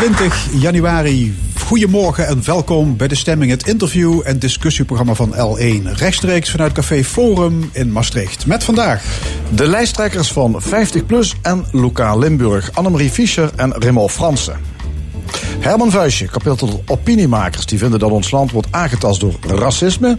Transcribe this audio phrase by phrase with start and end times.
[0.00, 1.34] Zondag 20 januari.
[1.58, 5.92] Goedemorgen en welkom bij de stemming, het interview- en discussieprogramma van L1.
[5.92, 8.46] Rechtstreeks vanuit Café Forum in Maastricht.
[8.46, 9.02] Met vandaag
[9.54, 14.79] de lijsttrekkers van 50PLUS en Lokaal Limburg, Annemarie Fischer en Raymond Fransen.
[15.58, 20.18] Herman Vuijsje, kapitel opiniemakers die vinden dat ons land wordt aangetast door racisme.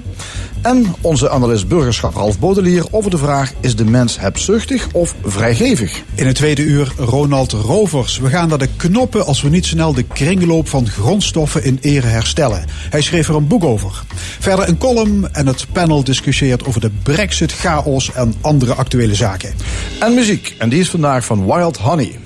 [0.61, 6.01] En onze analist burgerschap Ralf Bodelier over de vraag: is de mens hebzuchtig of vrijgevig?
[6.15, 8.17] In het tweede uur Ronald Rovers.
[8.17, 12.07] We gaan naar de knoppen als we niet snel de kringloop van grondstoffen in ere
[12.07, 12.65] herstellen.
[12.89, 14.03] Hij schreef er een boek over.
[14.39, 19.53] Verder een column en het panel discussieert over de brexit, chaos en andere actuele zaken.
[19.99, 22.19] En muziek, en die is vandaag van Wild Honey.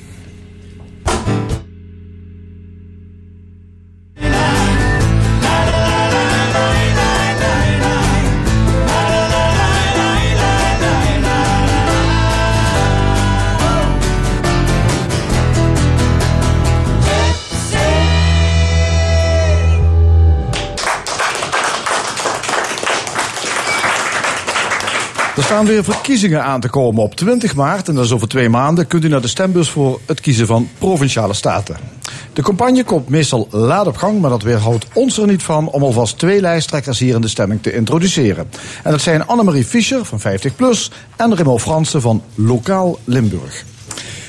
[25.46, 27.88] Staan weer verkiezingen aan te komen op 20 maart.
[27.88, 28.88] En dat is over twee maanden.
[28.88, 31.76] Kunt u naar de stembus voor het kiezen van provinciale staten.
[32.34, 35.84] De campagne komt meestal laat op gang, maar dat weerhoudt ons er niet van om
[35.84, 38.48] alvast twee lijsttrekkers hier in de stemming te introduceren.
[38.84, 43.64] En dat zijn Annemarie Fischer van 50PLUS en Remo Fransen van Lokaal Limburg.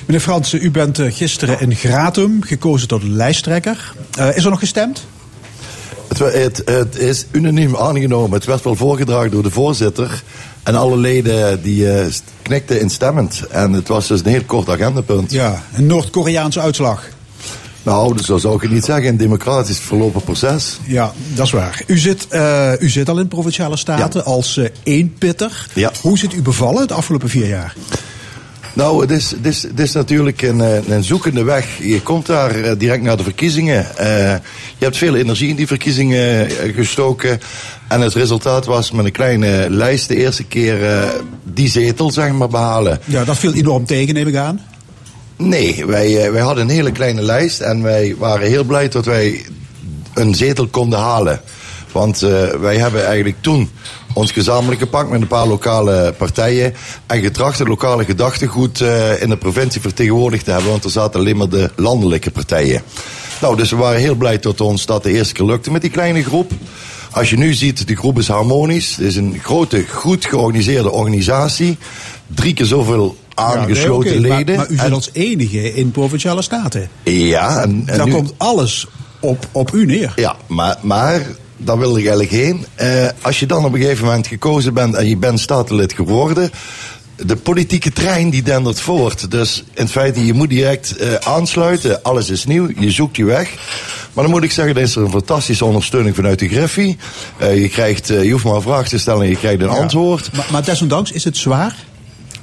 [0.05, 3.93] Meneer Fransen, u bent eh, gisteren in Gratum gekozen tot lijsttrekker.
[4.19, 5.07] Uh, is er nog gestemd?
[6.07, 8.31] Het, het, het, is unaniem aangenomen.
[8.31, 10.23] Het werd wel voorgedragen door de voorzitter.
[10.63, 12.05] En alle leden die uh,
[12.41, 13.41] knikten instemmend.
[13.49, 15.31] En het was dus een heel kort agendapunt.
[15.31, 17.03] Ja, een Noord-Koreaanse uitslag.
[17.83, 19.07] Nou, dus zo zou ik het niet zeggen.
[19.07, 20.79] Een democratisch verlopen proces.
[20.85, 21.81] Ja, dat is waar.
[21.85, 25.67] U zit, uh, u zit al in Provinciale Staten als uh, eenpitter.
[25.73, 25.91] Ja.
[26.01, 27.75] Hoe zit u bevallen de afgelopen vier jaar?
[28.77, 30.59] Nou, het is, het, is, het is natuurlijk een,
[30.91, 31.77] een zoekende weg.
[31.79, 33.85] Je komt daar direct naar de verkiezingen.
[33.99, 34.05] Uh,
[34.77, 37.39] je hebt veel energie in die verkiezingen gestoken.
[37.87, 41.09] En het resultaat was met een kleine lijst de eerste keer uh,
[41.43, 42.99] die zetel zeg maar, behalen.
[43.05, 44.61] Ja, dat viel enorm tegen, neem ik aan.
[45.37, 49.45] Nee, wij, wij hadden een hele kleine lijst en wij waren heel blij dat wij
[50.13, 51.41] een zetel konden halen.
[51.91, 52.19] Want
[52.59, 53.69] wij hebben eigenlijk toen
[54.17, 56.73] ons gezamenlijk gepakt met een paar lokale partijen.
[57.05, 60.69] En getracht het lokale gedachtegoed uh, in de provincie vertegenwoordigd te hebben.
[60.69, 62.81] Want er zaten alleen maar de landelijke partijen.
[63.41, 65.91] Nou, dus we waren heel blij dat ons dat de eerste keer lukte met die
[65.91, 66.51] kleine groep.
[67.11, 68.95] Als je nu ziet, de groep is harmonisch.
[68.95, 71.77] Het is een grote, goed georganiseerde organisatie.
[72.27, 74.55] Drie keer zoveel aangesloten ja, nee, okay, leden.
[74.55, 76.89] Maar, maar u zit als enige in Provinciale Staten.
[77.03, 77.61] Ja.
[77.61, 78.87] En, en Daar nu, komt alles
[79.19, 80.13] op, op u neer.
[80.15, 81.25] Ja, maar, maar
[81.57, 82.65] daar wilde ik eigenlijk heen.
[82.81, 86.51] Uh, als je dan op een gegeven moment gekozen bent en je bent statenlid geworden.
[87.15, 89.31] De politieke trein die dendert voort.
[89.31, 92.03] Dus in feite, je moet direct uh, aansluiten.
[92.03, 93.53] Alles is nieuw, je zoekt je weg.
[94.13, 96.97] Maar dan moet ik zeggen, er is er een fantastische ondersteuning vanuit de Griffie.
[97.41, 99.75] Uh, je, krijgt, je hoeft maar een vraag te stellen en je krijgt een ja.
[99.75, 100.29] antwoord.
[100.33, 101.75] Maar, maar desondanks is het zwaar?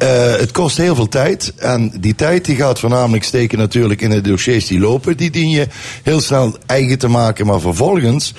[0.05, 1.53] Uh, het kost heel veel tijd.
[1.57, 5.17] En die tijd die gaat voornamelijk steken natuurlijk in de dossiers die lopen.
[5.17, 5.67] Die dien je
[6.03, 7.47] heel snel eigen te maken.
[7.47, 8.35] Maar vervolgens,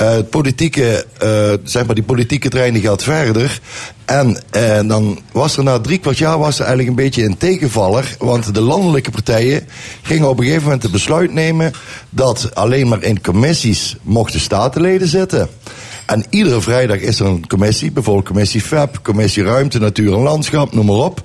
[0.00, 3.60] uh, het politieke, uh, zeg maar, die politieke trein gaat verder.
[4.04, 4.38] En
[4.86, 8.16] dan was er na drie kwart jaar was er eigenlijk een beetje een tegenvaller.
[8.18, 9.66] Want de landelijke partijen
[10.02, 11.72] gingen op een gegeven moment het besluit nemen
[12.10, 15.48] dat alleen maar in commissies mochten statenleden zitten.
[16.06, 20.74] En iedere vrijdag is er een commissie, bijvoorbeeld commissie FEP, commissie Ruimte, Natuur en Landschap,
[20.74, 21.22] noem maar op.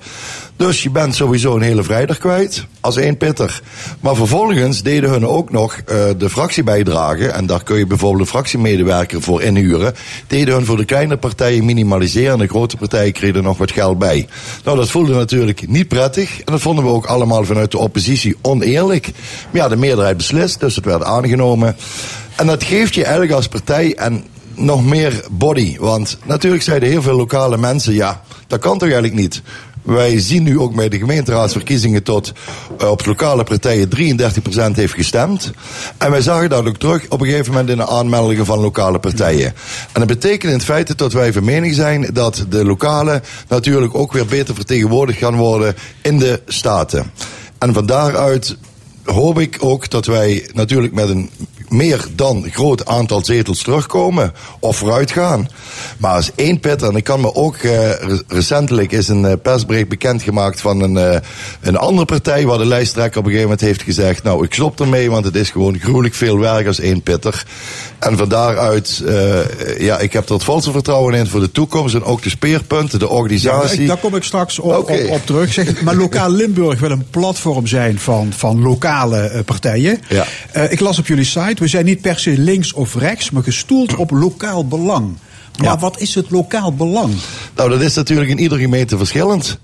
[0.56, 3.62] Dus je bent sowieso een hele vrijdag kwijt, als één pitter.
[4.00, 8.26] Maar vervolgens deden hun ook nog uh, de fractiebijdrage, en daar kun je bijvoorbeeld een
[8.26, 9.94] fractiemedewerker voor inhuren,
[10.26, 13.98] deden hun voor de kleine partijen minimaliseren en de grote partijen kregen nog wat geld
[13.98, 14.28] bij.
[14.64, 18.36] Nou, dat voelde natuurlijk niet prettig, en dat vonden we ook allemaal vanuit de oppositie
[18.42, 19.10] oneerlijk.
[19.50, 21.76] Maar ja, de meerderheid beslist, dus het werd aangenomen.
[22.36, 24.24] En dat geeft je eigenlijk als partij, en
[24.54, 25.76] nog meer body.
[25.78, 29.42] Want natuurlijk zeiden heel veel lokale mensen, ja, dat kan toch eigenlijk niet.
[29.82, 32.32] Wij zien nu ook bij de gemeenteraadsverkiezingen tot
[32.80, 35.52] uh, op lokale partijen 33% heeft gestemd.
[35.98, 38.98] En wij zagen dat ook terug op een gegeven moment in de aanmeldingen van lokale
[38.98, 39.46] partijen.
[39.92, 44.12] En dat betekent in feite dat wij van mening zijn dat de lokale natuurlijk ook
[44.12, 47.10] weer beter vertegenwoordigd gaan worden in de staten.
[47.58, 48.56] En van daaruit
[49.04, 51.30] hoop ik ook dat wij natuurlijk met een
[51.70, 55.48] meer dan groot aantal zetels terugkomen of vooruitgaan.
[55.98, 57.90] Maar als één pitter, en ik kan me ook uh,
[58.28, 61.18] recentelijk is een uh, persbericht bekendgemaakt van een, uh,
[61.60, 64.80] een andere partij waar de lijsttrekker op een gegeven moment heeft gezegd, nou ik stop
[64.80, 67.46] ermee, want het is gewoon gruwelijk veel werk als één pitter.
[67.98, 69.02] En van daaruit,
[69.78, 72.98] ja, ik heb er het volste vertrouwen in voor de toekomst en ook de speerpunten,
[72.98, 73.80] de organisatie.
[73.80, 75.04] Ja, daar kom ik straks op, okay.
[75.04, 75.52] op, op, terug.
[75.52, 80.00] Zeg, maar lokaal Limburg wil een platform zijn van, van lokale partijen.
[80.08, 80.24] Ja.
[80.68, 83.94] ik las op jullie site, we zijn niet per se links of rechts, maar gestoeld
[83.94, 85.16] op lokaal belang.
[85.56, 85.78] Maar ja.
[85.78, 87.14] wat is het lokaal belang?
[87.56, 89.58] Nou, dat is natuurlijk in iedere gemeente verschillend.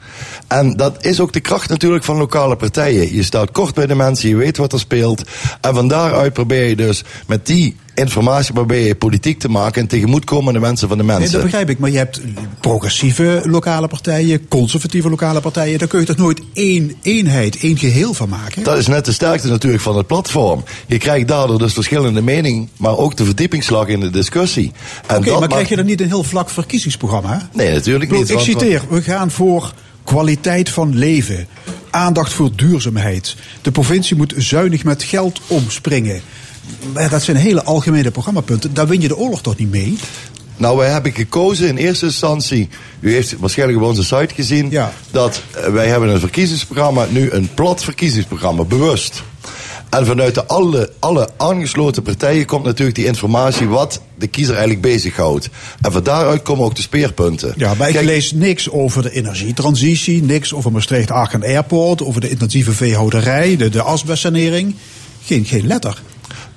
[0.47, 3.15] En dat is ook de kracht natuurlijk van lokale partijen.
[3.15, 5.23] Je staat kort bij de mensen, je weet wat er speelt.
[5.61, 9.89] En van daaruit probeer je dus met die informatie probeer je politiek te maken en
[9.89, 11.23] tegemoetkomen de mensen van de mensen.
[11.23, 11.79] Nee, dat begrijp ik.
[11.79, 12.21] Maar je hebt
[12.61, 15.79] progressieve lokale partijen, conservatieve lokale partijen.
[15.79, 18.63] Daar kun je toch nooit één eenheid, één geheel van maken?
[18.63, 20.65] Dat is net de sterkte natuurlijk van het platform.
[20.87, 24.73] Je krijgt daardoor dus verschillende meningen, maar ook de verdiepingsslag in de discussie.
[25.05, 27.49] Oké, okay, maar krijg je dan niet een heel vlak verkiezingsprogramma?
[27.53, 28.31] Nee, natuurlijk niet.
[28.31, 29.73] Ik citeer, we gaan voor
[30.05, 31.47] kwaliteit van leven,
[31.91, 33.37] aandacht voor duurzaamheid.
[33.63, 36.21] De provincie moet zuinig met geld omspringen.
[37.11, 38.75] Dat zijn hele algemene programmapunten.
[38.75, 39.99] Daar win je de oorlog toch niet mee?
[40.57, 42.69] Nou, wij hebben gekozen in eerste instantie.
[43.01, 44.71] U heeft waarschijnlijk op onze site gezien.
[44.71, 44.93] Ja.
[45.11, 47.07] Dat wij hebben een verkiezingsprogramma.
[47.11, 48.65] Nu een plat verkiezingsprogramma.
[48.65, 49.23] Bewust.
[49.91, 54.83] En vanuit de alle, alle aangesloten partijen komt natuurlijk die informatie wat de kiezer eigenlijk
[54.83, 55.49] bezighoudt.
[55.81, 57.55] En van daaruit komen ook de speerpunten.
[57.57, 62.73] Ja, maar ik lees niks over de energietransitie, niks over Maastricht-Aachen Airport, over de intensieve
[62.73, 64.75] veehouderij, de, de asbestsanering.
[65.25, 66.03] Geen, geen letter.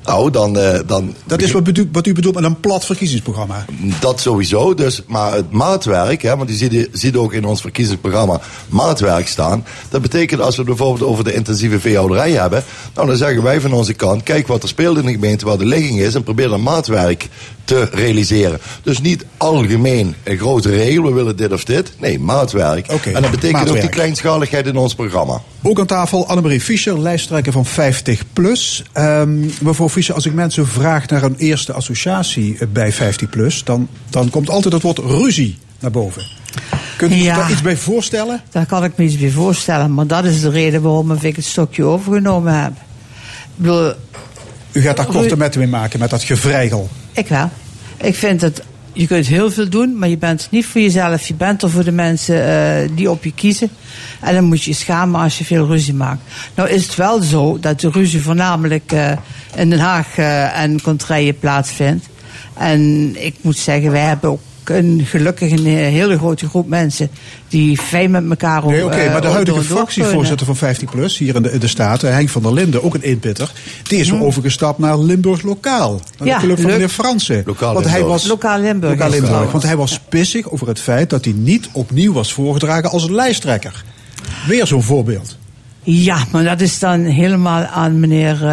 [0.10, 1.16] Nou, dan, uh, dan...
[1.26, 3.66] Dat is wat, wat u bedoelt met een plat verkiezingsprogramma?
[4.00, 4.74] Dat sowieso.
[4.74, 9.66] Dus, maar het maatwerk, hè, want u ziet, ziet ook in ons verkiezingsprogramma maatwerk staan.
[9.90, 12.64] Dat betekent als we het bijvoorbeeld over de intensieve veehouderij hebben.
[12.96, 15.58] Nou, dan zeggen wij van onze kant, kijk wat er speelt in de gemeente, waar
[15.58, 16.16] de ligging is.
[16.16, 17.28] En probeer dan maatwerk
[17.70, 18.60] te realiseren.
[18.84, 21.92] Dus niet algemeen een grote regel, we willen dit of dit.
[22.00, 22.92] Nee, maatwerk.
[22.92, 23.76] Okay, en dat betekent maatwerk.
[23.76, 25.42] ook die kleinschaligheid in ons programma.
[25.64, 28.84] Ook aan tafel Annemarie Fischer, lijsttrekker van 50PLUS.
[28.94, 33.64] Um, mevrouw Fischer, als ik mensen vraag naar een eerste associatie bij 50PLUS...
[33.64, 36.24] Dan, dan komt altijd het woord ruzie naar boven.
[36.98, 38.42] Kunt u ja, daar iets bij voorstellen?
[38.50, 39.94] Daar kan ik me iets bij voorstellen.
[39.94, 42.72] Maar dat is de reden waarom ik het stokje overgenomen heb.
[42.72, 42.76] Ik
[43.56, 43.94] bedoel,
[44.72, 46.90] u gaat daar korte metten mee maken met dat gevrijgel.
[47.12, 47.50] Ik wel.
[47.98, 48.62] Ik vind dat
[48.94, 51.28] je kunt heel veel doen, maar je bent niet voor jezelf.
[51.28, 53.70] Je bent er voor de mensen uh, die op je kiezen.
[54.22, 56.22] En dan moet je je schamen als je veel ruzie maakt.
[56.56, 59.12] Nou is het wel zo dat de ruzie voornamelijk uh,
[59.56, 62.06] in Den Haag uh, en contraien plaatsvindt.
[62.54, 67.10] En ik moet zeggen, wij hebben ook een gelukkig een hele grote groep mensen
[67.48, 71.42] die fijn met elkaar Nee, oké, okay, maar de huidige fractievoorzitter van 50PLUS hier in
[71.42, 73.52] de, in de Staten, Henk van der Linden, ook een inpitter,
[73.84, 76.02] die is overgestapt naar Limburg Lokaal.
[76.18, 77.44] Naar ja, de club van meneer Fransen.
[77.46, 78.92] Lokaal want hij was, Lokaal Limburg.
[78.94, 79.52] Lokaal Limburg.
[79.52, 83.84] Want hij was pissig over het feit dat hij niet opnieuw was voorgedragen als lijsttrekker.
[84.48, 85.38] Weer zo'n voorbeeld.
[85.92, 88.50] Ja, maar dat is dan helemaal aan meneer uh,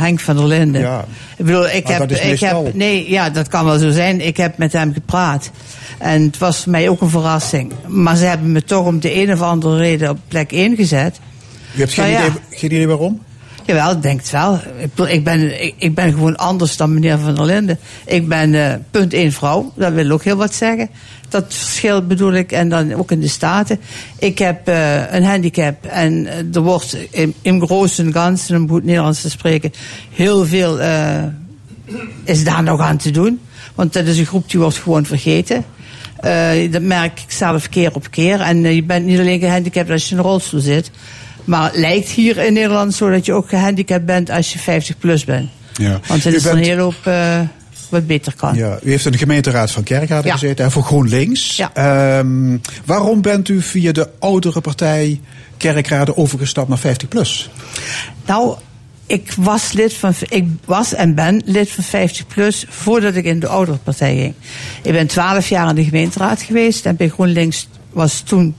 [0.00, 0.80] Henk van der Linden.
[0.80, 1.04] Ja.
[1.36, 2.74] Ik bedoel, ik heb, ik heb.
[2.74, 4.26] Nee, ja, dat kan wel zo zijn.
[4.26, 5.50] Ik heb met hem gepraat.
[5.98, 7.72] En het was voor mij ook een verrassing.
[7.86, 11.20] Maar ze hebben me toch om de een of andere reden op plek 1 gezet.
[11.76, 12.18] U hebt geen, ja.
[12.18, 13.20] idee, geen idee waarom?
[13.64, 14.60] Jawel, ik denk het wel.
[15.06, 17.78] Ik, ben, ik, ik ben gewoon anders dan meneer Van der Linden.
[18.06, 20.88] Ik ben uh, punt één vrouw, dat wil ook heel wat zeggen.
[21.30, 23.80] Dat verschil bedoel ik, en dan ook in de Staten.
[24.18, 28.68] Ik heb uh, een handicap en uh, er wordt in, in grote en ganzen, om
[28.68, 29.72] goed Nederlands te spreken,
[30.10, 31.22] heel veel uh,
[32.24, 33.40] is daar nog aan te doen.
[33.74, 35.64] Want dat is een groep die wordt gewoon vergeten.
[36.24, 38.40] Uh, dat merk ik zelf keer op keer.
[38.40, 40.90] En je bent niet alleen gehandicapt als je in een rolstoel zit.
[41.44, 44.98] Maar het lijkt hier in Nederland zo dat je ook gehandicapt bent als je 50
[44.98, 45.48] plus bent.
[45.72, 46.00] Ja.
[46.06, 47.06] Want U is bent- een hele hoop
[47.90, 48.54] wat beter kan.
[48.54, 50.32] Ja, u heeft in de gemeenteraad van Kerkrade Ja.
[50.32, 51.56] gezeten hè, voor GroenLinks.
[51.56, 51.70] Ja.
[51.74, 55.20] Ehm, waarom bent u via de oudere partij
[55.56, 57.50] Kerkrade overgestapt naar 50PLUS?
[58.26, 58.56] Nou,
[59.06, 63.40] ik was lid van, ik was en ben lid van 50 plus voordat ik in
[63.40, 64.34] de oudere partij ging.
[64.82, 68.54] Ik ben 12 jaar in de gemeenteraad geweest en bij GroenLinks was toen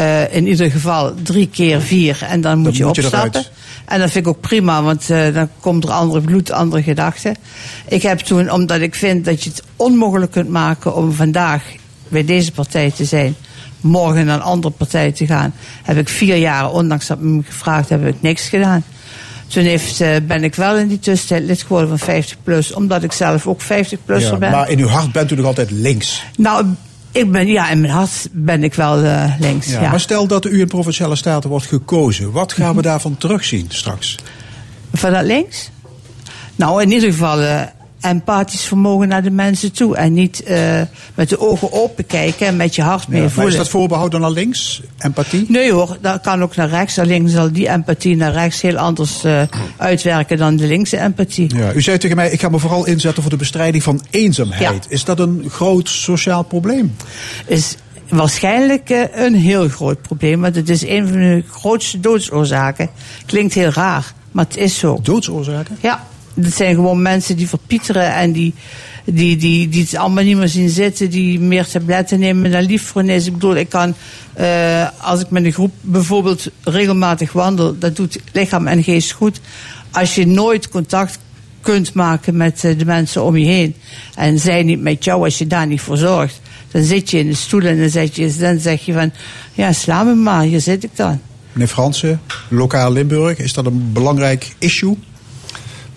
[0.00, 3.44] uh, in ieder geval drie keer vier en dan moet Dan je moet opstappen.
[3.88, 7.36] En dat vind ik ook prima, want uh, dan komt er andere bloed, andere gedachten.
[7.88, 11.62] Ik heb toen, omdat ik vind dat je het onmogelijk kunt maken om vandaag
[12.08, 13.36] bij deze partij te zijn,
[13.80, 17.88] morgen naar een andere partij te gaan, heb ik vier jaar, ondanks dat me gevraagd
[17.88, 18.84] heb, ik niks gedaan.
[19.46, 23.02] Toen heeft, uh, ben ik wel in die tussentijd lid geworden van 50 plus, omdat
[23.02, 24.50] ik zelf ook 50 plusser Ja, ben.
[24.50, 26.24] maar in uw hart bent u nog altijd links.
[26.36, 26.66] Nou,
[27.12, 29.70] ik ben, ja, in mijn hart ben ik wel uh, links.
[29.70, 32.32] Ja, Ja, Maar stel dat u in Provinciale Staten wordt gekozen.
[32.32, 34.16] Wat gaan we daarvan terugzien straks?
[34.92, 35.70] Van dat links?
[36.56, 37.62] Nou, in ieder geval uh,
[38.00, 39.96] empathisch vermogen naar de mensen toe.
[39.96, 40.80] En niet uh,
[41.14, 43.52] met de ogen open kijken en met je hart mee voelen.
[43.52, 45.46] is dat voorbehouden naar links, empathie?
[45.48, 46.98] Nee hoor, dat kan ook naar rechts.
[46.98, 49.42] Alleen zal die empathie naar rechts heel anders uh,
[49.76, 51.56] uitwerken dan de linkse empathie.
[51.56, 54.84] Ja, u zei tegen mij, ik ga me vooral inzetten voor de bestrijding van eenzaamheid.
[54.84, 54.90] Ja.
[54.90, 56.96] Is dat een groot sociaal probleem?
[57.46, 57.76] Is
[58.08, 60.40] waarschijnlijk uh, een heel groot probleem.
[60.40, 62.90] Want het is een van de grootste doodsoorzaken.
[63.26, 64.98] Klinkt heel raar, maar het is zo.
[65.02, 65.76] Doodsoorzaken?
[65.80, 66.06] Ja.
[66.42, 68.54] Dat zijn gewoon mensen die verpieteren en die,
[69.04, 72.82] die, die, die het allemaal niet meer zien zitten, die meer tabletten nemen dan lief
[72.82, 73.04] voor.
[73.04, 73.94] Ik bedoel, ik kan,
[74.40, 79.40] uh, als ik met een groep bijvoorbeeld regelmatig wandel, dat doet lichaam en geest goed.
[79.90, 81.18] Als je nooit contact
[81.60, 83.74] kunt maken met de mensen om je heen
[84.14, 86.40] en zij niet met jou, als je daar niet voor zorgt,
[86.70, 89.12] dan zit je in de stoel en dan zeg je, dan zeg je van,
[89.52, 91.20] ja, sla me maar, hier zit ik dan.
[91.52, 94.96] Meneer Fransen, lokaal Limburg, is dat een belangrijk issue?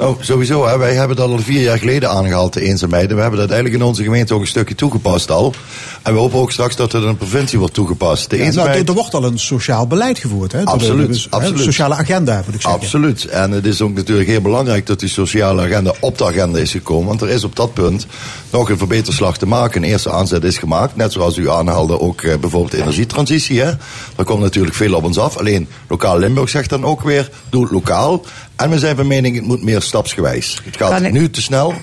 [0.01, 0.67] Nou, sowieso.
[0.67, 0.77] Hè.
[0.77, 3.09] Wij hebben dat al vier jaar geleden aangehaald, de eenzaamheid.
[3.09, 5.53] En we hebben dat eigenlijk in onze gemeente ook een stukje toegepast al.
[6.01, 8.29] En we hopen ook straks dat het in een provincie wordt toegepast.
[8.29, 8.75] De Ja, eenzaamheid...
[8.75, 10.51] nou, er wordt al een sociaal beleid gevoerd.
[10.51, 10.63] Hè?
[10.63, 11.27] Absoluut, Dus.
[11.31, 12.79] Een sociale agenda, moet ik zeggen.
[12.81, 13.25] Absoluut.
[13.25, 16.71] En het is ook natuurlijk heel belangrijk dat die sociale agenda op de agenda is
[16.71, 17.07] gekomen.
[17.07, 18.05] Want er is op dat punt
[18.49, 19.83] nog een verbeterslag te maken.
[19.83, 20.95] Een eerste aanzet is gemaakt.
[20.95, 23.59] Net zoals u aanhaalde ook eh, bijvoorbeeld de energietransitie.
[23.61, 23.71] Hè?
[24.15, 25.37] Daar komt natuurlijk veel op ons af.
[25.37, 28.25] Alleen lokaal Limburg zegt dan ook weer, doe het lokaal.
[28.55, 30.61] En we zijn van mening, het moet meer stapsgewijs.
[30.63, 31.73] Het gaat ik- nu te snel.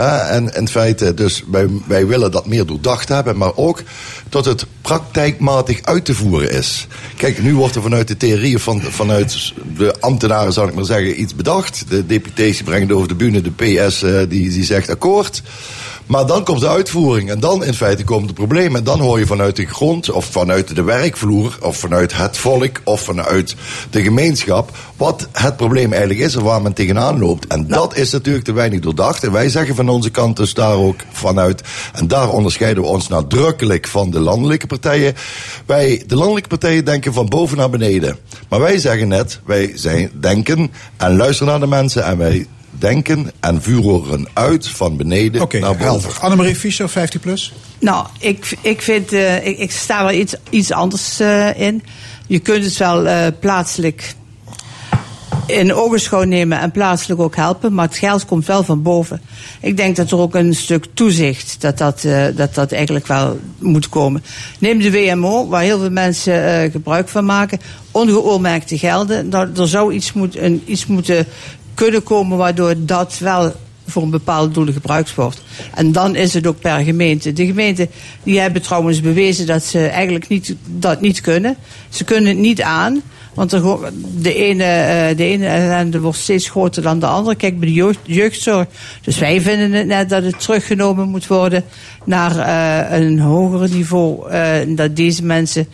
[0.00, 3.82] En in feite, dus wij, wij willen dat meer doordacht hebben, maar ook
[4.30, 6.86] dat het praktijkmatig uit te voeren is.
[7.16, 10.84] Kijk, nu wordt er vanuit de theorie, of van, vanuit de ambtenaren, zal ik maar
[10.84, 11.84] zeggen, iets bedacht.
[11.88, 15.42] De deputatie brengt over de bühne, de PS eh, die, die zegt akkoord.
[16.10, 18.78] Maar dan komt de uitvoering en dan in feite komen de problemen.
[18.78, 22.80] En dan hoor je vanuit de grond of vanuit de werkvloer of vanuit het volk
[22.84, 23.54] of vanuit
[23.90, 27.46] de gemeenschap wat het probleem eigenlijk is en waar men tegenaan loopt.
[27.46, 29.24] En dat is natuurlijk te weinig doordacht.
[29.24, 31.62] En wij zeggen van onze kant dus daar ook vanuit.
[31.92, 35.14] En daar onderscheiden we ons nadrukkelijk van de landelijke partijen.
[35.66, 38.16] Wij, de landelijke partijen denken van boven naar beneden.
[38.48, 43.30] Maar wij zeggen net, wij zijn, denken en luisteren naar de mensen en wij denken
[43.40, 45.78] en vuren uit van beneden naar boven.
[45.78, 46.18] helder.
[46.20, 47.52] Annemarie Fischer, 50 plus.
[47.78, 51.82] Nou, ik, ik vind, eh, ik, ik sta er iets, iets anders eh, in.
[52.26, 54.14] Je kunt het wel eh, plaatselijk
[55.46, 59.20] in ogenschouw nemen en plaatselijk ook helpen, maar het geld komt wel van boven.
[59.60, 63.38] Ik denk dat er ook een stuk toezicht, dat dat, eh, dat, dat eigenlijk wel
[63.58, 64.22] moet komen.
[64.58, 69.28] Neem de WMO, waar heel veel mensen eh, gebruik van maken, ongeoormerkte gelden.
[69.28, 71.26] Nou, er zou iets, moet, een, iets moeten
[71.74, 73.52] kunnen komen waardoor dat wel
[73.86, 75.42] voor een bepaalde doelen gebruikt wordt.
[75.74, 77.32] En dan is het ook per gemeente.
[77.32, 77.88] De gemeenten
[78.22, 81.56] die hebben trouwens bewezen dat ze eigenlijk niet, dat niet kunnen.
[81.88, 83.02] Ze kunnen het niet aan.
[83.40, 83.50] Want
[84.22, 87.36] de ene, eh, de ene ellende wordt steeds groter dan de andere.
[87.36, 88.66] Kijk bij de jeugd, jeugdzorg.
[89.02, 91.64] Dus wij vinden het net dat het teruggenomen moet worden
[92.04, 94.30] naar eh, een hoger niveau.
[94.30, 95.66] eh, dat deze mensen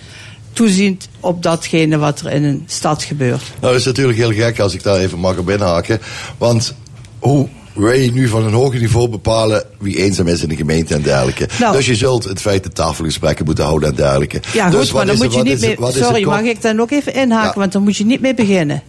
[0.52, 3.42] toezien op datgene wat er in een stad gebeurt.
[3.60, 6.00] Nou, dat is natuurlijk heel gek als ik daar even mag op inhaken.
[6.38, 6.74] Want
[7.18, 11.02] hoe wij nu van een hoger niveau bepalen wie eenzaam is in de gemeente en
[11.02, 11.48] dergelijke.
[11.58, 11.76] Nou.
[11.76, 14.40] dus je zult het feit de tafelgesprekken moeten houden en dergelijke.
[14.52, 17.52] Ja, dus goed, maar dan moet je niet Sorry, mag ik daar nog even inhaken?
[17.54, 17.60] Ja.
[17.60, 18.82] Want dan moet je niet mee beginnen.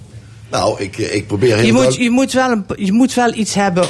[0.51, 3.53] Nou, ik, ik probeer heel Je moet, je, moet wel een, je moet wel iets
[3.53, 3.86] hebben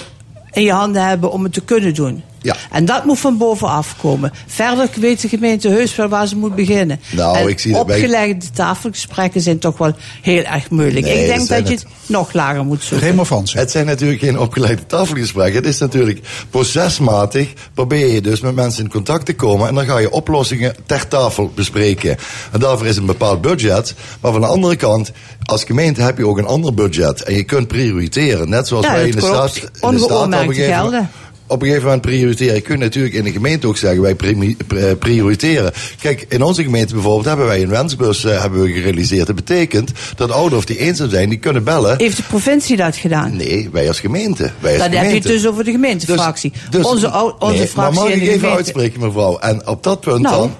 [0.52, 2.24] in je handen hebben om het te kunnen doen.
[2.48, 2.56] Ja.
[2.72, 4.32] En dat moet van bovenaf komen.
[4.48, 7.00] Verder weet de gemeente heus wel waar ze moet beginnen.
[7.10, 11.06] Nou, en ik zie dat bij- opgelegde tafelgesprekken zijn toch wel heel erg moeilijk.
[11.06, 11.86] Nee, ik denk dat je het.
[12.06, 13.08] nog lager moet zoeken.
[13.08, 13.60] Remo Fransen.
[13.60, 15.56] Het zijn natuurlijk geen opgeleide tafelgesprekken.
[15.56, 17.54] Het is natuurlijk procesmatig.
[17.74, 19.68] Probeer je dus met mensen in contact te komen.
[19.68, 22.18] En dan ga je oplossingen ter tafel bespreken.
[22.52, 23.94] En daarvoor is een bepaald budget.
[24.22, 25.12] Maar van de andere kant,
[25.44, 27.22] als gemeente heb je ook een ander budget.
[27.24, 28.50] En je kunt prioriteren.
[28.50, 29.56] Net zoals Ja, wij in de staat.
[29.56, 31.10] In de staat Ongeoormerkte gegeven gelden.
[31.48, 32.56] Op een gegeven moment prioriteren.
[32.56, 34.56] Je kunt natuurlijk in de gemeente ook zeggen, wij pri-
[35.00, 35.72] prioriteren.
[36.02, 39.28] Kijk, in onze gemeente bijvoorbeeld hebben wij een wensbus eh, hebben we gerealiseerd.
[39.28, 41.98] Dat betekent dat ouders die eenzaam zijn, die kunnen bellen.
[41.98, 43.36] Heeft de provincie dat gedaan?
[43.36, 44.52] Nee, wij als gemeente.
[44.60, 46.54] Wij als Dan heb je het dus over de gemeentefractie.
[46.70, 48.56] Dus- onze ou- onze nee, fractie Maar mag ik even gemeente...
[48.58, 49.40] uitspreken, mevrouw?
[49.40, 50.36] En op dat punt Nou.
[50.36, 50.56] dan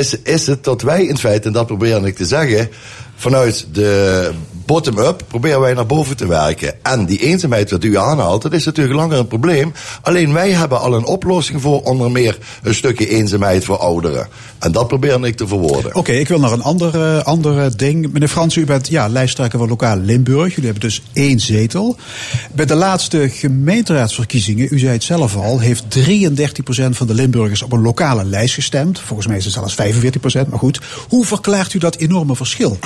[0.00, 2.68] is, is het dat wij in feite, en dat probeer ik te zeggen,
[3.16, 4.30] vanuit de
[4.66, 6.74] bottom-up proberen wij naar boven te werken.
[6.82, 9.72] En die eenzaamheid wat u aanhaalt, dat is natuurlijk langer een probleem.
[10.02, 14.28] Alleen wij hebben al een oplossing voor onder meer een stukje eenzaamheid voor ouderen.
[14.58, 15.94] En dat probeer ik te verwoorden.
[15.94, 18.12] Oké, ik wil naar een ander, ander eh, ding.
[18.12, 20.48] Meneer Frans, u bent ja, lijsttrekker van lokaal Limburg.
[20.48, 21.96] Jullie hebben dus één zetel.
[22.52, 27.72] Bij de laatste gemeenteraadsverkiezingen, u zei het zelf al, heeft 33% van de Limburgers op
[27.72, 29.00] een lokale lijst gestemd.
[29.00, 29.76] Volgens mij is het zelfs
[30.44, 30.80] 45%, maar goed.
[31.08, 32.78] Hoe verklaart u dat enorme verschil?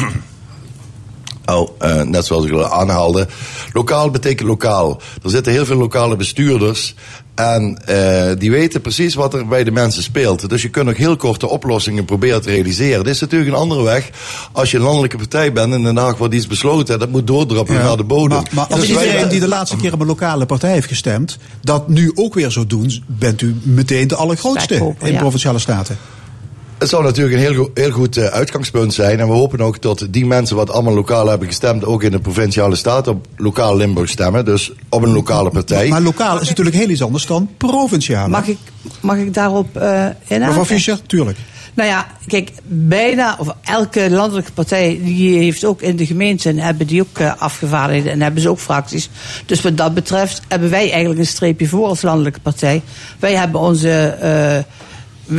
[1.47, 3.27] Oh, uh, net zoals ik al aanhaalde.
[3.73, 5.01] Lokaal betekent lokaal.
[5.23, 6.95] Er zitten heel veel lokale bestuurders.
[7.35, 10.49] En uh, die weten precies wat er bij de mensen speelt.
[10.49, 13.05] Dus je kunt ook heel korte oplossingen proberen te realiseren.
[13.05, 14.11] Dit is natuurlijk een andere weg.
[14.53, 17.27] Als je een landelijke partij bent en in Den Haag wordt iets besloten, dat moet
[17.27, 18.39] doordroppen naar de bodem.
[18.39, 21.39] Maar, maar als dus iedereen die de laatste keer op een lokale partij heeft gestemd,
[21.61, 25.19] dat nu ook weer zo doen, bent u meteen de allergrootste in ja.
[25.19, 25.99] provinciale staten.
[26.79, 29.21] Het zou natuurlijk een heel, heel goed uh, uitgangspunt zijn.
[29.21, 31.85] En we hopen ook dat die mensen wat allemaal lokaal hebben gestemd...
[31.85, 34.45] ook in de provinciale staat op lokaal Limburg stemmen.
[34.45, 35.89] Dus op een lokale partij.
[35.89, 38.29] Maar, maar lokaal is natuurlijk heel iets anders dan provinciaal.
[38.29, 38.59] Mag ik,
[39.01, 40.15] mag ik daarop uh, inhaken?
[40.27, 41.39] Mevrouw Fischer, tuurlijk.
[41.75, 46.59] Nou ja, kijk, bijna, of elke landelijke partij, die heeft ook in de gemeente, en
[46.59, 49.11] hebben die ook uh, afgevaardigden en hebben ze ook fracties.
[49.47, 52.83] Dus wat dat betreft hebben wij eigenlijk een streepje voor als landelijke partij.
[53.19, 54.17] Wij hebben onze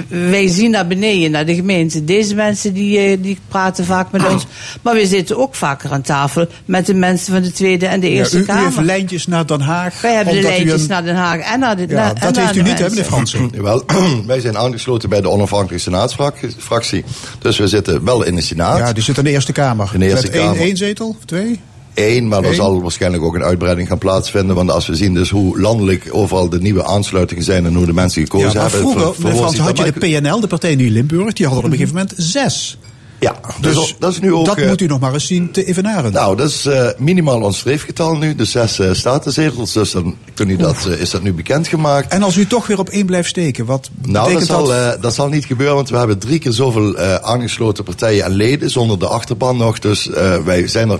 [0.07, 2.03] wij zien naar beneden, naar de gemeente.
[2.03, 4.45] Deze mensen die, eh, die praten vaak met ons.
[4.81, 8.09] Maar we zitten ook vaker aan tafel met de mensen van de Tweede en de
[8.09, 8.61] Eerste ja, u, Kamer.
[8.61, 10.01] U heeft lijntjes naar Den Haag.
[10.01, 10.87] Wij hebben de lijntjes een...
[10.87, 13.49] naar Den Haag en naar de ja, na, Dat heeft u niet, hè, meneer Fransen?
[13.53, 13.83] Jawel,
[14.25, 17.03] wij zijn aangesloten bij de onafhankelijke senaatsfractie.
[17.39, 18.77] Dus we zitten wel in de Senaat.
[18.77, 19.89] Ja, die zit in de Eerste Kamer.
[19.93, 20.55] In de Eerste met Kamer.
[20.55, 21.15] Één, één zetel?
[21.25, 21.59] Twee?
[21.97, 24.55] Eén, maar er zal waarschijnlijk ook een uitbreiding gaan plaatsvinden.
[24.55, 27.93] Want als we zien dus hoe landelijk overal de nieuwe aansluitingen zijn en hoe de
[27.93, 28.91] mensen gekozen ja, maar hebben.
[28.91, 31.95] Vroeger, Frans, had je de PNL, de partij nu Limburg, die hadden op een gegeven
[31.95, 32.77] moment zes.
[33.19, 34.45] Ja, dus, dus dat is nu ook.
[34.45, 36.11] Dat uh, moet u nog maar eens zien te evenaren.
[36.11, 39.73] Nou, dat is uh, minimaal ons streefgetal nu, de zes uh, statenzetels.
[39.73, 42.11] Dus dan toen u dat, is dat nu bekendgemaakt.
[42.11, 45.01] En als u toch weer op één blijft steken, wat nou, dat zal, dat?
[45.01, 48.99] dat zal niet gebeuren, want we hebben drie keer zoveel aangesloten partijen en leden zonder
[48.99, 49.79] de achterban nog.
[49.79, 50.09] Dus
[50.45, 50.99] wij zijn er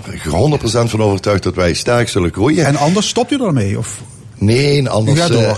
[0.62, 2.66] van overtuigd dat wij sterk zullen groeien.
[2.66, 3.78] En anders stopt u ermee?
[3.78, 4.00] Of?
[4.38, 5.30] Nee, anders.
[5.30, 5.54] Uh, uh,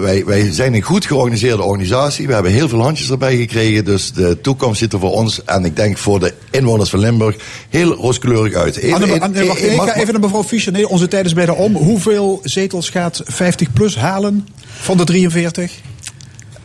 [0.00, 2.26] wij, wij zijn een goed georganiseerde organisatie.
[2.26, 3.84] We hebben heel veel handjes erbij gekregen.
[3.84, 7.36] Dus de toekomst ziet er voor ons en ik denk voor de inwoners van Limburg
[7.68, 8.76] heel rooskleurig uit.
[8.76, 10.72] Even, Anne, Anne, een, wacht, ik ga even naar mevrouw Fischer.
[10.72, 11.74] Nee, onze tijd is bijna om.
[11.74, 14.48] Hoeveel zetels gaat 50 plus halen
[14.80, 15.72] van de 43?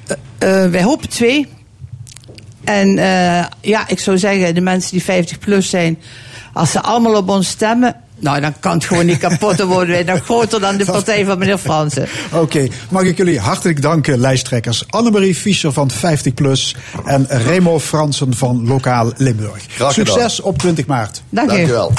[0.08, 1.48] Uh, wij hopen twee.
[2.64, 2.96] En
[3.62, 6.00] ja, ik zou zeggen, de mensen die 50 plus zijn,
[6.54, 10.06] als ze allemaal op ons stemmen, nou, dan kan het gewoon niet kapot worden.
[10.06, 12.04] Nog groter dan de partij van meneer Fransen.
[12.32, 12.72] Oké, okay.
[12.90, 14.84] mag ik jullie hartelijk danken, lijsttrekkers.
[14.90, 19.66] Annemarie Fischer van 50PLUS en Remo Fransen van Lokaal Limburg.
[19.68, 21.22] Graag Succes op 20 maart.
[21.30, 21.94] Dank, Dank u wel.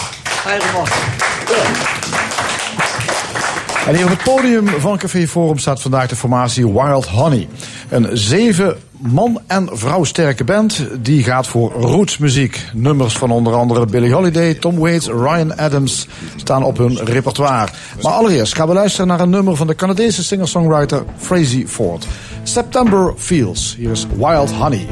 [3.87, 7.49] En hier op het podium van Café Forum staat vandaag de formatie Wild Honey.
[7.88, 12.65] Een zeven man- en vrouwsterke band die gaat voor rootsmuziek.
[12.75, 16.07] Nummers van onder andere Billie Holiday, Tom Waits, Ryan Adams
[16.37, 17.69] staan op hun repertoire.
[18.03, 22.07] Maar allereerst gaan we luisteren naar een nummer van de Canadese singer-songwriter Frazee Ford.
[22.43, 23.75] September Feels.
[23.79, 24.87] Hier is Wild Honey.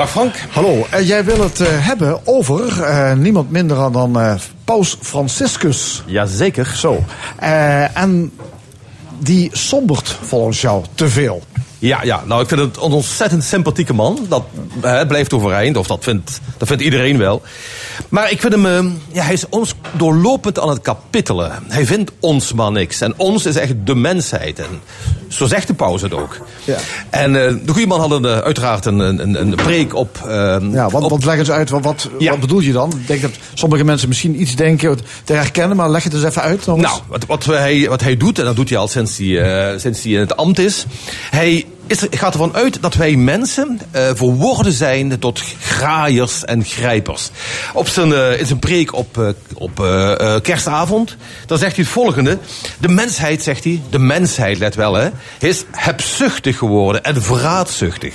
[0.00, 0.34] Dag Frank.
[0.50, 0.86] Hallo.
[0.90, 4.34] En jij wil het eh, hebben over eh, niemand minder dan eh,
[4.64, 6.02] Paus Franciscus.
[6.06, 6.66] Jazeker.
[6.76, 7.04] Zo.
[7.36, 8.32] Eh, en
[9.18, 11.42] die sombert volgens jou te veel.
[11.78, 14.26] Ja, ja, nou ik vind het een ontzettend sympathieke man.
[14.28, 14.44] Dat
[14.80, 17.42] eh, blijft overeind, of dat vindt, dat vindt iedereen wel.
[18.10, 21.52] Maar ik vind hem, eh, ja, hij is ons doorlopend aan het kapittelen.
[21.68, 23.00] Hij vindt ons maar niks.
[23.00, 24.58] En ons is echt de mensheid.
[24.58, 24.80] En
[25.28, 26.38] zo zegt de paus het ook.
[26.64, 26.76] Ja.
[27.10, 30.18] En eh, de goede man had een, eh, uiteraard een, een, een preek op...
[30.26, 30.30] eh,
[30.72, 32.30] Ja, want, op want leg eens uit, wat, wat, Ja.
[32.30, 32.92] wat bedoel je dan?
[33.00, 36.42] Ik denk dat sommige mensen misschien iets denken te herkennen, maar leg het eens even
[36.42, 36.66] uit.
[36.66, 36.80] eens.
[36.80, 40.02] Nou, wat, wat, hij, wat hij doet, en dat doet hij al sinds hij, sinds
[40.02, 40.86] hij in het ambt is.
[41.30, 46.64] Hij is, er- gaat ervan uit dat wij mensen eh verworden zijn tot graaiers en
[46.64, 47.30] grijpers.
[47.72, 49.76] Op zijn, eh, in zijn preek op, eh, op
[50.42, 52.38] kerstavond, dan zegt hij het volgende.
[52.78, 58.14] De mensheid, zegt hij, de mensheid, let wel hè, is hebzuchtig geworden en vraatzuchtig.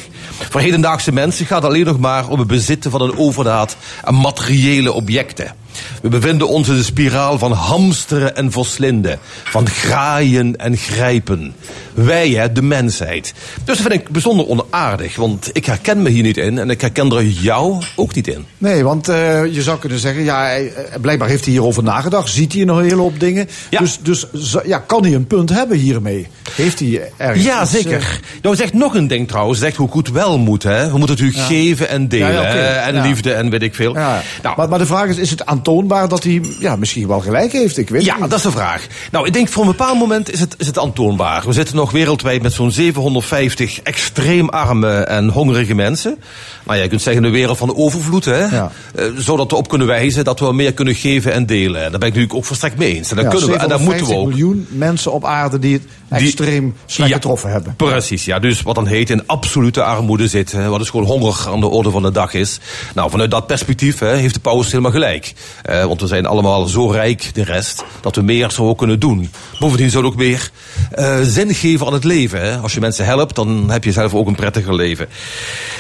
[0.49, 4.15] Voor hedendaagse mensen gaat het alleen nog maar om het bezitten van een overdaad aan
[4.15, 5.55] materiële objecten.
[6.01, 9.19] We bevinden ons in de spiraal van hamsteren en verslinden.
[9.43, 11.55] Van graaien en grijpen.
[11.95, 13.34] Wij, hè, de mensheid.
[13.63, 15.15] Dus dat vind ik bijzonder onaardig.
[15.15, 16.58] Want ik herken me hier niet in.
[16.58, 18.45] En ik herken er jou ook niet in.
[18.58, 22.29] Nee, want eh, je zou kunnen zeggen, ja, hij, eh, blijkbaar heeft hij hierover nagedacht.
[22.29, 23.47] Ziet hij een hele hoop dingen.
[23.69, 23.79] Ja.
[23.79, 24.25] Dus, dus
[24.65, 26.27] ja, kan hij een punt hebben hiermee?
[26.51, 27.97] Heeft hij ergens Ja, zeker.
[27.99, 28.05] eh,
[28.41, 29.60] Nou, zegt nog een ding trouwens.
[29.60, 30.91] Zegt hoe goed wel moet, hè.
[30.91, 32.31] We moeten natuurlijk geven en delen.
[32.34, 33.01] Ja, ja, En Ja.
[33.01, 33.93] liefde en weet ik veel.
[33.93, 34.21] ja.
[34.43, 37.51] Nou, maar, maar de vraag is, is het aantoonbaar dat hij ja, misschien wel gelijk
[37.51, 37.77] heeft?
[37.77, 38.29] Ik weet Ja, niet.
[38.29, 38.88] dat is de vraag.
[39.12, 41.43] Nou, ik denk voor een bepaald moment is het, is het aantoonbaar.
[41.45, 46.17] We zitten nog wereldwijd met zo'n 750 extreem arme en hongerige mensen.
[46.63, 48.45] Nou ja, je kunt zeggen een wereld van overvloed, hè.
[48.45, 48.71] Ja.
[48.95, 51.83] Eh, zodat we op kunnen wijzen dat we meer kunnen geven en delen.
[51.83, 53.09] En daar ben ik natuurlijk ook volstrekt mee eens.
[53.09, 54.27] En dat Ja, kunnen we en dat moeten we 750 ook.
[54.27, 57.75] miljoen mensen op aarde die het Die- extreem slecht Ja, getroffen hebben.
[57.75, 58.39] Precies, ja.
[58.39, 60.69] Dus wat dan heet in absolute armoede zitten.
[60.69, 62.59] Wat dus gewoon honger aan de orde van de dag is.
[62.95, 65.33] Nou, vanuit dat perspectief hè, heeft de paus helemaal gelijk.
[65.63, 69.29] Eh, want we zijn allemaal zo rijk, de rest, dat we meer zouden kunnen doen.
[69.59, 70.49] Bovendien zou het ook meer
[70.91, 72.41] eh, zin geven aan het leven.
[72.41, 72.57] Hè.
[72.57, 75.07] Als je mensen helpt, dan heb je zelf ook een prettiger leven.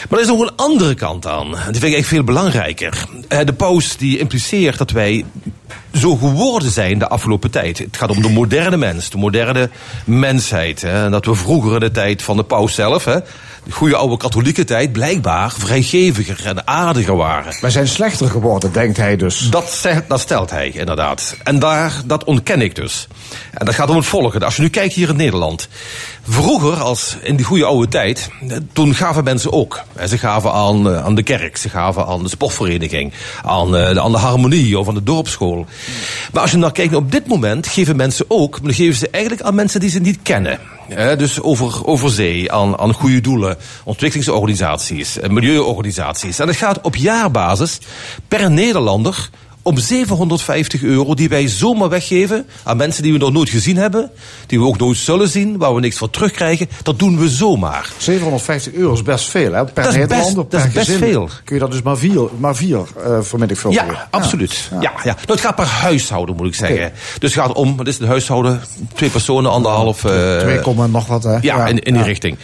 [0.09, 1.51] Maar er is nog een andere kant aan.
[1.51, 3.05] Die vind ik echt veel belangrijker.
[3.27, 5.25] Eh, de paus die impliceert dat wij
[5.93, 7.77] zo geworden zijn de afgelopen tijd.
[7.77, 9.69] Het gaat om de moderne mens, de moderne
[10.05, 10.81] mensheid.
[10.81, 11.09] Hè.
[11.09, 13.17] Dat we vroeger in de tijd van de paus zelf, hè,
[13.65, 17.53] de goede oude katholieke tijd, blijkbaar vrijgeviger en aardiger waren.
[17.61, 19.47] Wij zijn slechter geworden, denkt hij dus.
[19.49, 21.35] Dat, zegt, dat stelt hij inderdaad.
[21.43, 23.07] En daar, dat ontken ik dus.
[23.53, 24.45] En dat gaat om het volgende.
[24.45, 25.67] Als je nu kijkt hier in Nederland.
[26.27, 28.29] Vroeger, als in die goede oude tijd,
[28.73, 29.81] toen gaven mensen ook.
[30.07, 34.01] Ze gaven aan, eh, aan de kerk, ze gaven aan de sportvereniging, aan, eh, de-
[34.01, 35.65] aan de harmonie of aan de dorpsschool.
[36.33, 39.09] Maar als je nou kijkt op dit moment, geven mensen ook, maar dan geven ze
[39.09, 40.59] eigenlijk aan mensen die ze niet kennen.
[40.89, 46.39] Eh, dus over, over zee, aan, aan goede doelen, ontwikkelingsorganisaties, eh, milieuorganisaties.
[46.39, 47.79] En het gaat op jaarbasis
[48.27, 49.29] per Nederlander
[49.67, 54.11] om 750 euro die wij zomaar weggeven aan mensen die we nog nooit gezien hebben,
[54.47, 56.69] die we ook nooit zullen zien, waar we niks voor terugkrijgen.
[56.83, 57.89] Dat doen we zomaar.
[57.97, 59.65] 750 euro is best veel, hè?
[59.65, 61.29] Per Dat is dat is best gezin veel.
[61.43, 63.87] Kun je dat dus maar vier, maar vier uh, vermenigvuldigen.
[63.87, 64.69] Ja, absoluut.
[64.71, 64.79] Ja.
[64.81, 66.91] Ja, Nou, het gaat per huishouden, moet ik zeggen.
[67.19, 68.61] Dus het gaat om, het is een huishouden,
[68.93, 70.05] twee personen, anderhalf.
[70.05, 71.37] eh, 2, komma nog wat, hè?
[71.41, 72.37] Ja, in, in die richting.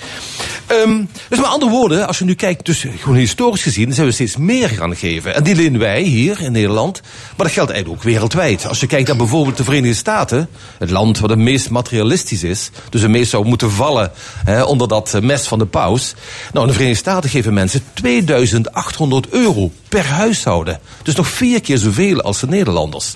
[0.68, 4.14] Ehm, dus met andere woorden, als je nu kijkt, dus gewoon historisch gezien, zijn we
[4.14, 5.36] steeds meer gaan geven.
[5.36, 7.02] En die lenen wij hier in Nederland.
[7.38, 8.68] Maar dat geldt eigenlijk ook wereldwijd.
[8.68, 12.70] Als je kijkt naar bijvoorbeeld de Verenigde Staten, het land wat het meest materialistisch is,
[12.90, 14.12] dus het meest zou moeten vallen
[14.46, 16.14] hè, onder dat mes van de paus.
[16.54, 20.80] Nou, in de Verenigde Staten geven mensen 2800 euro per huishouden.
[21.04, 23.16] Dus nog vier keer zoveel als de Nederlanders.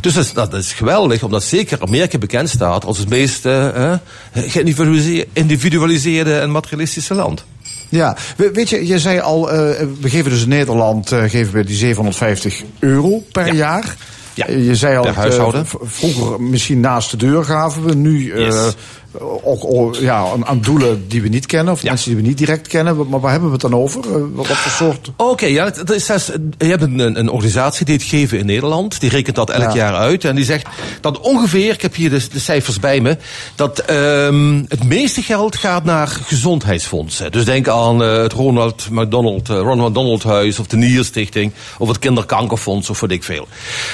[0.00, 3.92] Dus dat is, dat is geweldig, omdat zeker Amerika bekend staat als het meest eh,
[3.92, 3.98] eh,
[4.32, 7.44] geïndividualiseerde en materialistische land.
[7.88, 9.56] Ja, We- weet je, je zei al, uh,
[10.00, 13.52] we geven dus in Nederland uh, geven we die 750 euro per Ja.
[13.54, 13.96] jaar.
[14.34, 17.94] Ja, Je zei al, eh, v- vroeger misschien naast de deur gaven we.
[17.94, 18.74] Nu eh, Yes.
[19.20, 21.72] Ook ook, ja, aan, aan doelen die we niet kennen.
[21.72, 21.88] Of Ja.
[21.88, 23.08] mensen die we niet direct kennen.
[23.08, 24.00] Maar waar hebben we het dan over?
[24.04, 25.10] Eh, wat, wat voor soort...
[25.16, 29.00] Oké, ja, dat is, je hebt een, een, organisatie die het geven in Nederland.
[29.00, 29.74] Die rekent dat elk Ja.
[29.74, 30.24] jaar uit.
[30.24, 30.66] En die zegt
[31.00, 33.16] dat ongeveer, ik heb hier de, de cijfers bij me,
[33.54, 37.32] dat ehm, het meeste geld gaat naar gezondheidsfondsen.
[37.32, 41.88] Dus denk aan eh, het Ronald McDonald, eh, Ronald McDonald Huis of de Nierstichting of
[41.88, 43.48] het Kinderkankerfonds of weet ik veel.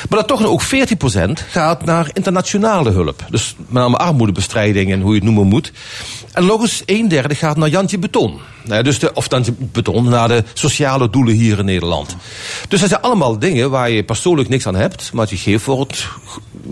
[0.09, 0.67] Maar dat toch ook 14%
[1.51, 3.25] gaat naar internationale hulp.
[3.31, 5.73] Dus met name armoedebestrijding en hoe je het noemen moet.
[6.33, 8.39] En nog eens een derde gaat naar Jantje Beton.
[8.65, 12.17] Nou, dus de, of Jantje Beton, naar de sociale doelen hier in Nederland.
[12.69, 15.81] Dus dat zijn allemaal dingen waar je persoonlijk niks aan hebt, maar die geeft voor
[15.81, 16.07] het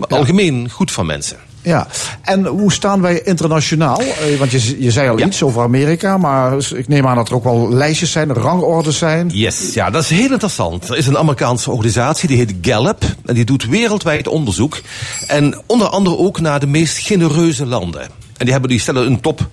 [0.09, 1.37] algemeen goed van mensen.
[1.63, 1.87] Ja,
[2.21, 3.99] en hoe staan wij internationaal?
[3.99, 5.25] Eh, Want je, je zei al Ja.
[5.25, 9.29] iets over Amerika, maar ik neem aan dat er ook wel lijstjes zijn, rangordes zijn.
[9.33, 10.89] Yes, ja, dat is heel interessant.
[10.89, 13.03] Er is een Amerikaanse organisatie, die heet Gallup.
[13.25, 14.81] En die doet wereldwijd onderzoek.
[15.27, 18.07] En onder andere ook naar de meest genereuze landen.
[18.39, 19.49] En die, hebben, die stellen een top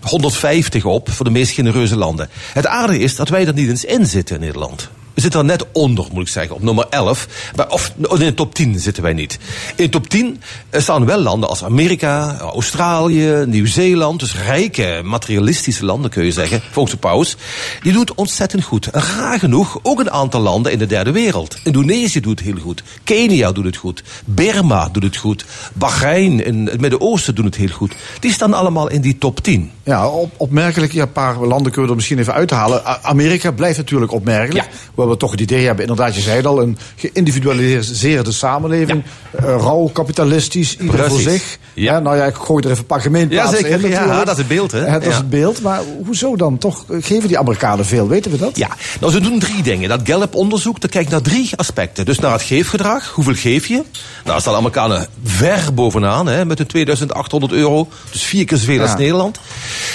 [0.00, 2.28] 150 op voor de meest genereuze landen.
[2.52, 4.90] Het aardige is dat wij er niet eens in zitten in Nederland.
[5.20, 7.28] We zitten er net onder, moet ik zeggen, op nummer 11.
[7.56, 9.38] Maar, of in de top 10 zitten wij niet.
[9.76, 14.20] In de top 10 staan wel landen als Amerika, Australië, Nieuw-Zeeland.
[14.20, 17.36] Dus rijke, materialistische landen kun je zeggen, volgens de paus.
[17.82, 18.86] Die doen het ontzettend goed.
[18.86, 21.56] En raar genoeg ook een aantal landen in de derde wereld.
[21.64, 22.82] Indonesië doet het heel goed.
[23.04, 24.02] Kenia doet het goed.
[24.24, 25.44] Burma doet het goed.
[25.72, 27.94] Bahrein in het Midden-Oosten doet het heel goed.
[28.20, 29.70] Die staan allemaal in die top 10.
[29.82, 30.92] Ja, op, opmerkelijk.
[30.92, 33.04] Ja, een paar landen kunnen we er misschien even uithalen.
[33.04, 34.64] Amerika blijft natuurlijk opmerkelijk.
[34.64, 35.06] Ja.
[35.10, 39.02] We toch het idee hebben, inderdaad, je zei het al, een geïndividualiseerde samenleving.
[39.30, 41.58] Eh, rauw, kapitalistisch, ieder voor zich.
[41.74, 41.98] Ja.
[41.98, 43.84] nou ja, ik gooi er even een paar gemeenplaatsen Ja, zeker.
[43.84, 44.86] in Ja, dat is het beeld, hè?
[44.86, 45.16] Ja, dat is Ja.
[45.16, 45.62] het beeld.
[45.62, 46.58] Maar hoezo dan?
[46.58, 48.56] Toch geven die Amerikanen veel, weten we dat?
[48.56, 48.68] Ja,
[49.00, 49.88] nou ze doen drie dingen.
[49.88, 52.04] Dat Gallup-onderzoek, dat kijkt naar drie aspecten.
[52.04, 53.82] Dus naar het geefgedrag, hoeveel geef je?
[54.24, 57.88] Nou, staan de Amerikanen ver bovenaan, hè, met hun 2800 euro.
[58.10, 58.82] Dus vier keer zoveel Ja.
[58.82, 59.38] als Nederland.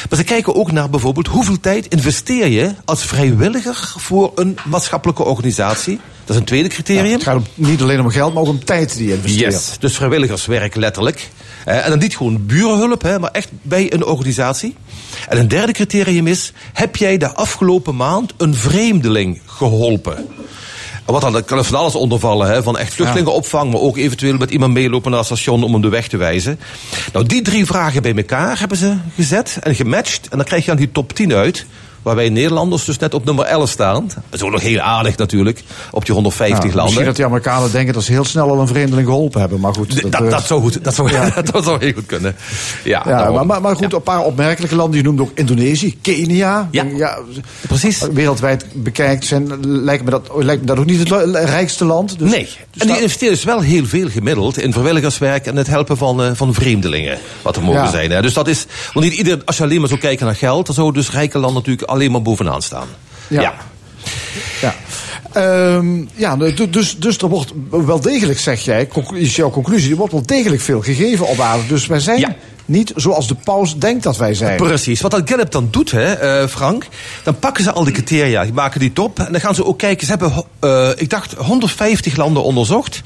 [0.09, 4.57] Maar ze kijken ook naar bijvoorbeeld hoeveel tijd investeer je als vrijwilliger voor een
[4.95, 5.99] maatschappelijke organisatie.
[6.25, 7.13] Dat is een tweede criterium.
[7.13, 9.53] Het gaat om- niet alleen om geld, maar ook om tijd die je investeert.
[9.53, 11.29] Yes, dus vrijwilligerswerk letterlijk.
[11.65, 14.75] Eh, en dan niet gewoon burenhulp, hè, maar echt bij een organisatie.
[15.29, 20.17] En een derde criterium is, heb jij de afgelopen maand een vreemdeling geholpen?
[20.17, 23.97] En Wat dan, dat kan er van alles ondervallen, hè, van echt vluchtelingenopvang, maar ook
[23.97, 26.59] eventueel met iemand meelopen naar het station om hem de weg te wijzen.
[27.13, 30.27] Nou, die drie vragen bij elkaar hebben ze gezet en gematcht.
[30.29, 31.65] En dan krijg je dan die top 10 uit.
[32.05, 34.05] Waar wij Nederlanders dus net op nummer 11 staan.
[34.07, 36.83] Dat is ook nog heel aardig natuurlijk, op die 150 Ja, landen.
[36.83, 39.59] Misschien dat die Amerikanen denken dat ze heel snel al een vreemdeling geholpen hebben.
[39.59, 41.11] Maar goed, Dat, dat, eh, dat zou goed, dat zou,
[41.51, 42.35] dat zou heel goed kunnen.
[42.83, 44.97] Ja, Ja, maar, maar, maar goed, een paar opmerkelijke landen.
[44.97, 46.67] Je noemde ook Indonesië, Kenia.
[46.71, 47.17] Ja,
[47.67, 47.99] precies.
[48.13, 52.19] Wereldwijd bekijkt zijn, lijkt me dat, lijkt me dat ook niet het rijkste land.
[52.19, 55.67] Dus, Nee, dus en die investeren dus wel heel veel gemiddeld in vrijwilligerswerk en het
[55.67, 57.17] helpen van, eh, van vreemdelingen.
[57.41, 57.89] Wat er mogen Ja.
[57.89, 58.11] zijn.
[58.11, 58.21] Hè.
[58.21, 60.75] Dus dat is, want niet ieder, als je alleen maar zou kijken naar geld, dan
[60.75, 62.87] zou dus rijke landen natuurlijk alleen maar bovenaan staan.
[63.27, 63.53] Ja.
[64.61, 64.75] ja.
[65.33, 69.97] Ehm, ja, du- dus, dus er wordt wel degelijk, zeg jij, is jouw conclusie, er
[69.97, 71.67] wordt wel degelijk veel gegeven op aarde.
[71.67, 72.35] Dus wij zijn Ja.
[72.65, 74.57] Niet zoals de paus denkt dat wij zijn.
[74.57, 75.01] Precies.
[75.01, 76.87] Wat dat Gallup dan doet, hè, eh, Frank,
[77.23, 79.19] dan pakken ze al die criteria, die maken die top.
[79.19, 80.05] En dan gaan ze ook kijken.
[80.05, 83.01] Ze hebben, eh, ik dacht, 150 landen onderzocht.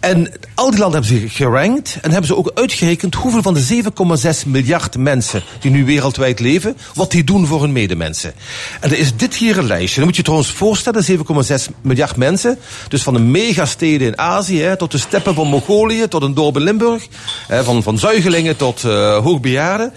[0.00, 1.98] En al die landen hebben ze gerankt.
[2.02, 6.76] En hebben ze ook uitgerekend hoeveel van de 7,6 miljard mensen die nu wereldwijd leven,
[6.94, 8.32] wat die doen voor hun medemensen.
[8.80, 9.94] En er is dit hier een lijstje.
[9.94, 12.58] Dan moet je je trouwens voorstellen, 7,6 miljard mensen.
[12.88, 16.56] Dus van de megasteden in Azië, hè, tot de steppen van Mongolië, tot een dorp
[16.56, 17.06] in Limburg.
[17.46, 18.84] Hè, van, van zuigelingen tot
[19.22, 19.92] hoogbejaarden.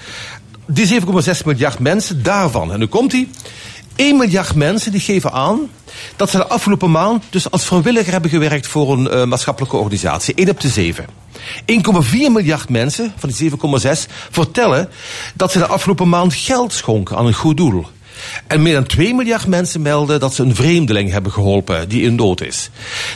[0.68, 2.72] Die 7,6 miljard mensen, daarvan.
[2.72, 3.30] En nu komt die.
[3.96, 5.60] 1 miljard mensen die geven aan
[6.16, 10.34] dat ze de afgelopen maand dus als vrijwilliger hebben gewerkt voor een eh, maatschappelijke organisatie.
[10.36, 11.06] 1 op de 7.
[11.56, 13.58] 1,4 miljard mensen van die 7,6
[14.32, 14.90] vertellen
[15.34, 17.86] dat ze de afgelopen maand geld schonken aan een goed doel.
[18.48, 22.16] En meer dan 2 miljard mensen melden dat ze een vreemdeling hebben geholpen die in
[22.16, 22.70] nood is.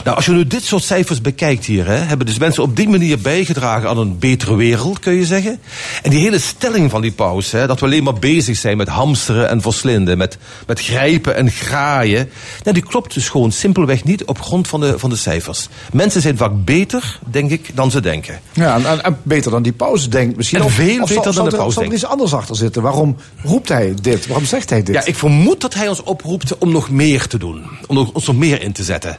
[0.04, 2.88] Nou, als je nu dit soort cijfers bekijkt hier, hè, hebben dus mensen op die
[2.88, 5.58] manier bijgedragen aan een betere wereld, kun je zeggen.
[6.02, 8.88] En die hele stelling van die paus, hè, dat we alleen maar bezig zijn met
[8.88, 12.28] hamsteren en verslinden, met, met grijpen en graaien,
[12.62, 15.68] nou, die klopt dus gewoon simpelweg niet op grond van de, van de cijfers.
[15.92, 18.40] Mensen zijn vaak beter, denk ik, dan ze denken.
[18.52, 20.60] Ja, en, beter dan die paus denkt misschien.
[20.60, 22.02] En veel of beter zal- dan de zal er- paus Zal er denkt.
[22.04, 22.82] iets anders achter zitten?
[22.82, 24.26] Waarom roept hij dit?
[24.26, 24.94] Waarom zegt hij dit?
[24.94, 27.64] Ja, ik vermoed dat hij ons oproept om nog meer te doen.
[27.86, 29.18] Om ons nog meer in te zetten.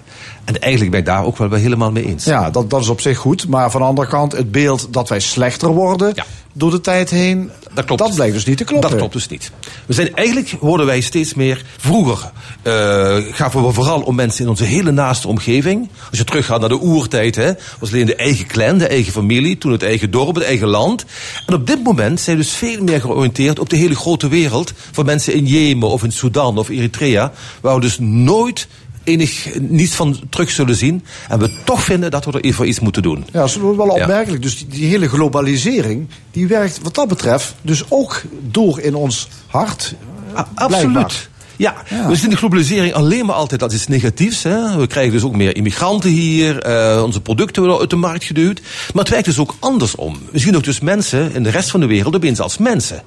[0.50, 2.26] En eigenlijk ben ik daar ook wel helemaal mee eens.
[2.26, 3.48] Ja, dat, dat is op zich goed.
[3.48, 6.12] Maar van de andere kant, het beeld dat wij slechter worden.
[6.16, 6.26] Ja.
[6.54, 7.52] door de tijd heen.
[7.74, 8.02] Dat klopt.
[8.02, 8.90] Dat blijkt dus niet te kloppen.
[8.90, 9.52] Dat klopt dus niet.
[9.86, 11.66] We zijn eigenlijk, worden wij steeds meer.
[11.78, 12.32] Vroeger
[12.62, 15.90] eh gaven we vooral om mensen in onze hele naaste omgeving.
[16.10, 19.58] Als je teruggaat naar de oertijd, hè, was alleen de eigen clan, de eigen familie,
[19.58, 21.06] toen het eigen dorp, het eigen land.
[21.46, 24.74] En op dit moment zijn we dus veel meer georiënteerd op de hele grote wereld.
[24.92, 27.32] Van mensen in Jemen of in Sudan of Eritrea.
[27.62, 28.68] Waar we dus nooit
[29.10, 31.04] enig niets van terug zullen zien.
[31.30, 33.26] En we toch vinden dat we er even iets moeten doen.
[33.32, 34.42] Ja, dat is wel opmerkelijk.
[34.42, 39.28] Dus die, die hele globalisering, die werkt wat dat betreft dus ook door in ons
[39.48, 39.96] hart.
[40.32, 40.66] Blijkbaar.
[40.66, 41.30] absoluut.
[41.60, 42.08] Ja, Ja.
[42.08, 44.44] we zien de globalisering alleen maar altijd als iets negatiefs.
[44.44, 44.78] Hè.
[44.78, 46.60] We krijgen dus ook meer immigranten hier.
[46.60, 48.62] eh, onze producten worden uit de markt geduwd.
[48.94, 50.20] Maar het werkt dus ook andersom.
[50.32, 53.02] We zien ook dus mensen in de rest van de wereld opeens als mensen.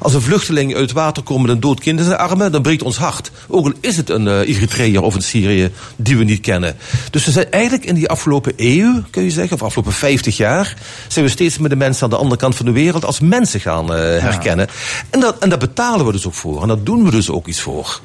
[0.00, 2.62] Als een vluchteling uit het water komt met een dood kind in zijn armen, dan
[2.62, 3.30] breekt ons hart.
[3.48, 6.76] Ook al is het een uh, Eritreër of een Syrië die we niet kennen.
[7.10, 10.76] Dus we zijn eigenlijk in die afgelopen eeuw, kun je zeggen, of afgelopen 50 jaar,
[11.08, 13.60] zijn we steeds met de mensen aan de andere kant van de wereld als mensen
[13.60, 14.68] gaan eh, herkennen.
[15.10, 16.62] En, dat, en daar betalen we dus ook voor.
[16.62, 17.95] En daar doen we dus ook iets voor.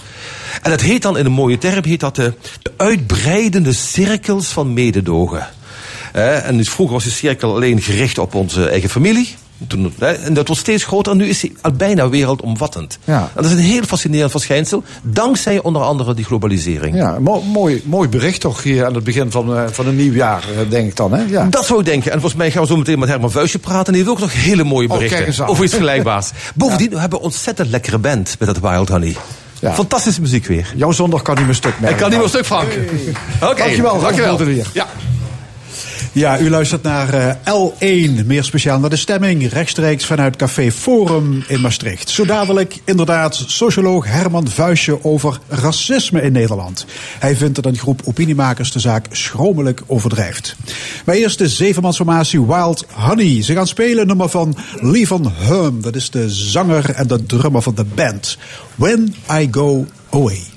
[0.62, 4.74] En dat heet dan in een mooie term heet dat de, de uitbreidende cirkels van
[4.74, 5.48] mededogen.
[6.14, 9.36] Eh, en dus vroeger was die cirkel alleen gericht op onze eigen familie.
[9.68, 12.98] Toen, en dat wordt steeds groter en nu is die al bijna wereldomvattend.
[13.04, 13.20] Ja.
[13.20, 16.96] En dat is een heel fascinerend verschijnsel, dankzij onder andere die globalisering.
[16.96, 20.14] Ja, mo- mooi, mooi bericht toch hier aan het begin van, eh, van een nieuw
[20.14, 21.14] jaar, eh, denk ik dan.
[21.14, 21.24] Hè?
[21.24, 21.46] Ja.
[21.50, 22.12] Dat zou ik denken.
[22.12, 23.86] En volgens mij gaan we zo meteen met Herman Vuistje praten.
[23.86, 25.50] En die heeft ook nog hele mooie Oh, berichten aan.
[25.50, 26.30] over iets vergelijkbaars.
[26.56, 29.16] Bovendien we hebben we een ontzettend lekkere band met dat Wild Honey.
[29.62, 29.74] Ja.
[29.74, 30.74] Fantastische muziek weer.
[30.76, 31.90] Jouw zondag kan niet meer stuk meer.
[31.90, 32.72] Ik kan niet meer een stuk Frank.
[33.42, 34.38] Oké, Dankjewel, Ralf dankjewel.
[34.38, 34.68] Boldenier.
[34.74, 34.88] Ja.
[36.12, 41.44] Ja, u luistert naar eh, L1, meer speciaal naar de stemming, rechtstreeks vanuit Café Forum
[41.48, 42.10] in Maastricht.
[42.10, 46.86] Zo dadelijk inderdaad socioloog Herman Vuistje over racisme in Nederland.
[47.20, 50.56] Hij vindt dat een groep opiniemakers de zaak schromelijk overdrijft.
[51.06, 53.44] Maar eerst de zevenmansformatie Wild Honey.
[53.44, 55.82] Ze gaan spelen nummer van Lee van Hum.
[55.82, 58.38] Dat is de zanger en de drummer van de band.
[58.76, 60.51] When I Go Away.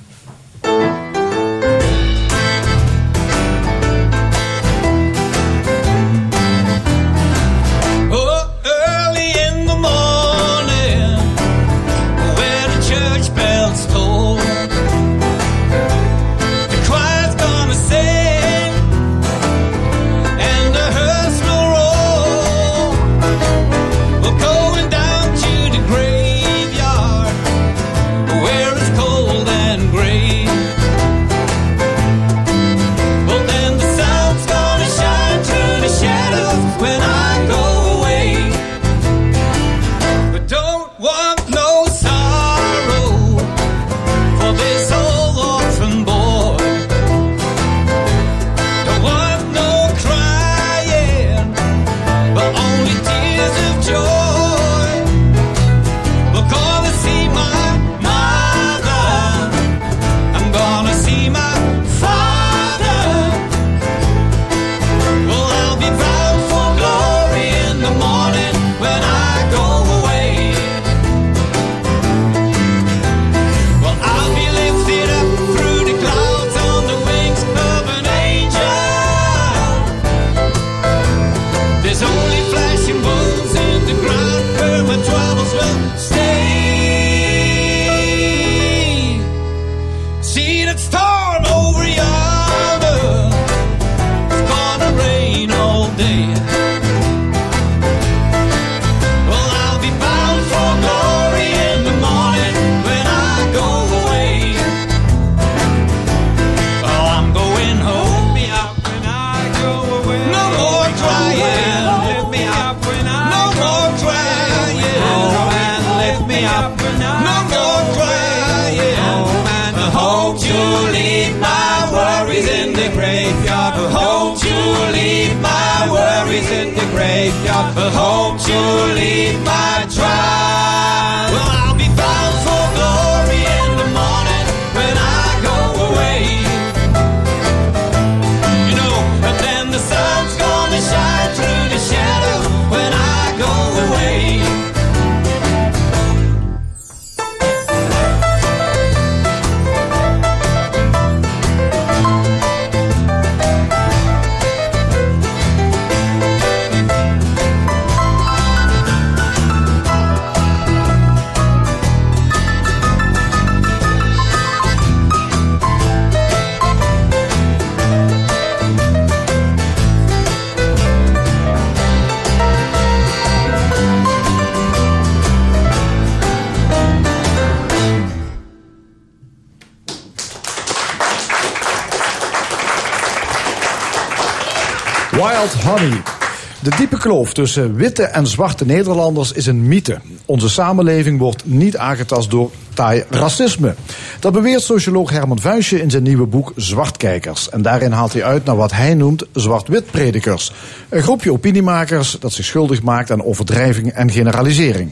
[187.04, 190.00] Kloof tussen witte en zwarte Nederlanders is een mythe.
[190.24, 193.74] Onze samenleving wordt niet aangetast door taai racisme.
[194.20, 197.48] Dat beweert socioloog Herman Vuijsje in zijn nieuwe boek Zwartkijkers.
[197.48, 200.52] En daarin haalt hij uit naar wat hij noemt zwart-wit predikers.
[200.88, 204.90] Een groepje opiniemakers dat zich schuldig maakt aan overdrijving en generalisering.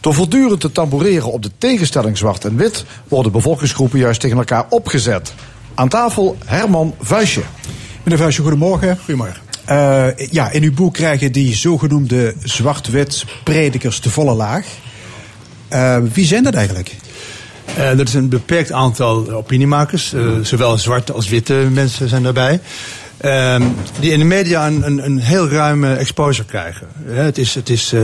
[0.00, 2.84] Door voortdurend te tamboureren op de tegenstelling zwart en wit...
[3.08, 5.34] worden bevolkingsgroepen juist tegen elkaar opgezet.
[5.74, 7.42] Aan tafel Herman Vuijsje.
[8.02, 8.98] Meneer Vuijsje, goedemorgen.
[8.98, 9.43] Goedemorgen.
[9.64, 14.66] Eh, ja, in uw boek krijgen die zogenoemde zwart-wit predikers de volle laag.
[15.68, 16.94] Eh, wie zijn dat eigenlijk?
[17.76, 20.14] Eh, dat is een beperkt aantal opiniemakers.
[20.42, 22.60] zowel zwarte als witte mensen zijn daarbij.
[23.16, 23.62] Ehm,
[24.00, 26.86] die in de media een, een, heel ruime exposure krijgen.
[27.04, 27.94] Het is, het is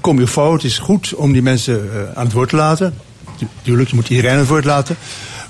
[0.00, 0.52] comme il faut.
[0.52, 2.94] Het is goed om die mensen aan het woord te laten.
[3.38, 4.96] Tu- Tuurlijk, je moet iedereen aan het woord laten.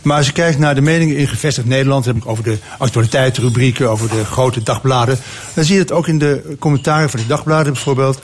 [0.03, 3.91] Maar als je kijkt naar de meningen in gevestigd Nederland, heb ik over de actualiteitsrubrieken,
[3.91, 5.19] over de grote dagbladen,
[5.55, 8.21] dan zie je het ook in de commentaren van de dagbladen bijvoorbeeld.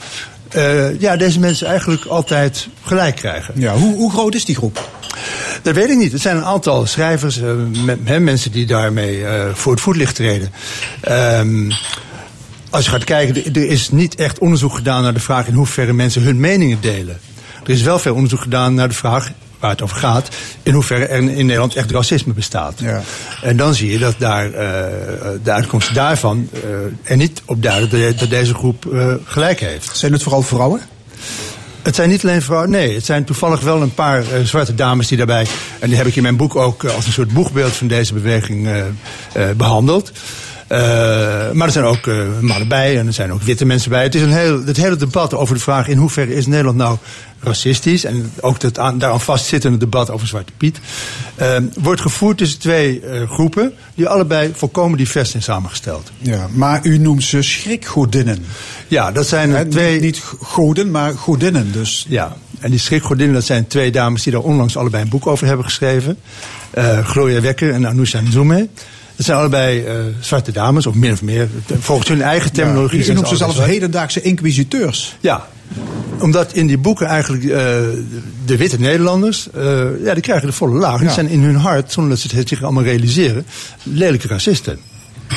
[0.48, 3.54] Eh, ja, deze mensen eigenlijk altijd gelijk krijgen.
[3.56, 4.88] Ja, hoe, hoe groot is die groep?
[5.62, 6.12] Dat weet ik niet.
[6.12, 7.50] Het zijn een aantal schrijvers, eh,
[7.84, 10.50] me- hè, mensen die daarmee eh, voor het voetlicht treden.
[11.00, 11.70] Ehm,
[12.70, 15.92] als je gaat kijken, er is niet echt onderzoek gedaan naar de vraag in hoeverre
[15.92, 17.18] mensen hun meningen delen.
[17.64, 20.28] Er is wel veel onderzoek gedaan naar de vraag waar het over gaat,
[20.62, 22.74] in hoeverre er in Nederland echt racisme bestaat.
[22.80, 23.02] Ja.
[23.42, 26.60] En dan zie je dat daar, eh, de uitkomsten daarvan eh,
[27.10, 29.96] er niet op duiden dat, de- dat deze groep eh, gelijk heeft.
[29.96, 30.80] Zijn het vooral vrouwen?
[31.82, 32.94] Het zijn niet alleen vrouwen, nee.
[32.94, 35.46] Het zijn toevallig wel een paar zwarte dames die daarbij...
[35.78, 38.66] en die heb ik in mijn boek ook als een soort boegbeeld van deze beweging
[38.66, 38.78] eh,
[39.32, 40.12] eh, behandeld.
[40.66, 40.78] Eh,
[41.52, 44.02] maar er zijn ook eh, mannen bij en er zijn ook witte mensen bij.
[44.02, 46.98] Het is een heel, het hele debat over de vraag in hoeverre is Nederland nou
[47.40, 48.04] racistisch...
[48.04, 50.80] en ook het aan, daaraan vastzittende debat over Zwarte Piet...
[51.34, 56.10] eh, wordt gevoerd tussen twee eh, groepen die allebei volkomen divers zijn samengesteld.
[56.18, 58.44] Ja, maar u noemt ze schrikgodinnen.
[58.88, 60.00] Ja, dat zijn twee...
[60.00, 61.72] Niet, goden, maar godinnen.
[61.72, 65.26] Dus Ja, en die schrikgodinnen, dat zijn twee dames die daar onlangs allebei een boek
[65.26, 66.18] over hebben geschreven.
[66.70, 68.68] Eh Gloria Wekker en Anousha Nzume.
[69.16, 71.48] Dat zijn allebei eh, zwarte dames, of min of meer.
[71.78, 72.98] Volgens hun eigen terminologie.
[72.98, 75.16] u zijn noemt ze zelfs hedendaagse inquisiteurs.
[75.20, 75.46] Ja,
[76.20, 77.50] omdat in die boeken eigenlijk eh,
[78.44, 80.98] de witte Nederlanders, eh, ja, die krijgen de volle laag.
[80.98, 81.14] Die Ja.
[81.14, 83.46] zijn in hun hart, zonder dat ze het zich allemaal realiseren,
[83.82, 84.78] lelijke racisten.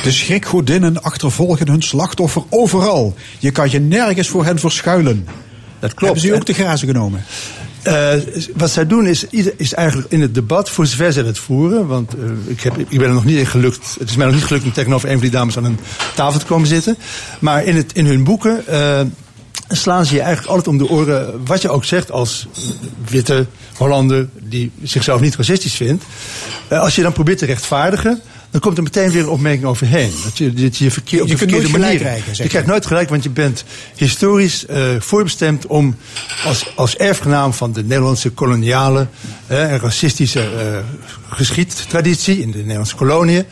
[0.02, 3.14] De schrikgodinnen achtervolgen hun slachtoffer overal.
[3.38, 5.26] Je kan je nergens voor hen verschuilen.
[5.78, 6.00] Dat klopt.
[6.00, 7.24] Hebben ze ook te grazen genomen?
[7.82, 8.12] Eh,
[8.56, 9.24] wat zij doen is,
[9.56, 11.86] is eigenlijk in het debat, voor zover zij het voeren.
[11.86, 13.96] Want eh, ik, heb, ik ben er nog niet in gelukt.
[13.98, 15.78] Het is mij nog niet gelukt om tegenover een van die dames aan een
[16.14, 16.96] tafel te komen zitten.
[17.38, 19.00] Maar in, het, in hun boeken eh,
[19.68, 21.46] slaan ze je eigenlijk altijd om de oren.
[21.46, 22.48] Wat je ook zegt als
[23.08, 26.04] witte Hollander die zichzelf niet racistisch vindt.
[26.68, 28.20] Als je dan probeert te rechtvaardigen.
[28.50, 30.12] Dan komt er meteen weer een opmerking overheen.
[30.24, 31.98] Dat je, dat je, verkeer, op Je de verkeerde manier.
[31.98, 33.64] krijgen, je krijgt nooit gelijk, want je bent
[33.96, 35.96] historisch eh, voorbestemd om
[36.44, 39.06] als, als erfgenaam van de Nederlandse koloniale
[39.46, 40.78] en racistische eh
[41.30, 43.44] geschiedtraditie in de Nederlandse koloniën.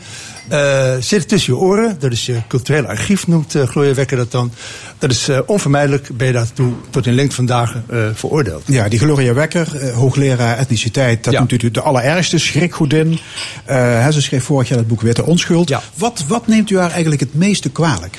[0.49, 1.95] Eh zit tussen je oren.
[1.99, 4.51] Dat is je culturele archief, noemt eh, Gloria Wekker dat dan.
[4.97, 8.63] Dat is eh, onvermijdelijk, ben je daartoe tot in lengte van dagen eh, veroordeeld.
[8.65, 11.39] Ja, die Gloria Wekker, hoogleraar etniciteit, dat Ja.
[11.39, 13.19] noemt u de allerergste schrikgodin.
[13.65, 15.69] Hè, ze schreef vorig jaar het boek Witte Onschuld.
[15.69, 15.81] Ja.
[15.95, 18.17] Wat, wat neemt u haar eigenlijk het meeste kwalijk?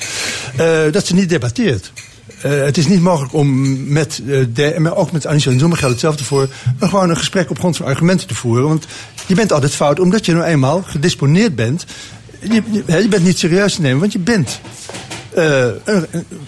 [0.93, 1.93] Dat ze niet debatteert.
[2.41, 4.23] Het is niet mogelijk om met,
[4.53, 7.77] de, maar ook met Anisha Nzuma geldt hetzelfde voor, maar gewoon een gesprek op grond
[7.77, 8.69] van argumenten te voeren.
[8.69, 8.87] Want
[9.27, 11.85] je bent altijd fout, omdat je nou eenmaal gedisponeerd bent.
[12.41, 14.61] Je, bent niet serieus te nemen, want je bent
[15.35, 15.67] eh,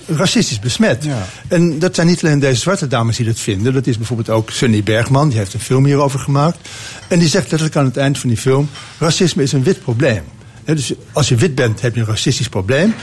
[0.06, 1.04] racistisch besmet.
[1.04, 1.26] Ja.
[1.48, 3.72] En dat zijn niet alleen deze zwarte dames die dat vinden.
[3.72, 6.68] Dat is bijvoorbeeld ook Sunny Bergman, die heeft een film hierover gemaakt.
[7.08, 8.68] En die zegt letterlijk aan het eind van die film:
[8.98, 10.22] racisme is een wit probleem.
[10.64, 12.94] Dus als je wit bent, heb je een racistisch probleem.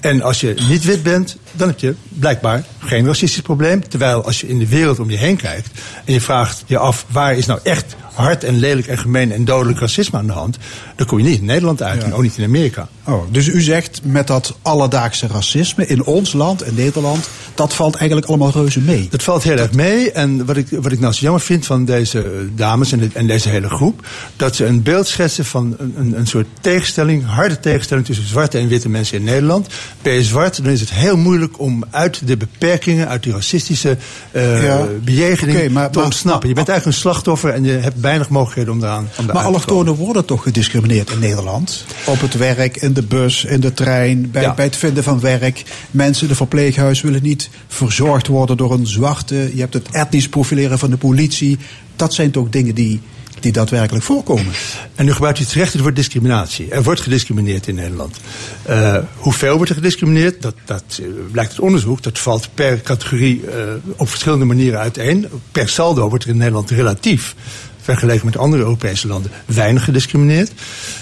[0.00, 3.88] En als je niet wit bent, dan heb je blijkbaar geen racistisch probleem.
[3.88, 5.68] Terwijl als je in de wereld om je heen kijkt
[6.04, 9.44] en je vraagt je af waar is nou echt hard en lelijk en gemeen en
[9.44, 10.56] dodelijk racisme aan de hand,
[10.96, 12.06] dan kom je niet in Nederland uit Ja.
[12.06, 12.88] en ook niet in Amerika.
[13.04, 17.28] Oh, dus u zegt met dat alledaagse racisme in ons land, in Nederland,
[17.60, 19.08] dat valt eigenlijk allemaal reuze mee.
[19.10, 20.12] Dat valt heel erg mee.
[20.12, 23.08] En wat ik, wat ik nou zo jammer vind van deze eh, dames en, de-
[23.12, 24.06] en deze hele groep...
[24.36, 27.26] dat ze een beeld schetsen van een, een, een soort tegenstelling...
[27.26, 29.66] harde tegenstelling tussen zwarte en witte mensen in Nederland.
[30.02, 33.08] Ben je zwart, dan is het heel moeilijk om uit de beperkingen...
[33.08, 33.96] uit die racistische
[34.34, 34.86] Ja.
[35.04, 36.48] bejegening maar- te maar- ontsnappen.
[36.48, 39.32] Je bent eigenlijk een slachtoffer en je hebt weinig mogelijkheden om daaraan om Maar te
[39.32, 39.42] komen.
[39.44, 41.84] allochtonen worden toch gediscrimineerd in Nederland?
[42.04, 44.54] Op het werk, in de bus, in de trein, bij, Ja.
[44.54, 45.62] bij het vinden van werk.
[45.90, 49.50] Mensen in de verpleeghuis willen niet verzorgd worden door een zwarte.
[49.54, 51.58] Je hebt het etnisch profileren van de politie.
[51.96, 53.00] Dat zijn toch dingen die
[53.40, 54.52] die daadwerkelijk voorkomen.
[54.94, 56.70] En nu gebruikt u terecht het woord discriminatie.
[56.70, 58.16] Er wordt gediscrimineerd in Nederland.
[58.62, 60.42] Eh, hoeveel wordt er gediscrimineerd?
[60.42, 62.02] Dat, dat eh, blijkt uit onderzoek.
[62.02, 63.64] Dat valt per categorie eh,
[63.96, 65.26] op verschillende manieren uiteen.
[65.52, 67.34] Per saldo wordt er in Nederland relatief
[67.80, 70.52] vergeleken met andere Europese landen, weinig gediscrimineerd.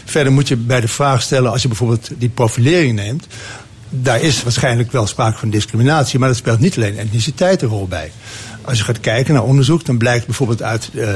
[0.05, 3.26] Verder moet je bij de vraag stellen, als je bijvoorbeeld die profilering neemt,
[3.91, 7.89] daar is waarschijnlijk wel sprake van discriminatie, maar dat speelt niet alleen etniciteit een rol
[7.89, 8.12] bij.
[8.62, 11.09] Als je gaat kijken naar onderzoek, dan blijkt bijvoorbeeld uit uh,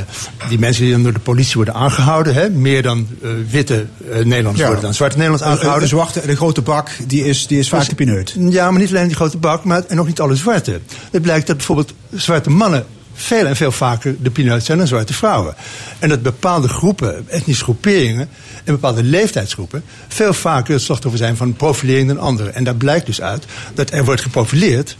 [0.49, 4.15] die mensen die dan door de politie worden aangehouden, hè, meer dan uh, witte uh,
[4.15, 4.65] Nederlanders Ja.
[4.67, 5.83] worden dan zwarte Nederlanders aangehouden.
[5.83, 8.37] een zwarte, de grote bak, die is, die is vaak de pineut.
[8.39, 10.81] Ja, maar niet alleen die grote bak, maar en ook niet alle zwarte.
[11.11, 15.15] Het blijkt dat bijvoorbeeld zwarte mannen veel en veel vaker de pineut zijn dan zwarte
[15.15, 15.55] vrouwen.
[15.99, 18.29] En dat bepaalde groepen, etnische groeperingen
[18.65, 22.55] en bepaalde leeftijdsgroepen veel vaker het slachtoffer zijn van profilering dan anderen.
[22.55, 23.45] En daar blijkt dus uit
[23.75, 24.97] dat er wordt geprofileerd,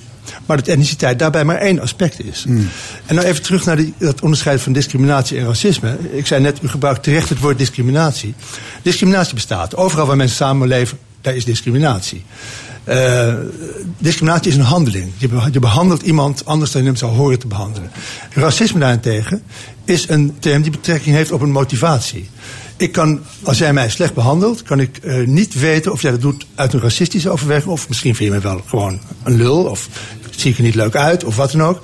[0.47, 2.45] maar dat etniciteit daarbij maar één aspect is.
[3.07, 5.97] En nou even terug naar die, dat onderscheid van discriminatie en racisme.
[6.13, 8.35] Ik zei net, u gebruikt terecht het woord discriminatie.
[8.83, 9.77] Discriminatie bestaat.
[9.77, 12.25] Overal waar mensen samenleven, daar is discriminatie.
[12.85, 13.35] Eh,
[13.99, 15.13] discriminatie is een handeling.
[15.17, 17.91] Je, be- je behandelt iemand anders dan je hem zou horen te behandelen.
[18.31, 19.43] Racisme daarentegen
[19.85, 22.29] is een term die betrekking heeft op een motivatie.
[22.77, 26.21] Ik kan, als jij mij slecht behandelt, kan ik eh, niet weten of jij dat
[26.21, 27.71] doet uit een racistische overweging.
[27.73, 29.65] Of misschien vind je me wel gewoon een lul.
[29.65, 29.89] Of
[30.37, 31.25] zie ik er niet leuk uit.
[31.25, 31.83] Of wat dan ook.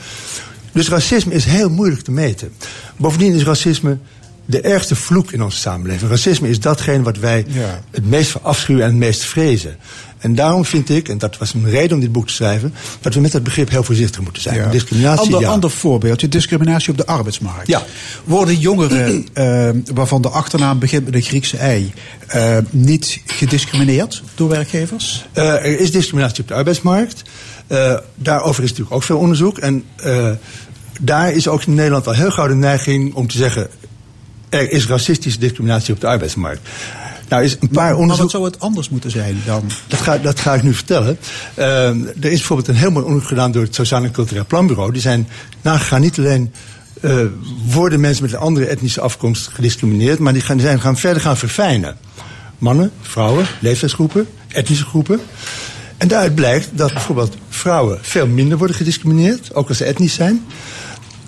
[0.73, 2.53] Dus racisme is heel moeilijk te meten.
[2.97, 3.99] Bovendien is racisme
[4.45, 6.11] de ergste vloek in onze samenleving.
[6.11, 7.81] Racisme is datgene wat wij Ja.
[7.91, 9.77] het meest verafschuwen en het meest vrezen.
[10.19, 13.15] En daarom vind ik, en dat was een reden om dit boek te schrijven, dat
[13.15, 14.71] we met dat begrip heel voorzichtig moeten zijn.
[14.71, 15.49] Discriminatie, ander, ja.
[15.49, 17.67] ander voorbeeldje, discriminatie op de arbeidsmarkt.
[17.67, 17.83] Ja.
[18.25, 21.93] Worden jongeren eh, waarvan de achternaam begint met een Griekse ei
[22.27, 25.27] eh, niet gediscrimineerd door werkgevers?
[25.33, 27.23] Eh, er is discriminatie op de arbeidsmarkt.
[28.15, 29.59] Daarover is natuurlijk ook veel onderzoek.
[29.59, 29.85] En
[31.01, 33.69] daar is ook in Nederland al heel gauw de neiging om te zeggen...
[34.49, 36.69] er is racistische discriminatie op de arbeidsmarkt.
[37.29, 38.31] Nou is een paar Maar wat onderzoek...
[38.31, 39.71] zou het anders moeten zijn dan?
[39.87, 41.19] Dat ga, dat ga ik nu vertellen.
[41.55, 44.93] Eh, er is bijvoorbeeld een heel mooi onderzoek gedaan door het Sociaal en Cultureel Planbureau.
[44.93, 45.29] Die zijn
[45.63, 46.53] nagegaan niet alleen
[47.01, 47.21] eh,
[47.67, 51.37] worden mensen met een andere etnische afkomst gediscrimineerd, maar die, gaan, zijn gaan verder gaan
[51.37, 51.97] verfijnen.
[52.59, 55.21] Mannen, vrouwen, leeftijdsgroepen, etnische groepen.
[55.97, 60.45] En daaruit blijkt dat bijvoorbeeld vrouwen veel minder worden gediscrimineerd, ook als ze etnisch zijn.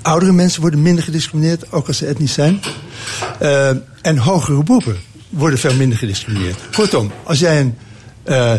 [0.02, 2.60] Oudere mensen worden minder gediscrimineerd, ook als ze etnisch zijn.
[3.38, 3.68] Eh,
[4.02, 4.96] en hogere beroepen
[5.30, 6.58] worden veel minder gediscrimineerd.
[6.74, 7.74] Kortom, als jij een
[8.22, 8.54] eh,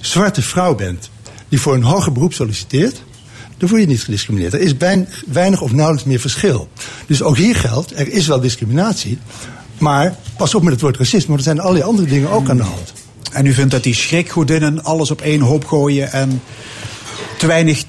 [0.00, 1.10] zwarte vrouw bent
[1.48, 3.02] die voor een hoger beroep solliciteert,
[3.56, 4.52] dan word je niet gediscrimineerd.
[4.52, 6.68] Er is wein- weinig of nauwelijks meer verschil.
[7.06, 9.18] Dus ook hier geldt, er is wel discriminatie.
[9.78, 12.56] Maar pas op met het woord racisme, want er zijn allerlei andere dingen ook aan
[12.56, 12.92] de hand.
[13.32, 16.42] En u vindt dat die schrikgodinnen alles op één hoop gooien en
[17.38, 17.84] te weinig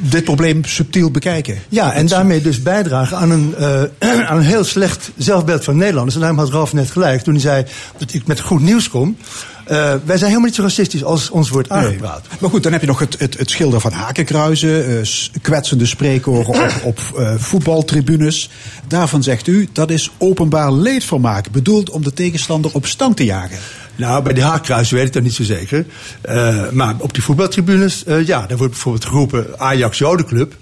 [0.00, 1.58] dit probleem subtiel bekijken?
[1.68, 3.82] Ja, en daarmee dus bijdragen aan een, eh,
[4.28, 6.14] aan een heel slecht zelfbeeld van Nederlanders.
[6.14, 7.64] En daarom had Ralf net gelijk toen hij zei
[7.98, 9.16] dat ik met goed nieuws kom.
[9.64, 12.26] Eh, wij zijn helemaal niet zo racistisch als ons wordt aangepraat.
[12.40, 15.08] Maar goed, dan heb je nog het, het, het schilderen van hakenkruizen, eh,
[15.42, 17.00] kwetsende spreekoren op, op
[17.36, 18.50] voetbaltribunes.
[18.86, 23.58] Daarvan zegt u, dat is openbaar leedvermaak, bedoeld om de tegenstander op stand te jagen.
[23.98, 25.86] Nou, bij de haakkruis weet ik dat niet zo zeker.
[26.20, 30.56] Eh, maar op die voetbaltribunes, eh, ja, daar wordt bijvoorbeeld geroepen Ajax Jodenclub.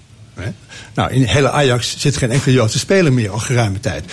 [0.93, 4.03] Nou, in hele Ajax zit geen enkele Joodse speler meer al geruime tijd.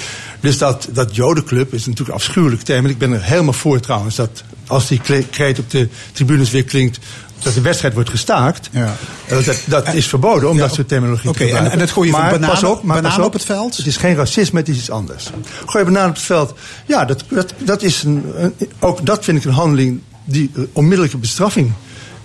[0.40, 2.68] Dus dat, dat Jodenclub is natuurlijk afschuwelijk.
[2.68, 5.00] En ik ben er helemaal voor trouwens dat als die
[5.30, 6.98] kreet op de tribunes weer klinkt...
[7.42, 8.68] dat de wedstrijd wordt gestaakt.
[8.72, 8.96] Ja.
[9.28, 11.78] Dat, dat is verboden om Ja, dat soort terminologie oké, te en- gebruiken.
[11.80, 13.76] en het gooien van maar bananen- pas op, maar pas op, op het veld?
[13.76, 15.30] Het is geen racisme, het is iets anders.
[15.66, 16.54] Gooi bananen op het veld.
[16.86, 20.62] Ja, dat, dat, dat is een, een- ook dat vind ik een handeling die eh,
[20.72, 21.72] onmiddellijke bestraffing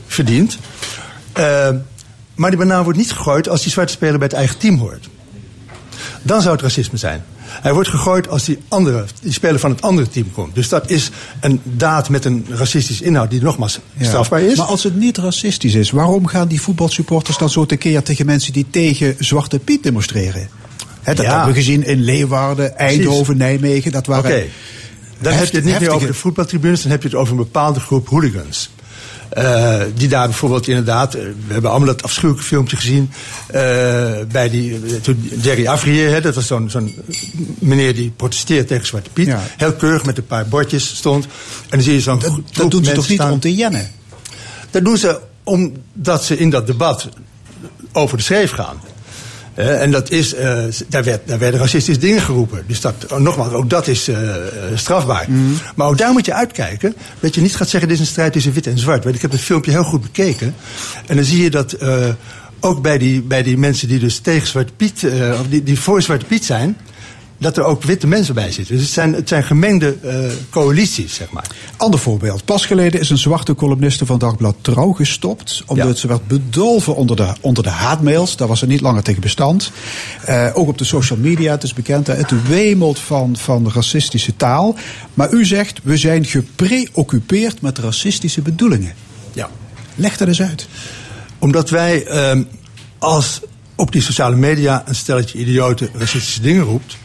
[0.07, 0.57] verdient.
[1.33, 1.69] Eh,
[2.35, 5.08] maar die banaan wordt niet gegooid als die zwarte speler bij het eigen team hoort.
[6.21, 7.23] Dan zou het racisme zijn.
[7.37, 10.55] Hij wordt gegooid als die, andere, die speler van het andere team komt.
[10.55, 14.05] Dus dat is een daad met een racistische inhoud die nogmaals Ja.
[14.05, 14.57] strafbaar is.
[14.57, 18.53] Maar als het niet racistisch is, waarom gaan die voetbalsupporters dan zo tekeer tegen mensen
[18.53, 20.49] die tegen Zwarte Piet demonstreren?
[21.03, 21.23] Dat Ja.
[21.23, 23.91] hebben we gezien in Leeuwarden, Eindhoven, Nijmegen.
[23.91, 24.43] Dat waren Oké.
[25.21, 27.37] Dan heb je het niet meer over de voetbaltribunes, dan heb je het over een
[27.39, 28.69] bepaalde groep hooligans.
[29.29, 33.11] Eh, die daar bijvoorbeeld inderdaad, eh, we hebben allemaal dat afschuwelijke filmpje gezien.
[33.47, 33.61] eh,
[34.31, 36.95] bij die, toen Jerry Avrier, hè, dat was zo'n zo'n
[37.59, 39.27] meneer die protesteert tegen Zwarte Piet.
[39.27, 39.41] Ja.
[39.57, 41.23] Heel keurig met een paar bordjes stond.
[41.25, 41.29] En
[41.69, 43.31] dan zie je zo'n Dat, dat doen ze toch niet staan.
[43.31, 43.91] om te jennen?
[44.69, 47.09] Dat doen ze omdat ze in dat debat
[47.91, 48.77] over de schreef gaan.
[49.59, 52.63] Eh, en dat is, eh, daar, werd, daar werden racistische dingen geroepen.
[52.67, 54.35] Dus dat, oh, nogmaals, ook dat is eh,
[54.75, 55.27] strafbaar.
[55.75, 56.95] Maar ook daar moet je uitkijken.
[57.19, 59.03] Dat je niet gaat zeggen, dit is een strijd tussen wit en zwart.
[59.03, 60.55] Want ik heb het filmpje heel goed bekeken.
[61.07, 61.77] En dan zie je dat
[62.59, 65.05] ook bij die, bij die mensen die dus tegen Zwarte Piet,
[65.39, 66.77] of die, die voor Zwarte Piet zijn...
[67.39, 68.75] dat er ook witte mensen bij zitten.
[68.75, 70.19] Dus het zijn, het zijn gemengde eh,
[70.49, 71.47] coalities, zeg maar.
[71.77, 72.45] Ander voorbeeld.
[72.45, 75.63] Pas geleden is een zwarte columniste van Dagblad Trouw gestopt.
[75.65, 75.93] Omdat Ja.
[75.93, 78.35] ze werd bedolven onder de, onder de haatmails.
[78.37, 79.71] Daar was ze niet langer tegen bestand.
[80.25, 82.07] Eh, ook op de social media, het is bekend.
[82.07, 84.75] Het wemelt van, van racistische taal.
[85.13, 88.93] Maar u zegt, we zijn gepreoccupeerd met racistische bedoelingen.
[89.33, 89.49] Ja.
[89.95, 90.67] Leg dat eens uit.
[91.39, 92.43] Omdat wij ehm,
[92.97, 93.41] als
[93.75, 96.97] op die sociale media een stelletje idioten racistische dingen roept.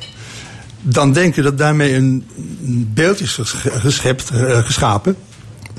[0.87, 2.25] Dan denken dat daarmee een
[2.95, 5.17] beeld is ges- geschept, eh, geschapen.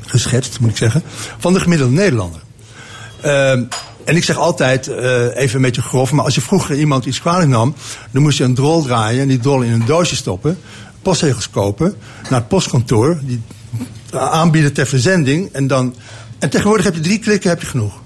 [0.06, 1.03] Geschetst, moet ik zeggen.
[1.38, 2.41] Van de gemiddelde Nederlander.
[3.22, 3.64] Ehm,
[4.06, 7.20] en ik zeg altijd, eh, even een beetje grof, maar als je vroeger iemand iets
[7.22, 7.76] kwalijk nam,
[8.12, 10.58] dan moest je een drol draaien en die drol in een doosje stoppen,
[11.01, 11.95] postzegels kopen,
[12.30, 13.41] naar het postkantoor, die
[14.12, 15.95] aanbieden ter verzending en dan.
[16.39, 18.01] En tegenwoordig heb je drie klikken, heb je genoeg.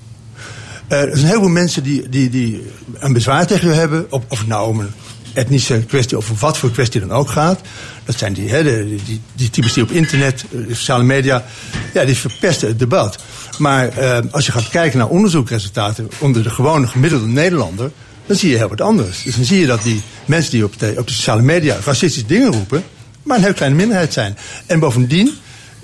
[0.88, 4.24] Eh, er zijn heel veel mensen die, die, die een bezwaar tegen je hebben, of,
[4.28, 4.86] of nou
[5.34, 7.60] etnische kwestie of wat voor kwestie dan ook gaat.
[8.04, 11.46] Dat zijn die, hè, de, die, die types die op internet, eh, sociale media,
[11.94, 13.20] ja, die verpesten het debat.
[13.58, 17.92] Maar eh, als je gaat kijken naar onderzoekresultaten onder de gewone gemiddelde Nederlander,
[18.26, 19.24] dan zie je heel wat anders.
[19.24, 22.28] Dus dan zie je dat die mensen die op de, op de sociale media racistische
[22.28, 22.84] dingen roepen,
[23.24, 24.38] maar een heel kleine minderheid zijn.
[24.66, 25.34] En bovendien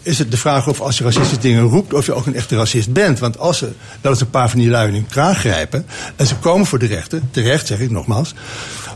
[0.05, 2.55] is het de vraag of als je racistische dingen roept, of je ook een echte
[2.55, 3.19] racist bent.
[3.19, 3.71] Want als ze
[4.01, 5.85] wel eens een paar van die lui in hun kraag grijpen
[6.15, 8.33] en ze komen voor de rechter, terecht zeg ik nogmaals,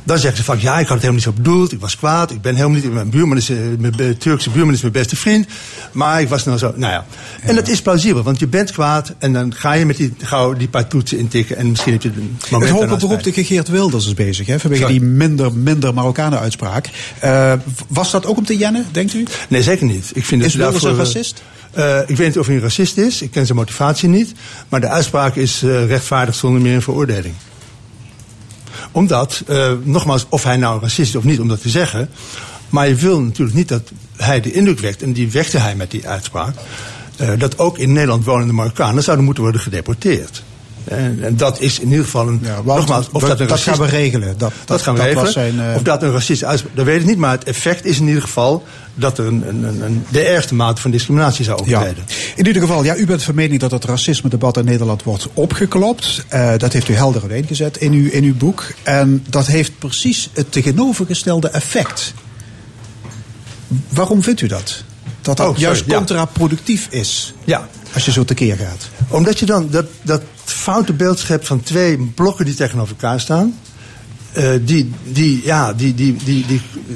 [0.03, 2.31] dan zeggen ze van ja, ik had het helemaal niet zo bedoeld, ik was kwaad,
[2.31, 5.47] ik ben helemaal niet, mijn buurman is, eh, mijn Turkse buurman is mijn beste vriend,
[5.91, 7.05] maar ik was nou zo, nou ja.
[7.41, 10.53] En dat is plausibel, want je bent kwaad en dan ga je met die, gauw
[10.53, 13.23] die paar toetsen intikken en misschien heb je een moment Het beroep spijt.
[13.23, 14.99] tegen Geert Wilders is bezig, hè, vanwege Sorry.
[14.99, 16.89] die minder, minder Marokkanen uitspraak.
[17.19, 17.53] Eh,
[17.87, 19.25] was dat ook om te jennen, denkt u?
[19.47, 20.11] Nee, zeker niet.
[20.13, 21.43] Ik vind Is dat Wilders daarvoor, een racist?
[21.71, 23.21] eh, ik weet niet of hij een racist is.
[23.21, 24.31] Ik ken zijn motivatie niet.
[24.69, 27.33] Maar de uitspraak is rechtvaardig zonder meer een veroordeling.
[28.91, 32.09] Omdat, eh, nogmaals, of hij nou racist is of niet, om dat te zeggen.
[32.69, 35.91] Maar je wil natuurlijk niet dat hij de indruk wekt, en die wekte hij met
[35.91, 36.55] die uitspraak.
[37.17, 40.43] eh, dat ook in Nederland wonende Marokkanen zouden moeten worden gedeporteerd.
[40.89, 42.39] En, en dat is in ieder geval een.
[42.43, 44.33] Ja, nogmaals, of dat een dat gaan we regelen.
[44.37, 45.31] Dat, dat, gaan we regelen.
[45.31, 47.17] zijn, eh, Of dat een racistische uitspraak, dat weet ik niet.
[47.17, 48.63] Maar het effect is in ieder geval
[48.95, 51.77] dat er een, een, een, de ergste mate van discriminatie zou Ja.
[51.77, 52.03] optreden.
[52.35, 56.23] In ieder geval, ja, u bent van mening dat het racisme-debat in Nederland wordt opgeklopt.
[56.27, 58.65] Eh, dat heeft u helder uiteengezet in uw, in uw boek.
[58.83, 62.13] En dat heeft precies het tegenovergestelde effect.
[63.89, 64.83] Waarom vindt u dat?
[65.21, 65.95] Dat dat Oh, sorry, juist ja.
[65.95, 68.89] contraproductief is Ja, als je zo tekeer gaat.
[69.07, 70.21] omdat je dan dat, dat
[70.51, 73.53] foute beeld schept van twee blokken die tegenover elkaar staan.
[74.33, 76.95] eh, die, die, ja, die, die, die, die eh,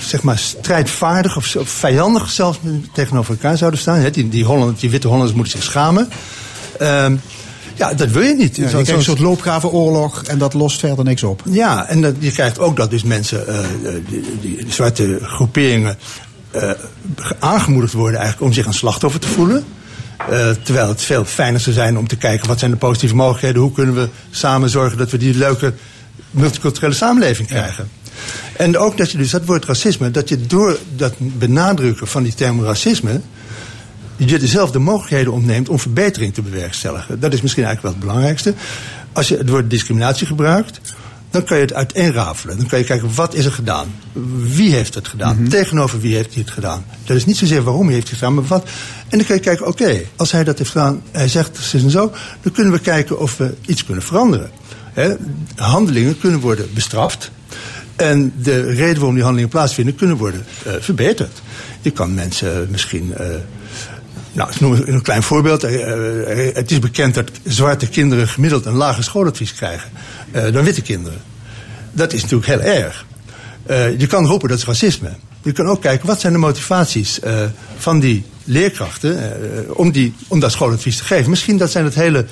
[0.00, 2.58] zeg maar strijdvaardig of, vijandig zelfs
[2.92, 4.10] tegenover elkaar zouden staan.
[4.10, 6.08] Die, die, Holland, die witte Hollanders moeten zich schamen.
[6.78, 7.16] Ehm,
[7.74, 8.56] ja, dat wil je niet.
[8.56, 11.42] Ja, je krijgt een soort loopgravenoorlog en dat lost verder niks op.
[11.44, 13.66] Ja, en dat, je krijgt ook dat dus mensen, eh, eh,
[14.08, 15.98] die, die, die zwarte groeperingen,
[17.38, 19.64] aangemoedigd worden eigenlijk om zich een slachtoffer te voelen.
[20.18, 23.62] Eh, terwijl het veel fijner zou zijn om te kijken wat zijn de positieve mogelijkheden,
[23.62, 25.72] hoe kunnen we samen zorgen dat we die leuke
[26.30, 27.88] multiculturele samenleving krijgen.
[28.56, 32.34] En ook dat je dus dat woord racisme, dat je door dat benadrukken van die
[32.34, 33.20] term racisme,
[34.16, 37.20] je dezelfde mogelijkheden ontneemt om verbetering te bewerkstelligen.
[37.20, 38.54] Dat is misschien eigenlijk wel het belangrijkste.
[39.12, 40.80] Als je het woord discriminatie gebruikt,
[41.36, 42.56] dan kan je het uiteenrafelen.
[42.56, 43.94] Dan kan je kijken, wat is er gedaan?
[44.42, 45.48] Wie heeft het gedaan?
[45.48, 46.84] Tegenover wie heeft hij het gedaan?
[47.04, 48.64] Dat is niet zozeer waarom hij heeft het gedaan, maar wat.
[49.08, 51.90] En dan kan je kijken, oké, als hij dat heeft gedaan, hij zegt zus en
[51.90, 52.12] zo,
[52.42, 54.50] dan kunnen we kijken of we iets kunnen veranderen.
[55.56, 57.30] Handelingen kunnen worden bestraft.
[57.96, 61.42] En de reden waarom die handelingen plaatsvinden, kunnen worden eh, verbeterd.
[61.80, 63.14] Je kan mensen misschien.
[63.14, 63.26] eh,
[64.36, 65.64] nou, ik noem een klein voorbeeld.
[65.64, 69.90] Eh, eh, het is bekend dat zwarte kinderen gemiddeld een lager schooladvies krijgen
[70.30, 71.20] eh, dan witte kinderen.
[71.92, 73.06] Dat is natuurlijk heel erg.
[73.98, 75.10] Je kan roepen dat is racisme.
[75.42, 77.20] Je kan ook kijken wat zijn de motivaties
[77.76, 79.18] van die leerkrachten
[79.76, 81.30] om, die, om dat schooladvies te geven.
[81.30, 82.26] Misschien dat zijn het hele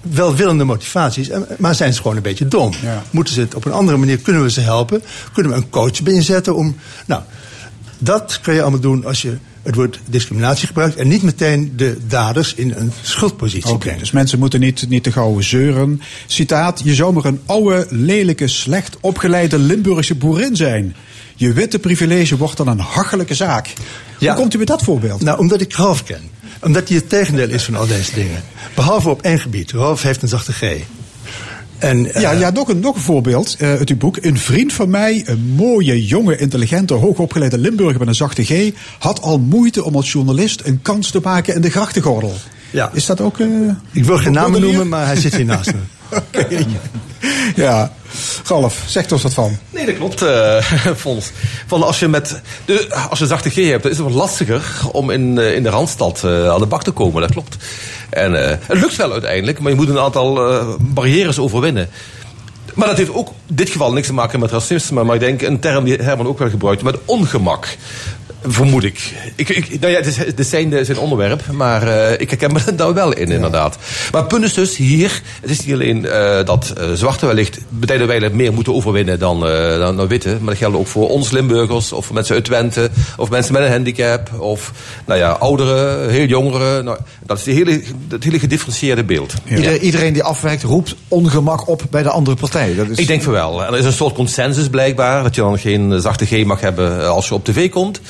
[0.00, 2.72] welwillende motivaties, maar zijn ze gewoon een beetje dom.
[2.82, 3.02] Ja.
[3.10, 5.02] Moeten ze het op een andere manier, kunnen we ze helpen?
[5.32, 6.76] Kunnen we een coach inzetten om...
[7.06, 7.22] Nou,
[8.04, 10.96] dat kun je allemaal doen als je het woord discriminatie gebruikt...
[10.96, 13.98] en niet meteen de daders in een schuldpositie Oké, brengt.
[14.00, 16.00] dus mensen moeten niet, niet te gauw zeuren.
[16.26, 20.96] Citaat, je zou maar een oude, lelijke, slecht opgeleide Limburgse boerin zijn.
[21.36, 23.72] Je witte privilege wordt dan een hachelijke zaak.
[24.18, 24.32] Ja.
[24.32, 25.22] Hoe komt u met dat voorbeeld?
[25.22, 26.30] Nou, omdat ik Ralf ken.
[26.60, 28.42] Omdat hij het tegendeel is van al deze dingen.
[28.74, 29.72] Behalve op één gebied.
[29.72, 30.62] Ralf heeft een zachte G.
[31.84, 34.16] En, eh, ja, ja nog, een, nog een voorbeeld eh, uit uw boek.
[34.20, 39.20] Een vriend van mij, een mooie, jonge, intelligente, hoogopgeleide Limburger met een zachte G, had
[39.20, 42.34] al moeite om als journalist een kans te maken in de grachtengordel.
[42.74, 42.90] Ja.
[42.92, 43.38] Is dat ook.
[43.40, 43.46] eh,
[43.92, 45.78] Ik wil geen namen noemen, maar hij zit hier naast me.
[46.18, 46.64] Oké.
[47.56, 47.92] Ja.
[48.44, 49.58] Ralf, zegt ons wat van.
[49.70, 50.64] Nee, dat klopt, eh
[50.96, 51.30] Fons.
[51.66, 54.62] Van als, je met de, als je zachte G hebt, dan is het wat lastiger
[54.92, 57.20] om in, eh, in de Randstad eh, aan de bak te komen.
[57.22, 57.56] Dat klopt.
[58.10, 61.88] En eh, het lukt wel uiteindelijk, maar je moet een aantal eh, barrières overwinnen.
[62.74, 65.42] Maar dat heeft ook in dit geval niks te maken met racisme, maar ik denk
[65.42, 67.76] een term die Herman ook wel gebruikt, met ongemak.
[68.46, 69.12] Vermoed ik.
[69.34, 72.60] ik, ik nou ja, het is, het zijn, zijn onderwerp, maar eh, ik herken me
[72.74, 73.78] daar wel in, inderdaad.
[74.12, 77.58] Maar het punt is dus hier, het is niet alleen eh, dat eh, zwarte wellicht
[77.68, 80.28] betijden wij meer moeten overwinnen dan, eh, dan, dan witte.
[80.28, 83.62] Maar dat geldt ook voor ons Limburgers, of voor mensen uit Twente, of mensen met
[83.62, 84.72] een handicap, of
[85.06, 86.84] nou ja, ouderen, heel jongeren.
[86.84, 89.34] Nou, dat is die hele, het hele gedifferentieerde beeld.
[89.44, 92.74] Ieder- iedereen die afwijkt roept ongemak op bij de andere partij.
[92.74, 92.98] Dat is...
[92.98, 93.64] Ik denk van wel.
[93.64, 95.22] En er is een soort consensus blijkbaar.
[95.22, 98.00] Dat je dan geen zachte G mag hebben als je op tv komt.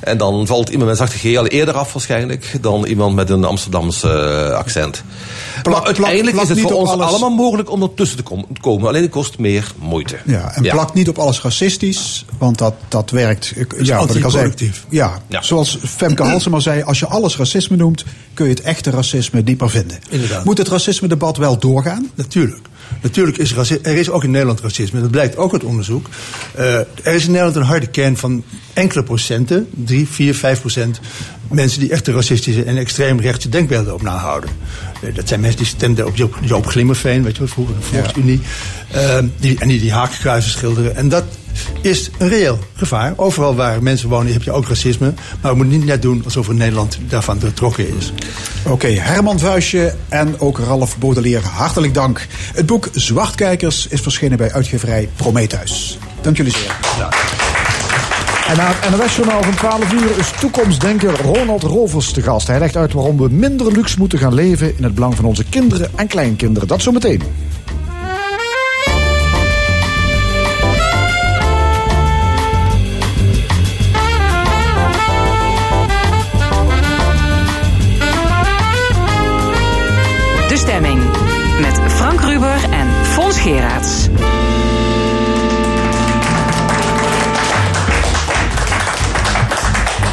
[0.00, 2.54] En dan valt iemand met zachte G al eerder af waarschijnlijk.
[2.60, 5.02] Dan iemand met een Amsterdamse eh, accent.
[5.62, 7.06] Plak- maar uiteindelijk plak is het niet voor ons alles.
[7.06, 8.88] allemaal mogelijk om ertussen te kom- te komen.
[8.88, 10.16] Alleen het kost meer moeite.
[10.24, 13.52] Ja, en plak niet op alles racistisch, want dat, dat werkt.
[13.56, 14.44] ik- Ja, wat ik al zei.
[14.44, 14.84] antiproductief.
[14.88, 15.42] Ja, Ja.
[15.42, 19.60] zoals Femke Halsema zei, als je alles racisme noemt, kun je het echte racisme niet
[19.60, 19.98] meer vinden.
[20.08, 20.44] Inderdaad.
[20.44, 22.10] Moet het racisme-debat wel doorgaan?
[22.14, 22.66] Natuurlijk.
[23.02, 23.88] Natuurlijk is racisme.
[23.88, 25.00] Er is ook in Nederland racisme.
[25.00, 26.08] Dat blijkt ook uit onderzoek.
[26.54, 29.68] Eh, er is in Nederland een harde kern van enkele procenten.
[29.70, 31.00] 3, 4, 5 procent.
[31.50, 34.50] Mensen die echt de racistische en extreemrechtse denkbeelden op nahouden.
[35.02, 37.82] Eh, dat zijn mensen die stemden op Joop, Joop Glimmerveen, weet je wel, vroeger de
[37.82, 38.40] Volksunie.
[38.90, 40.96] Eh, die, en die die haakkruisen schilderen.
[40.96, 41.24] En dat
[41.80, 43.12] is een reëel gevaar.
[43.16, 45.14] Overal waar mensen wonen heb je ook racisme.
[45.40, 48.12] Maar we moeten niet net doen alsof Nederland daarvan betrokken is.
[48.66, 52.26] Oké, Herman Vuistje en ook Ralf Baudelaire, hartelijk dank.
[52.54, 55.98] Het boek Zwartkijkers is verschenen bij uitgeverij Prometheus.
[56.20, 56.76] Dank jullie zeer.
[58.48, 62.46] En na het NOS-journaal van 12 uur is toekomstdenker Ronald Rovers te gast.
[62.46, 65.44] Hij legt uit waarom we minder luxe moeten gaan leven in het belang van onze
[65.44, 66.68] kinderen en kleinkinderen.
[66.68, 67.22] Dat zometeen.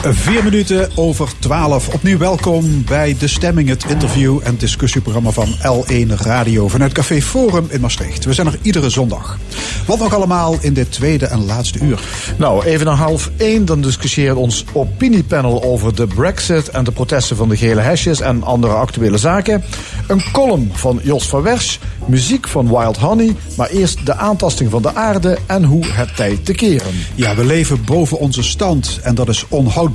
[0.10, 1.94] Vier minuten over twaalf.
[1.94, 7.66] Opnieuw welkom bij De Stemming, het interview- en discussieprogramma van L1 Radio vanuit Café Forum
[7.70, 8.26] in Maastricht.
[8.26, 9.38] We zijn er iedere zondag.
[9.86, 12.00] Wat nog allemaal in dit tweede en laatste uur?
[12.38, 13.66] Nou, even naar half één.
[13.66, 18.44] Dan discussieert ons opiniepanel over de brexit en de protesten van de gele hesjes en
[18.44, 19.64] andere actuele zaken.
[20.08, 24.82] Een column van Jos van Wersch, muziek van Wild Honey, maar eerst de aantasting van
[24.82, 26.92] de aarde en hoe het tijd te keren.
[27.16, 29.94] Ja, we leven boven onze stand en dat is onhoudbaar.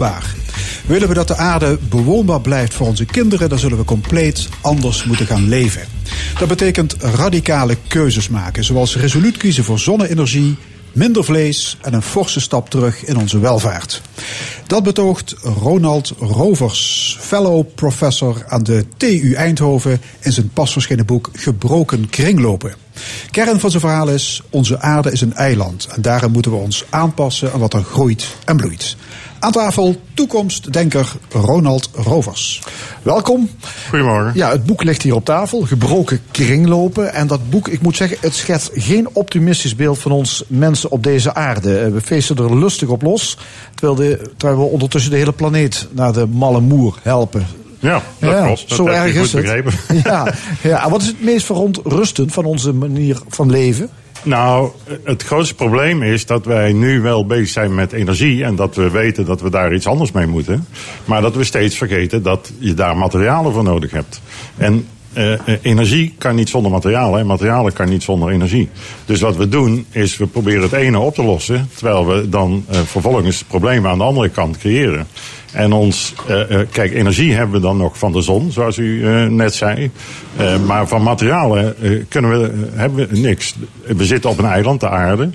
[0.86, 5.05] Willen we dat de aarde bewoonbaar blijft voor onze kinderen, dan zullen we compleet anders
[5.05, 5.82] moeten gaan leven.
[6.38, 10.57] Dat betekent radicale keuzes maken, zoals resoluut kiezen voor zonne-energie,
[10.92, 14.03] minder vlees en een forse stap terug in onze welvaart.
[14.66, 21.30] Dat betoogt Ronald Rovers, fellow professor aan de TU Eindhoven in zijn pas verschenen boek
[21.32, 22.74] Gebroken Kringlopen.
[23.30, 26.84] Kern van zijn verhaal is: onze aarde is een eiland en daarom moeten we ons
[26.90, 28.96] aanpassen aan wat er groeit en bloeit.
[29.38, 32.62] Aan tafel toekomstdenker Ronald Rovers.
[33.03, 33.51] Welkom.
[33.88, 34.32] Goedemorgen.
[34.34, 37.12] Ja, het boek ligt hier op tafel, Gebroken Kringlopen.
[37.14, 41.03] En dat boek, ik moet zeggen, het schetst geen optimistisch beeld van ons mensen op
[41.03, 41.78] deze aarde.
[41.78, 43.36] Eh, We feesten er lustig op los,
[43.74, 47.46] terwijl, de, terwijl we ondertussen de hele planeet naar de malle moer helpen.
[47.80, 48.68] Ja, dat klopt.
[48.68, 49.42] Dat zo erg is het.
[49.42, 49.72] begrepen.
[50.04, 53.90] Ja, ja, en wat is het meest verontrustend van onze manier van leven?
[54.22, 54.70] Nou,
[55.04, 58.90] het grootste probleem is dat wij nu wel bezig zijn met energie en dat we
[58.90, 60.66] weten dat we daar iets anders mee moeten.
[61.04, 64.20] Maar dat we steeds vergeten dat je daar materialen voor nodig hebt.
[64.56, 68.68] En eh, energie kan niet zonder materialen en materialen kan niet zonder energie.
[69.04, 72.64] Dus wat we doen is we proberen het ene op te lossen, terwijl we dan
[72.68, 75.06] eh, vervolgens problemen aan de andere kant creëren.
[75.53, 79.07] En ons, eh, eh, kijk, energie hebben we dan nog van de zon, zoals u
[79.07, 79.90] eh, net zei.
[80.66, 81.74] Maar van materialen
[82.09, 83.55] kunnen we, hebben we niks.
[83.86, 85.30] We zitten op een eiland, de aarde.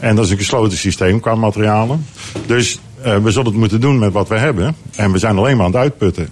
[0.00, 2.06] En dat is een gesloten systeem qua materialen.
[2.46, 4.76] Dus we zullen het moeten doen met wat we hebben.
[4.96, 6.28] En we zijn alleen maar aan het uitputten.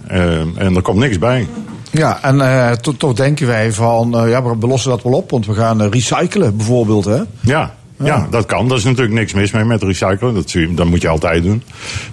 [0.57, 1.47] En er komt niks bij.
[1.91, 5.53] Ja, en to- toch denken wij van, ja, we lossen dat wel op, want we
[5.53, 7.21] gaan recyclen bijvoorbeeld, hè?
[7.39, 8.67] Ja, ja, dat kan.
[8.67, 10.33] Daar is natuurlijk niks mis mee met recyclen.
[10.75, 11.63] Dat, moet je altijd doen.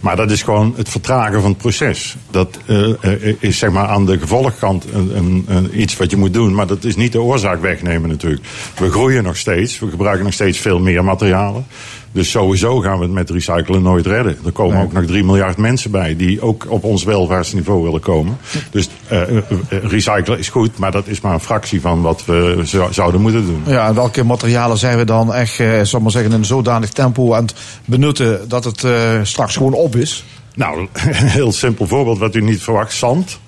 [0.01, 2.17] Maar dat is gewoon het vertragen van het proces.
[2.31, 6.17] Dat eh, eh, is zeg maar aan de gevolgkant een, een, een iets wat je
[6.17, 6.55] moet doen.
[6.55, 8.43] Maar dat is niet de oorzaak wegnemen natuurlijk.
[8.79, 9.79] We groeien nog steeds.
[9.79, 11.67] We gebruiken nog steeds veel meer materialen.
[12.15, 14.39] Dus sowieso gaan we het met recyclen nooit redden.
[14.45, 18.37] Er komen ook nog 3 miljard mensen bij die ook op ons welvaartsniveau willen komen.
[18.71, 19.43] Dus eh, eh, eh,
[19.83, 23.47] recyclen is goed, maar dat is maar een fractie van wat we zo- zouden moeten
[23.47, 23.63] doen.
[23.67, 26.89] Ja, en welke materialen zijn we dan echt, eh, zal maar zeggen, in een zodanig
[26.91, 27.55] tempo aan het
[27.85, 28.87] benutten dat het
[29.23, 30.25] straks gewoon op is?
[30.55, 33.39] Nou, een heel simpel voorbeeld wat u niet verwacht: zand.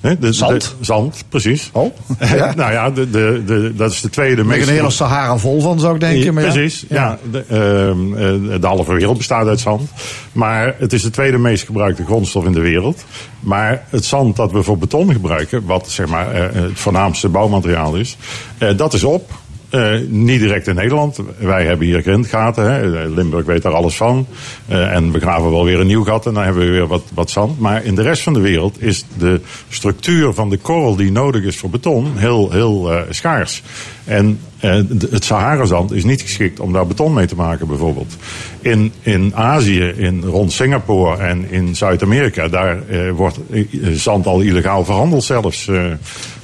[0.00, 0.60] De- Zand?
[0.60, 1.70] de- zand, precies.
[1.72, 1.94] Oh,
[2.34, 2.54] ja.
[2.54, 4.68] nou ja, de, de, de, dat is de tweede Er meest...
[4.68, 6.34] een hele Sahara vol van, zou ik denken.
[6.34, 6.52] Maar ja.
[6.52, 7.18] Precies, ja.
[7.30, 8.14] De, ehm,
[8.54, 9.90] eh, de halve wereld bestaat uit zand.
[10.32, 13.04] Maar het is de tweede meest gebruikte grondstof in de wereld.
[13.40, 17.94] Maar het zand dat we voor beton gebruiken, wat zeg maar eh, het voornaamste bouwmateriaal
[17.94, 18.16] is,
[18.58, 19.30] eh, dat is op.
[19.70, 21.18] Eh, niet direct in Nederland.
[21.38, 22.72] Wij hebben hier grindgaten.
[22.72, 23.02] Hè.
[23.02, 24.26] Eh, Limburg weet daar alles van.
[24.66, 27.02] Eh, en we graven wel weer een nieuw gat en dan hebben we weer wat,
[27.14, 27.58] wat zand.
[27.58, 31.42] Maar in de rest van de wereld is de structuur van de korrel die nodig
[31.42, 33.62] is voor beton heel, heel eh, schaars.
[34.08, 34.80] En eh,
[35.10, 38.16] het Sahara-zand is niet geschikt om daar beton mee te maken, bijvoorbeeld.
[38.60, 44.40] In, in Azië, in, rond Singapore en in Zuid-Amerika, daar eh, wordt eh, zand al
[44.40, 45.68] illegaal verhandeld zelfs.
[45.68, 45.84] eh,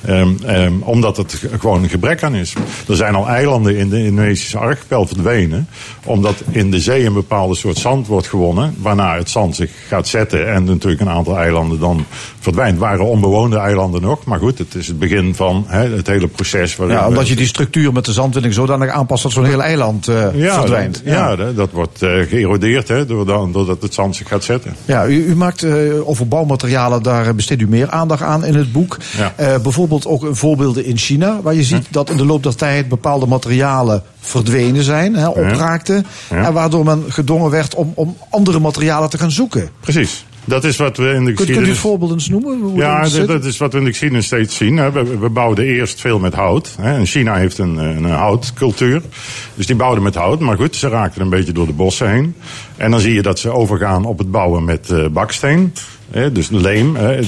[0.04, 2.54] ehm, ehm, omdat het gewoon een gebrek aan is.
[2.88, 5.68] Er zijn al eilanden in de Indonesische archipel verdwenen.
[6.04, 8.74] Omdat in de zee een bepaalde soort zand wordt gewonnen.
[8.78, 12.06] Waarna het zand zich gaat zetten en natuurlijk een aantal eilanden dan
[12.38, 12.72] verdwijnt.
[12.72, 14.24] Het waren onbewoonde eilanden nog.
[14.24, 16.76] Maar goed, het is het begin van hè, het hele proces.
[16.76, 20.08] waarin Ja, omdat je die structuur met de zandwinning zodanig aanpast dat zo'n heel eiland
[20.08, 21.02] eh, ja, verdwijnt.
[21.04, 24.76] Ja, dat, dat wordt eh, geërodeerd hè, doordat, doordat het zand zich gaat zetten.
[24.84, 28.72] Ja, u, u maakt eh, over bouwmaterialen, daar besteedt u meer aandacht aan in het
[28.72, 28.96] boek.
[29.16, 29.58] Ja.
[29.58, 33.26] Bijvoorbeeld ook voorbeelden in China, waar je ziet dat in de loop der tijd bepaalde
[33.26, 36.06] materialen verdwenen zijn, hè, opraakten.
[36.28, 39.70] En waardoor men gedwongen werd om, om andere materialen te gaan zoeken.
[39.80, 40.24] Precies.
[40.44, 41.78] Dat is wat we in de Kunt, kunt u geschiedenis...
[41.78, 42.60] voorbeelden eens noemen?
[42.60, 44.76] Hoe Ja, dat is wat we in de geschiedenis steeds zien.
[44.76, 44.92] Hè.
[44.92, 46.74] We, we bouwden eerst veel met hout.
[46.80, 46.94] Hè.
[46.94, 49.02] En China heeft een, een houtcultuur.
[49.54, 50.40] Dus die bouwden met hout.
[50.40, 52.34] Maar goed, ze raakten een beetje door de bossen heen.
[52.76, 55.72] En dan zie je dat ze overgaan op het bouwen met eh, baksteen.
[56.32, 57.18] Dus leem, eh,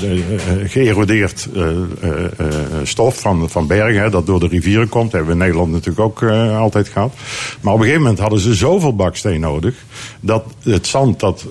[0.65, 1.69] geërodeerd eh,
[2.01, 2.47] eh, eh,
[2.83, 5.11] stof van, van bergen, dat door de rivieren komt.
[5.11, 6.23] Dat hebben we in Nederland natuurlijk ook
[6.53, 7.15] altijd gehad.
[7.61, 9.75] Maar op een gegeven moment hadden ze zoveel baksteen nodig.
[10.21, 11.47] dat het zand dat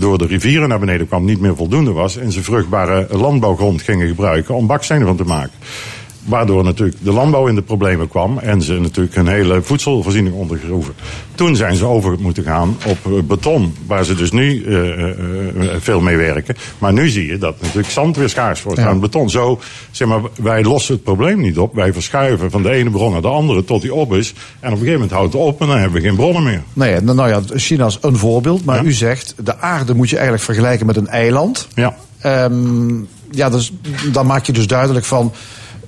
[0.00, 2.16] door de rivieren naar beneden kwam niet meer voldoende was.
[2.16, 5.54] en ze vruchtbare landbouwgrond gingen gebruiken om bakstenen van te maken.
[6.26, 10.94] Waardoor natuurlijk de landbouw in de problemen kwam en ze natuurlijk hun hele voedselvoorziening ondergroeven.
[11.34, 15.16] Toen zijn ze over moeten gaan op eh, beton, waar ze dus nu eh, eh,
[15.78, 16.56] veel mee werken.
[16.78, 18.86] Maar nu zie je dat natuurlijk zand weer schaars wordt Ja.
[18.86, 19.30] aan beton.
[19.30, 19.60] Zo,
[19.90, 21.74] zeg maar, wij lossen het probleem niet op.
[21.74, 24.30] Wij verschuiven van de ene bron naar de andere tot die op is.
[24.30, 26.62] En op een gegeven moment houdt het op en dan hebben we geen bronnen meer.
[26.72, 28.64] Nee, nou ja, China is een voorbeeld.
[28.64, 28.82] Maar Ja.
[28.82, 31.68] u zegt, de aarde moet je eigenlijk vergelijken met een eiland.
[31.74, 31.96] Ja.
[32.20, 32.94] Ehm,
[33.30, 33.72] ja, dus,
[34.12, 35.32] dan maak je dus duidelijk van...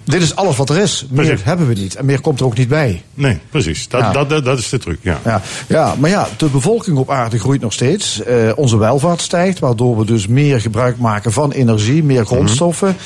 [0.08, 1.06] Dit is alles wat er is.
[1.10, 1.44] Meer Precies.
[1.44, 1.94] hebben we niet.
[1.94, 3.02] En meer komt er ook niet bij.
[3.14, 3.88] Nee, precies.
[3.88, 4.12] Dat, Ja.
[4.12, 5.18] dat, dat, dat is de truc, ja.
[5.24, 8.22] Ja, ja, maar ja, de bevolking op aarde groeit nog steeds.
[8.22, 12.96] Eh, onze welvaart stijgt, waardoor we dus meer gebruik maken van energie, meer grondstoffen.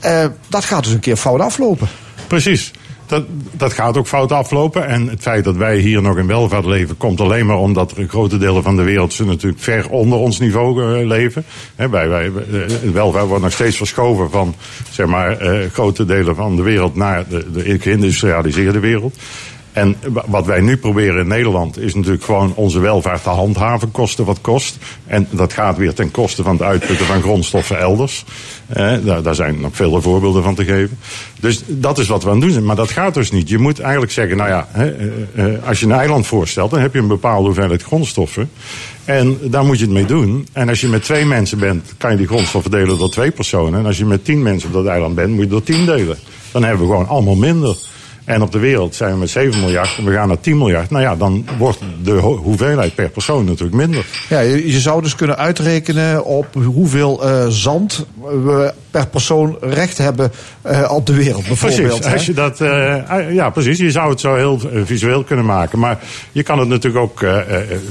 [0.00, 1.88] Eh, dat gaat dus een keer fout aflopen.
[2.26, 2.70] Precies.
[3.10, 4.86] Dat, dat gaat ook fout aflopen.
[4.86, 8.08] En het feit dat wij hier nog in welvaart leven, komt alleen maar omdat er
[8.08, 11.44] grote delen van de wereld ze natuurlijk ver onder ons niveau eh, leven.
[11.76, 14.54] Hè, wij, wij, eh, welvaart wordt nog steeds verschoven van
[14.90, 19.16] zeg maar, eh, grote delen van de wereld naar de, de geïndustrialiseerde wereld.
[19.72, 23.90] En wa- wat wij nu proberen in Nederland is natuurlijk gewoon onze welvaart te handhaven,
[23.90, 24.76] kosten wat kost.
[25.06, 28.24] En dat gaat weer ten koste van het uitputten van grondstoffen elders.
[28.66, 30.98] Eh, daar, daar zijn nog vele voorbeelden van te geven.
[31.40, 32.64] Dus dat is wat we aan het doen zijn.
[32.64, 33.48] Maar dat gaat dus niet.
[33.48, 35.06] Je moet eigenlijk zeggen, nou ja, hè, eh,
[35.54, 38.50] eh, als je een eiland voorstelt, dan heb je een bepaalde hoeveelheid grondstoffen.
[39.04, 40.48] En daar moet je het mee doen.
[40.52, 43.80] En als je met twee mensen bent, kan je die grondstoffen delen door twee personen.
[43.80, 46.18] En als je met tien mensen op dat eiland bent, moet je door tien delen.
[46.52, 47.76] Dan hebben we gewoon allemaal minder.
[48.30, 50.90] En op de wereld zijn we met 7 miljard en we gaan naar 10 miljard.
[50.90, 54.06] Nou ja, dan wordt de ho- hoeveelheid per persoon natuurlijk minder.
[54.28, 58.06] Ja, je, je zou dus kunnen uitrekenen op hoeveel eh, zand
[58.44, 61.86] we per persoon recht hebben eh, op de wereld, bijvoorbeeld.
[62.00, 63.78] Precies, als je dat, eh, ja, precies.
[63.78, 65.78] Je zou het zo heel visueel kunnen maken.
[65.78, 65.98] Maar
[66.32, 67.24] je kan het natuurlijk ook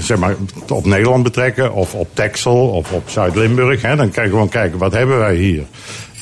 [0.02, 0.36] zeg maar,
[0.70, 1.74] op Nederland betrekken.
[1.74, 3.82] Of op Texel of op Zuid-Limburg.
[3.82, 5.64] Dan kan je gewoon kijken, wat hebben wij hier?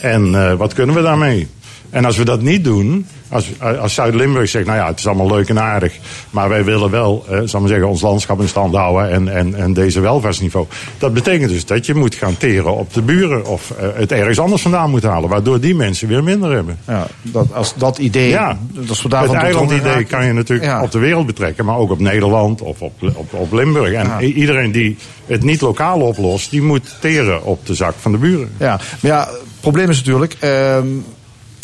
[0.02, 1.48] En wat kunnen we daarmee?
[1.90, 3.48] En als we dat niet doen, als,
[3.80, 5.94] als Zuid-Limburg zegt, nou ja, het is allemaal leuk en aardig,
[6.30, 9.28] maar wij willen wel, eh, zal ik maar zeggen, ons landschap in stand houden en,
[9.36, 10.66] en, en deze welvaartsniveau.
[10.98, 14.40] Dat betekent dus dat je moet gaan teren op de buren of eh, het ergens
[14.40, 16.78] anders vandaan moet halen, waardoor die mensen weer minder hebben.
[16.88, 18.58] Ja, dat, als dat idee, Ja,
[18.90, 20.84] als we het eilandidee kan je natuurlijk Ja.
[20.84, 23.94] op de wereld betrekken, maar ook op Nederland of op, op, op Limburg.
[23.94, 24.20] En Ja.
[24.20, 28.50] iedereen die het niet lokaal oplost, die moet teren op de zak van de buren.
[28.58, 30.36] Ja, maar ja, het probleem is natuurlijk.
[30.40, 30.86] ehm,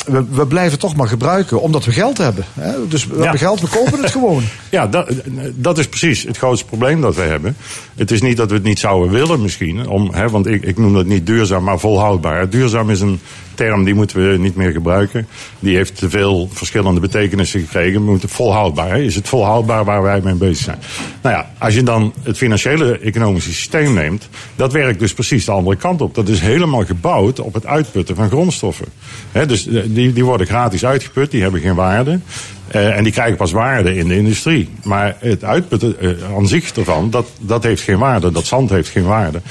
[0.06, 2.44] we, we blijven toch maar gebruiken omdat we geld hebben.
[2.54, 2.88] Hè?
[2.88, 3.22] Dus we Ja.
[3.22, 4.44] hebben geld, we kopen het gewoon.
[4.70, 5.12] Ja, dat,
[5.56, 7.56] dat is precies het grootste probleem dat we hebben.
[7.96, 9.88] Het is niet dat we het niet zouden willen misschien.
[9.88, 12.50] Om, hè, want ik, ik noem dat niet duurzaam, maar volhoudbaar.
[12.50, 13.20] Duurzaam is een
[13.54, 15.28] term die moeten we niet meer gebruiken.
[15.60, 18.06] Die heeft te veel verschillende betekenissen gekregen.
[18.06, 18.90] We moeten volhoudbaar.
[18.90, 18.98] Hè?
[19.02, 20.78] Is het volhoudbaar waar wij mee bezig zijn?
[21.22, 24.30] Nou ja, als je dan het financiële economische systeem neemt...
[24.56, 26.16] dat werkt dus precies de andere kant op.
[26.16, 28.86] Dat is helemaal gebouwd op het uitputten van grondstoffen.
[29.32, 32.20] Hè, dus eh, die, die worden gratis uitgeput, die hebben geen waarde.
[32.68, 34.70] Eh, en die krijgen pas waarde in de industrie.
[34.84, 38.32] Maar het uitputten eh, aan zich ervan, dat, dat heeft geen waarde.
[38.32, 39.42] Dat zand heeft geen waarde.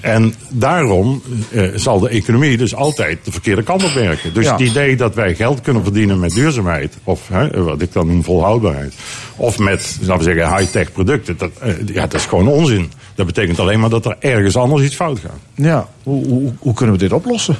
[0.00, 4.34] En daarom eh, zal de economie dus altijd de verkeerde kant op werken.
[4.34, 4.52] Dus Ja.
[4.52, 8.24] het idee dat wij geld kunnen verdienen met duurzaamheid, of hè, wat ik dan noem
[8.24, 8.94] volhoudbaarheid,
[9.36, 12.92] of met, laten we zeggen, high-tech producten, dat, eh, ja, dat is gewoon onzin.
[13.20, 15.38] Dat betekent alleen maar dat er ergens anders iets fout gaat.
[15.54, 17.56] Ja, hoe, hoe, hoe kunnen we dit oplossen?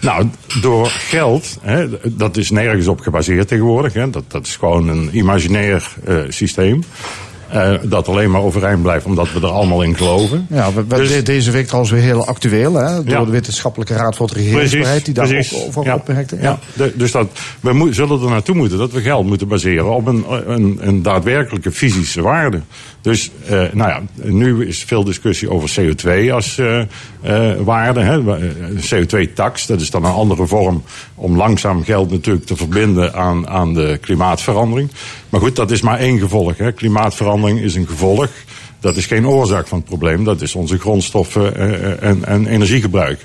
[0.00, 0.26] Nou,
[0.60, 3.92] door geld, hè, dat is nergens op gebaseerd tegenwoordig.
[3.92, 6.82] Hè, dat, dat is gewoon een imaginair eh, systeem.
[7.50, 10.46] eh, dat alleen maar overeind blijft omdat we er allemaal in geloven.
[10.50, 13.24] Ja, we, we- Dus- de- deze week trouwens weer heel actueel, hè, door Ja.
[13.24, 15.58] de Wetenschappelijke Raad voor het Regeringsbeleid, die daar precies.
[15.60, 15.94] ook over ja.
[15.94, 16.36] opmerkte.
[16.40, 16.58] Ja.
[16.74, 17.28] De- dus dat,
[17.60, 21.72] we zullen er naartoe moeten dat we geld moeten baseren op een, een, een daadwerkelijke
[21.72, 22.60] fysische waarde.
[23.06, 28.00] Dus, eh, nou ja, nu is veel discussie over CO2 als eh, eh, waarde.
[28.00, 28.20] Hè.
[28.80, 30.82] CO2-tax, dat is dan een andere vorm
[31.14, 34.90] om langzaam geld natuurlijk te verbinden aan, aan de klimaatverandering.
[35.28, 36.56] Maar goed, dat is maar één gevolg.
[36.56, 36.72] Hè.
[36.72, 38.28] Klimaatverandering is een gevolg.
[38.80, 40.24] Dat is geen oorzaak van het probleem.
[40.24, 41.56] Dat is onze grondstoffen
[42.00, 43.22] en, en energiegebruik.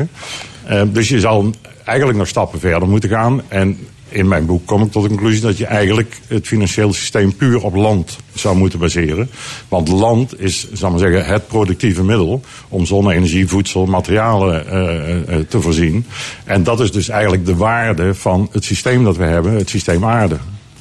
[0.63, 0.91] hè.
[0.91, 1.53] Dus je zal
[1.84, 3.41] eigenlijk nog stappen verder moeten gaan.
[3.47, 3.77] En
[4.12, 7.64] in mijn boek kom ik tot de conclusie dat je eigenlijk het financiële systeem puur
[7.64, 9.30] op land zou moeten baseren.
[9.68, 15.45] Want land is, zal maar zeggen, het productieve middel om zonne-energie, voedsel, materialen eh, eh,
[15.47, 16.05] te voorzien.
[16.43, 20.05] En dat is dus eigenlijk de waarde van het systeem dat we hebben, het systeem
[20.05, 20.38] aarde.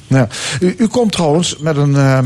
[0.07, 0.27] Ja.
[0.59, 2.25] U, u komt trouwens met een, ehm,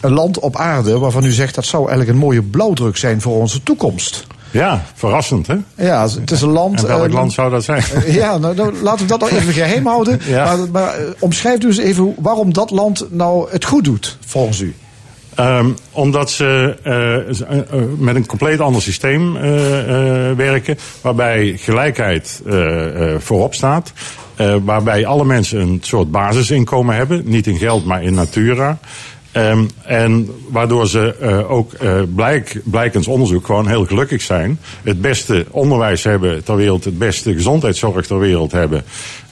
[0.00, 3.36] een land op aarde waarvan u zegt dat zou eigenlijk een mooie blauwdruk zijn voor
[3.36, 4.26] onze toekomst.
[4.56, 5.56] Ja, verrassend hè?
[5.74, 6.80] Ja, het is een land.
[6.82, 7.82] En welk eh, land zou dat zijn?
[8.06, 10.20] Ja, nou, nou, laten we dat nog even geheim houden.
[10.26, 10.44] Ja.
[10.44, 14.74] Maar, maar eh, omschrijf dus even waarom dat land nou het goed doet, volgens u.
[15.34, 20.78] Ehm, omdat ze eh, eh, eh, met een compleet ander systeem eh, eh, werken.
[21.00, 23.92] Waarbij gelijkheid eh, eh, voorop staat.
[24.36, 27.22] Eh, waarbij alle mensen een soort basisinkomen hebben.
[27.24, 28.78] Niet in geld, maar in natura.
[29.36, 34.58] Ehm, en waardoor ze eh, ook eh, blijk, blijkens onderzoek gewoon heel gelukkig zijn.
[34.82, 38.84] Het beste onderwijs hebben ter wereld, het beste gezondheidszorg ter wereld hebben.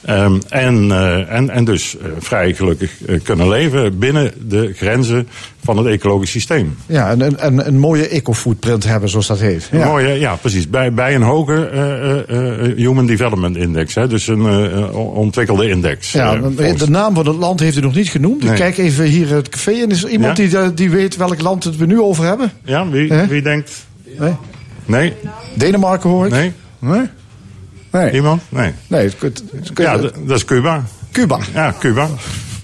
[0.05, 5.27] Ehm, en, eh, en, en dus eh, vrij gelukkig eh, kunnen leven binnen de grenzen
[5.63, 6.75] van het ecologisch systeem.
[6.85, 9.67] Ja, en een, een, een mooie eco-footprint hebben, zoals dat heet.
[9.71, 9.85] Een Ja.
[9.87, 10.69] Mooie, ja, precies.
[10.69, 11.65] Bij, bij een hoge
[12.27, 14.45] eh, Human Development Index, hè, dus een
[14.93, 16.11] ontwikkelde index.
[16.11, 18.43] Ja, volgens- de naam van het land heeft u nog niet genoemd.
[18.43, 20.61] Ik kijk even hier het café en is er iemand Ja?
[20.63, 22.51] die, die weet welk land het we nu over hebben?
[22.65, 23.85] ja, wie, wie denkt?
[24.19, 24.33] Nee?
[24.85, 25.13] Nee?
[25.55, 26.31] Denemarken hoor ik.
[26.31, 26.51] Nee?
[26.79, 27.01] Nee?
[28.01, 28.11] Nee.
[28.11, 28.41] Iemand?
[28.49, 28.71] Nee.
[28.87, 30.83] Nee, het, het, het- Ja, dat is Cuba.
[31.11, 31.39] Cuba.
[31.53, 32.07] Ja, Cuba.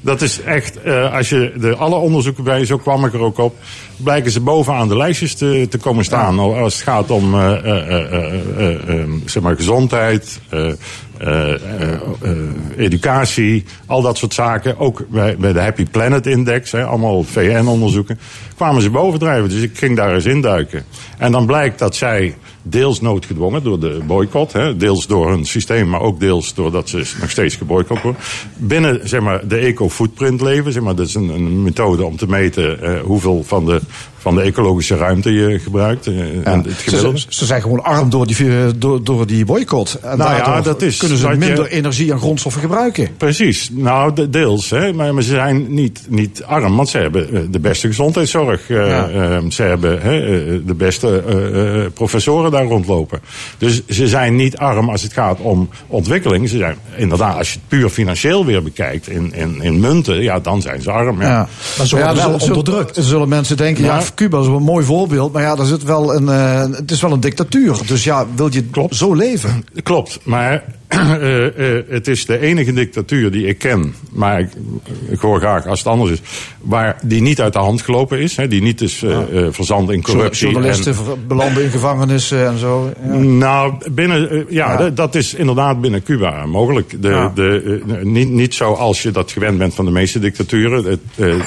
[0.04, 3.38] Dat is echt, eh, als je de, alle onderzoeken bij, zo kwam ik er ook
[3.38, 3.56] op,
[3.98, 6.40] blijken ze bovenaan de lijstjes te, te komen staan.
[6.40, 10.40] Als het gaat om eh, eh, eh, eh, eh, eh, zeg maar gezondheid,
[12.78, 14.80] educatie, al dat soort zaken.
[14.80, 18.20] Ook bij, bij de Happy Planet Index, hè, allemaal VN-onderzoeken,
[18.56, 19.50] kwamen ze bovendrijven.
[19.50, 20.84] Dus ik ging daar eens induiken.
[21.18, 25.90] En dan blijkt dat zij deels noodgedwongen door de boycott, hè, deels door hun systeem,
[25.90, 28.22] maar ook deels doordat ze nog steeds geboycott worden,
[28.58, 30.72] binnen zeg maar, de eco-footprint leven.
[30.72, 33.82] Zeg maar, dat is een, een methode om te meten eh, hoeveel van de,
[34.22, 36.08] van de ecologische ruimte je gebruikt.
[36.08, 36.14] eh,
[36.48, 39.94] en het Ze, ze- zijn gewoon arm door die, eh, door, door die boycott.
[40.02, 43.08] En Nou ja, daardoor dat is kunnen ze je- minder energie en grondstoffen gebruiken.
[43.18, 44.70] Precies, nou de- deels.
[44.70, 44.94] Hè.
[44.94, 48.70] Maar, maar ze zijn niet, niet arm, want ze hebben eh, de beste gezondheidszorg.
[48.70, 49.10] eh, Ja.
[49.10, 50.20] eh, ze hebben hè,
[50.66, 53.20] de beste eh, eh, professoren daar rondlopen.
[53.58, 56.50] Dus ze zijn niet arm als het gaat om ontwikkeling.
[56.50, 60.40] Ze zijn inderdaad, als je het puur financieel weer bekijkt in, in, in munten, ja,
[60.40, 61.22] dan zijn ze arm.
[61.22, 61.28] Ja.
[61.28, 61.48] Ja.
[61.78, 62.98] Maar ze worden wel zullen- onderdrukt.
[63.00, 65.34] Zullen mensen denken, ja, Cuba is wel een mooi voorbeeld.
[65.34, 67.78] Maar ja, daar zit wel een, eh, het is wel een dictatuur.
[67.88, 69.66] Dus ja, wil je zo leven?
[69.84, 73.96] Klopt, maar eh, eh, het is de enige dictatuur die ik ken.
[74.12, 74.50] Maar ik,
[75.10, 76.22] ik hoor graag als het anders is.
[76.62, 78.36] Waar die niet uit de hand gelopen is.
[78.36, 79.20] Hè, die niet is eh
[79.50, 80.50] verzand in corruptie.
[80.50, 82.92] Journalisten ver- belanden in gevangenissen en zo.
[83.06, 83.16] Ja.
[83.16, 87.02] Nou, binnen, ja, dat is inderdaad binnen Cuba mogelijk.
[87.02, 87.32] De, Ja.
[87.36, 90.84] de, niet, niet zoals je dat gewend bent van de meeste dictaturen.
[90.86, 91.00] Het,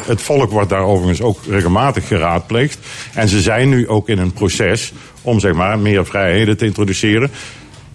[0.07, 2.79] het volk wordt daar overigens ook regelmatig geraadpleegd.
[3.15, 4.93] En ze zijn nu ook in een proces
[5.23, 7.31] om zeg maar, meer vrijheden te introduceren.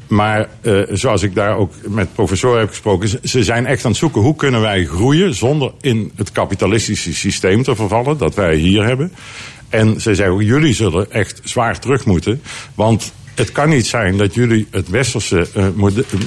[0.09, 3.99] Maar eh, zoals ik daar ook met professoren heb gesproken, ze- zijn echt aan het
[3.99, 8.85] zoeken hoe kunnen wij groeien zonder in het kapitalistische systeem te vervallen dat wij hier
[8.85, 9.11] hebben.
[9.69, 12.41] En ze zeggen ook, jullie zullen echt zwaar terug moeten,
[12.75, 15.73] want het kan niet zijn dat jullie het westerse eh, eh,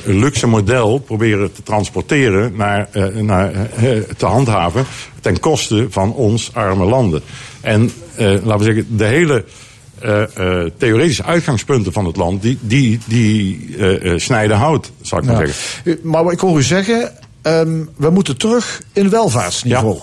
[0.04, 3.52] luxe model proberen te transporteren naar, naar
[4.16, 4.84] te handhaven
[5.20, 7.22] ten koste van ons arme landen.
[7.60, 9.44] En laten we zeggen, de hele
[10.02, 10.22] eh,
[10.62, 15.46] eh, theoretische uitgangspunten van het land, die, die, die eh, snijden hout, zou ik maar
[15.46, 15.98] zeggen.
[16.10, 19.98] Maar ik hoor u zeggen, ehm, we moeten terug in welvaartsniveau.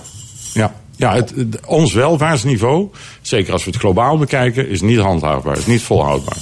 [0.54, 2.88] Ja, ja het, het- ons welvaartsniveau,
[3.22, 6.38] zeker als we het globaal bekijken, is niet handhaafbaar, is niet volhoudbaar.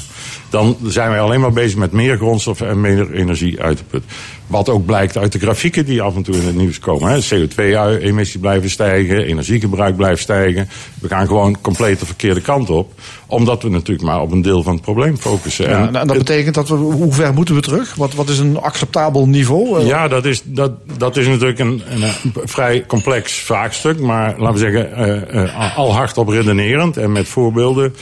[0.50, 4.10] Dan zijn wij alleen maar bezig met meer grondstoffen en meer energie uit te putten.
[4.48, 7.12] Wat ook blijkt uit de grafieken die af en toe in het nieuws komen.
[7.12, 7.20] hè.
[7.20, 10.70] CO2-emissie blijven stijgen, energiegebruik blijft stijgen.
[11.02, 12.92] We gaan gewoon compleet de verkeerde kant op.
[13.26, 15.70] Omdat we natuurlijk maar op een deel van het probleem focussen.
[15.70, 17.96] Ja, En en dat betekent dat we, hoe ver moeten we terug?
[17.96, 19.80] Wat, wat is een acceptabel niveau?
[19.80, 24.00] Eh, Ja, dat is, dat, dat is natuurlijk een, een, vrij complex vraagstuk.
[24.00, 27.96] Maar laten we zeggen, eh, eh, al hardop redenerend en met voorbeelden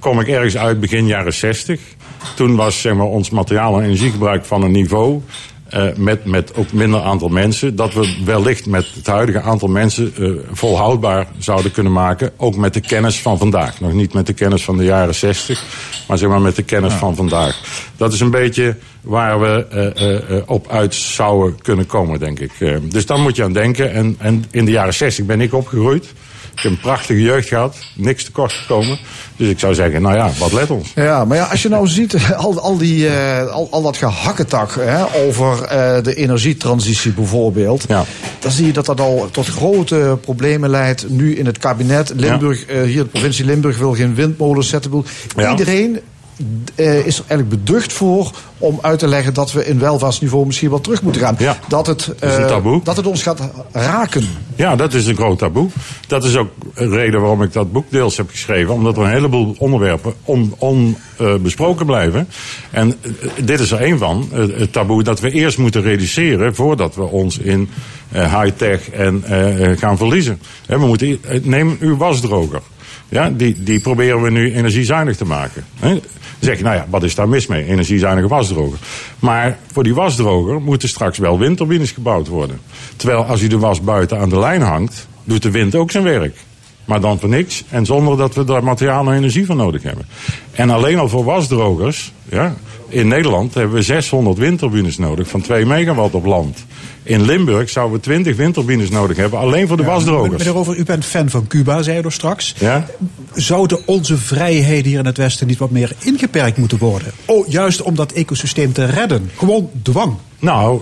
[0.00, 1.80] kom ik ergens uit begin jaren 60.
[2.34, 5.20] Toen was zeg maar, ons materiaal- en energiegebruik van een niveau.
[5.68, 7.76] Eh, met, met ook minder aantal mensen.
[7.76, 12.32] Dat we wellicht met het huidige aantal mensen eh, volhoudbaar zouden kunnen maken.
[12.36, 13.80] Ook met de kennis van vandaag.
[13.80, 15.64] Nog niet met de kennis van de jaren 60.
[16.08, 17.60] Maar zeg maar met de kennis van vandaag.
[17.96, 22.52] Dat is een beetje waar we eh, op uit zouden kunnen komen, denk ik.
[22.90, 23.92] Dus daar moet je aan denken.
[23.92, 26.12] En, en in de jaren 60 ben ik opgegroeid.
[26.56, 27.76] Ik heb een prachtige jeugd gehad.
[27.94, 28.98] Niks tekort gekomen.
[29.36, 30.92] Dus ik zou zeggen, nou ja, wat let ons.
[30.94, 34.74] Ja, maar ja, als je nou ziet, al, al, die, eh, al, al dat gehakketak
[34.74, 37.84] hè, over eh, de energietransitie bijvoorbeeld.
[37.88, 38.04] Ja.
[38.38, 42.12] Dan zie je dat dat al tot grote problemen leidt nu in het kabinet.
[42.16, 45.04] Limburg, eh, hier de provincie Limburg wil geen windmolens zetten.
[45.50, 46.00] Iedereen
[46.74, 50.70] eh, is er eigenlijk beducht voor om uit te leggen dat we in welvaartsniveau misschien
[50.70, 51.34] wel terug moeten gaan.
[51.38, 51.58] Ja.
[51.68, 52.80] Dat, het, eh, taboe.
[52.84, 53.40] dat het ons gaat
[53.72, 54.28] raken.
[54.54, 55.68] Ja, dat is een groot taboe.
[56.06, 58.74] Dat is ook een reden waarom ik dat boek deels heb geschreven.
[58.74, 60.14] Omdat er een heleboel onderwerpen
[60.58, 62.28] onbesproken blijven.
[62.70, 62.94] En
[63.44, 64.28] dit is er één van.
[64.32, 67.68] het taboe dat we eerst moeten reduceren voordat we ons in
[68.12, 69.24] high-tech en
[69.78, 70.40] gaan verliezen.
[70.66, 72.60] Hè, we moeten, neem uw wasdroger.
[73.08, 75.64] Ja, die, die proberen we nu energiezuinig te maken.
[75.78, 76.00] Hè?
[76.38, 77.64] Zeg je, nou ja, wat is daar mis mee?
[77.64, 78.78] Energiezuinige wasdroger.
[79.18, 82.60] Maar voor die wasdroger moeten straks wel windturbines gebouwd worden.
[82.96, 86.04] Terwijl als u de was buiten aan de lijn hangt, doet de wind ook zijn
[86.04, 86.36] werk.
[86.84, 90.06] Maar dan voor niks en zonder dat we daar materiaal en energie voor nodig hebben.
[90.52, 92.54] En alleen al voor wasdrogers, ja,
[92.88, 96.64] in Nederland hebben we 600 windturbines nodig van 2 megawatt op land.
[97.06, 100.38] In Limburg zouden we 20 windturbines nodig hebben, alleen voor de wasdrogers.
[100.38, 102.54] Meneer Over, u bent fan van Cuba, zei u er straks.
[102.58, 102.86] Ja?
[103.34, 107.12] Zouden onze vrijheden hier in het Westen niet wat meer ingeperkt moeten worden?
[107.24, 109.30] Oh, juist om dat ecosysteem te redden.
[109.36, 110.14] Gewoon dwang.
[110.38, 110.80] Nou,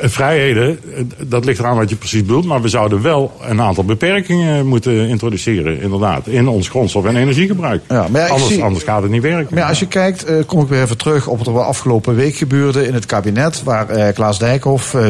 [0.00, 2.44] vrijheden, eh, dat ligt eraan wat je precies bedoelt.
[2.44, 6.26] Maar we zouden wel een aantal beperkingen moeten introduceren, inderdaad.
[6.26, 7.82] In ons grondstof- en energiegebruik.
[7.88, 9.46] Ja, maar ja, ik anders, zie- anders gaat het niet werken.
[9.50, 12.14] Maar ja, als je kijkt, eh, kom ik weer even terug op wat er afgelopen
[12.14, 13.62] week gebeurde in het kabinet.
[13.62, 15.08] Waar eh, Klaas Dijkhoff, eh,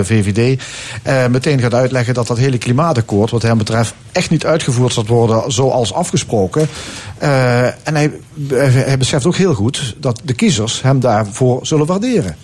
[1.02, 5.06] Eh, meteen gaat uitleggen dat dat hele klimaatakkoord, wat hem betreft, echt niet uitgevoerd zal
[5.06, 6.68] worden zoals afgesproken.
[7.18, 8.10] Eh, en hij,
[8.48, 12.36] hij beseft ook heel goed dat de kiezers hem daarvoor zullen waarderen.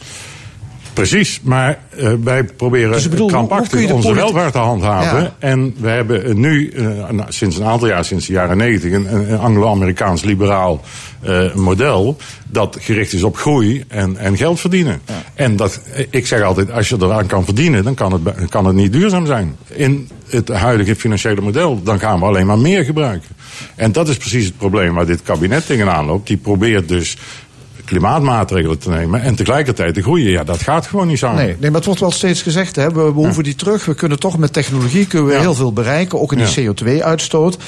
[0.92, 5.22] Precies, maar eh, wij proberen Dus bedoel, krampachtig onze welvaart te handhaven.
[5.22, 5.34] Ja.
[5.38, 9.14] En we hebben nu, eh, nou, sinds een aantal jaar, sinds de jaren negentig, een,
[9.14, 10.80] een Anglo-Amerikaans liberaal
[11.20, 12.16] eh, model.
[12.48, 15.00] Dat gericht is op groei en, en geld verdienen.
[15.34, 15.80] En dat,
[16.10, 19.26] ik zeg altijd, als je eraan kan verdienen, dan kan het, kan het niet duurzaam
[19.26, 19.56] zijn.
[19.66, 23.28] In het huidige financiële model, dan gaan we alleen maar meer gebruiken.
[23.74, 26.26] En dat is precies het probleem waar dit kabinet tegenaan loopt.
[26.26, 27.16] Die probeert dus
[27.90, 30.30] klimaatmaatregelen te nemen en tegelijkertijd te groeien.
[30.30, 31.36] Ja, dat gaat gewoon niet samen.
[31.44, 33.84] Nee, nee, maar het wordt wel steeds gezegd, hè, we, we hoeven die terug.
[33.84, 35.40] We kunnen toch met technologie kunnen we Ja.
[35.40, 37.58] heel veel bereiken, ook in die CO2-uitstoot.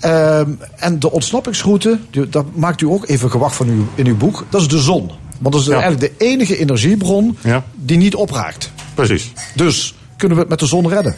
[0.00, 4.16] Ehm, en de ontsnappingsroute, die- dat maakt u ook even gewacht van uw, in uw
[4.16, 5.10] boek, dat is de zon.
[5.38, 7.36] Want dat is eigenlijk de enige energiebron
[7.74, 8.72] die niet opraakt.
[8.94, 9.32] Precies.
[9.54, 11.14] Dus kunnen we het met de zon redden?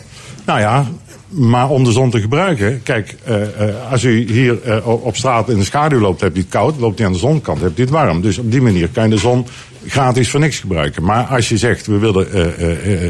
[0.46, 0.86] Nou ja,
[1.34, 2.82] maar om de zon te gebruiken.
[2.82, 6.40] Kijk, eh, eh, als u hier eh, op straat in de schaduw loopt, hebt u
[6.40, 6.78] het koud.
[6.78, 8.20] Loopt u aan de zonkant, hebt u het warm.
[8.20, 9.46] Dus op die manier kan je de zon
[9.86, 11.04] gratis voor niks gebruiken.
[11.04, 12.26] Maar als je zegt, we willen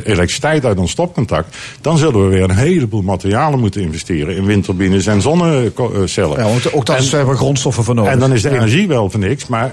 [0.04, 1.56] elektriciteit uit ons stopcontact.
[1.80, 4.36] dan zullen we weer een heleboel materialen moeten investeren.
[4.36, 6.38] in windturbines en zonnecellen.
[6.38, 8.12] Ja, want ook daar En- zijn we grondstoffen voor nodig.
[8.12, 9.46] En dan is de energie wel voor niks.
[9.46, 9.72] Maar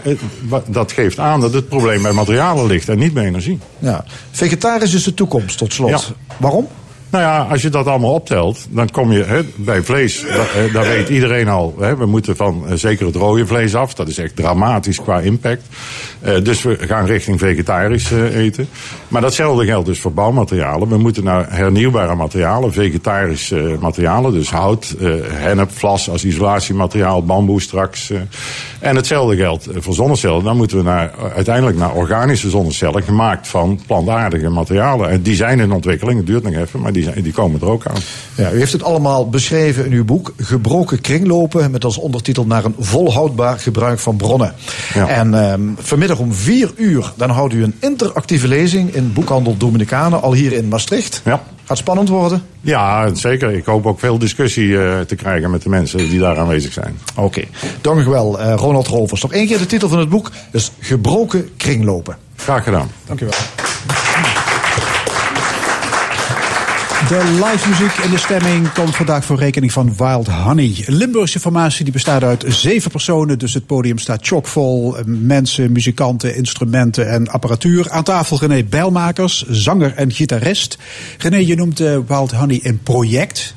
[0.68, 3.60] dat geeft aan dat het probleem bij materialen ligt en niet bij energie.
[3.80, 4.06] Ja.
[4.32, 5.90] Vegetarisch is de toekomst, tot slot.
[5.90, 6.00] Ja.
[6.38, 6.68] Waarom?
[7.12, 11.10] Nou ja, als je dat allemaal optelt, dan kom je bij vlees, da- daar weet
[11.10, 11.76] iedereen al.
[11.98, 13.94] We moeten van eh, zeker het rode vlees af.
[13.94, 15.64] Dat is echt dramatisch qua impact.
[16.20, 18.68] Eh, dus we gaan richting vegetarisch eh, eten.
[19.08, 20.88] Maar datzelfde geldt dus voor bouwmaterialen.
[20.90, 24.34] We moeten naar hernieuwbare materialen, vegetarische materialen.
[24.34, 24.96] Dus hout,
[25.32, 28.12] hennep, vlas als isolatiemateriaal, bamboe straks.
[28.80, 30.44] En hetzelfde geldt voor zonnecellen.
[30.44, 35.10] Dan moeten we naar, uiteindelijk naar organische zonnecellen, gemaakt van plantaardige materialen.
[35.10, 37.68] En die zijn in ontwikkeling, het duurt nog even, maar die, zijn, die komen er
[37.68, 38.02] ook aan.
[38.36, 42.66] Ja, u heeft het allemaal beschreven in uw boek Gebroken kringlopen met als ondertitel naar
[42.66, 44.54] een volhoudbaar gebruik van bronnen.
[44.94, 45.08] Ja.
[45.08, 50.22] En ehm, vanmiddag om vier uur dan houdt u een interactieve lezing in Boekhandel Dominicanen
[50.22, 51.22] al hier in Maastricht.
[51.26, 51.44] Ja.
[51.72, 52.44] Gaat spannend worden?
[52.62, 53.52] Ja, zeker.
[53.52, 57.00] Ik hoop ook veel discussie eh, te krijgen met de mensen die daar aanwezig zijn.
[57.16, 57.44] Oké,
[57.82, 59.22] dank u wel eh, Ronald Rovers.
[59.22, 62.18] Nog één keer de titel van het boek is Gebroken kringlopen.
[62.36, 62.92] Graag gedaan.
[63.06, 64.41] Dank u wel.
[67.12, 70.84] De live muziek in de stemming komt vandaag voor rekening van Wild Honey.
[70.86, 73.40] Limburgse formatie die bestaat uit zeven personen.
[73.40, 74.96] Dus het podium staat chockvol.
[75.06, 77.90] Mensen, muzikanten, instrumenten en apparatuur.
[77.90, 80.78] Aan tafel René Bijlmakers, zanger en gitarist.
[81.18, 83.56] René, je noemt eh, Wild Honey een project.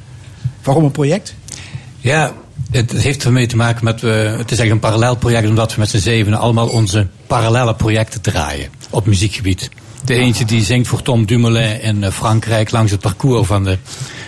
[0.63, 1.35] Waarom een project?
[1.99, 2.33] Ja,
[2.71, 4.11] het heeft ermee te maken met, het
[4.51, 8.69] is eigenlijk een parallel project omdat we met z'n zevenen allemaal onze parallele projecten draaien
[8.91, 9.71] op muziekgebied.
[10.05, 13.79] De eentje die zingt voor Tom Dumoulin in eh, Frankrijk langs het parcours van de,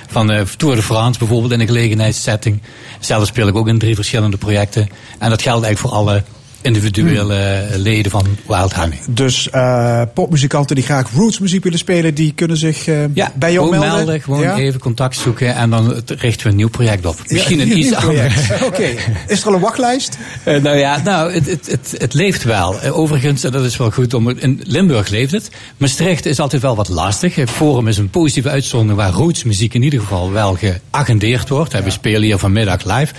[0.07, 2.63] van de Tour de France bijvoorbeeld in een gelegenheidssetting.
[3.01, 4.89] Zelf speel ik ook in drie verschillende projecten.
[5.19, 6.23] En dat geldt eigenlijk voor alle
[6.67, 8.99] individuele leden van Wild Honey.
[9.09, 13.69] Dus eh, popmuzikanten die graag rootsmuziek willen spelen, die kunnen zich eh, Ja, bij jou
[13.75, 14.21] gewoon melden.
[14.21, 14.57] gewoon Ja?
[14.57, 17.17] even contact zoeken en dan richten we een nieuw project op.
[17.29, 18.51] Misschien Ja, een iets nieuw project.
[18.51, 18.67] ander.
[18.69, 18.89] Oké,
[19.27, 20.19] is er al een wachtlijst?
[20.45, 22.81] Eh, nou ja, nou, het, het, het, het leeft wel.
[22.83, 24.29] Overigens, en dat is wel goed om.
[24.31, 25.51] In Limburg leeft het.
[25.77, 27.39] Maastricht is altijd wel wat lastig.
[27.51, 30.57] Forum is een positieve uitzondering waar rootsmuziek in ieder geval wel
[30.91, 31.83] geagendeerd wordt.
[31.83, 33.13] We spelen hier vanmiddag live.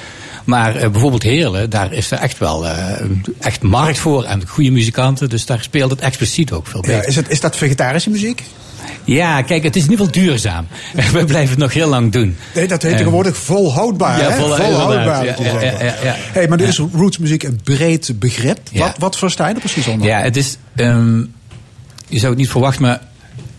[0.47, 3.01] Maar eh, bijvoorbeeld Heerlen, daar is er echt wel eh,
[3.39, 5.29] echt markt voor en goede muzikanten.
[5.29, 7.07] Dus daar speelt het expliciet ook veel Ja, beter.
[7.07, 8.43] is, het, is dat vegetarische muziek?
[9.03, 10.67] Ja, kijk, het is in ieder geval duurzaam.
[11.13, 12.37] We blijven het nog heel lang doen.
[12.55, 14.19] Nee, dat heet Eh, tegenwoordig volhoudbaar.
[14.21, 15.25] ja, vol- volhoudbaar.
[15.25, 16.15] Ja, ja, ja, ja.
[16.17, 18.59] Hey, maar nu is rootsmuziek een breed begrip.
[18.71, 18.79] Ja.
[18.79, 20.07] Wat, wat versta je er precies onder?
[20.07, 20.57] Ja, het is.
[20.75, 21.17] ehm,
[22.07, 23.01] je zou het niet verwachten, maar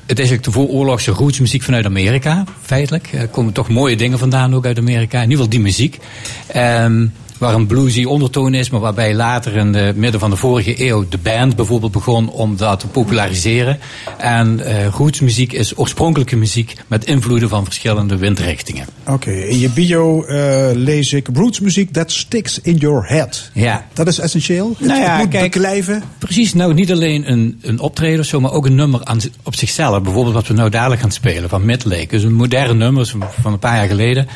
[0.08, 3.12] het is eigenlijk de vooroorlogse rootsmuziek vanuit Amerika, feitelijk.
[3.12, 5.16] Er komen toch mooie dingen vandaan ook uit Amerika.
[5.16, 5.98] In ieder geval die muziek.
[6.46, 7.06] Ehm,
[7.38, 11.04] waar een bluesy ondertoon is, maar waarbij later in het midden van de vorige eeuw
[11.08, 13.78] de band bijvoorbeeld begon om dat te populariseren.
[14.18, 18.86] En eh rootsmuziek is oorspronkelijke muziek met invloeden van verschillende windrichtingen.
[19.06, 23.50] Oké, in je bio eh, lees ik rootsmuziek that sticks in your head.
[23.54, 23.86] Ja.
[23.92, 24.74] Dat is essentieel.
[24.78, 26.02] Het, Nou ja, het moet kijk, beklijven.
[26.18, 29.54] Precies, nou niet alleen een, een optreden of zo, maar ook een nummer aan, op
[29.54, 30.02] zichzelf.
[30.02, 32.06] Bijvoorbeeld wat we nou dadelijk gaan spelen van Midlake.
[32.06, 33.06] Dus een moderne nummer
[33.40, 34.28] van, een paar jaar geleden.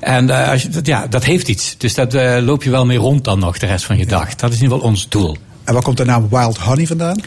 [0.00, 1.74] En eh, als je, dat, ja, dat heeft iets.
[1.78, 4.34] Dus dat eh, loop je wel mee rond dan nog de rest van je dag.
[4.34, 5.36] Dat is in ieder geval ons doel.
[5.64, 7.20] En waar komt de naam Wild Honey vandaan?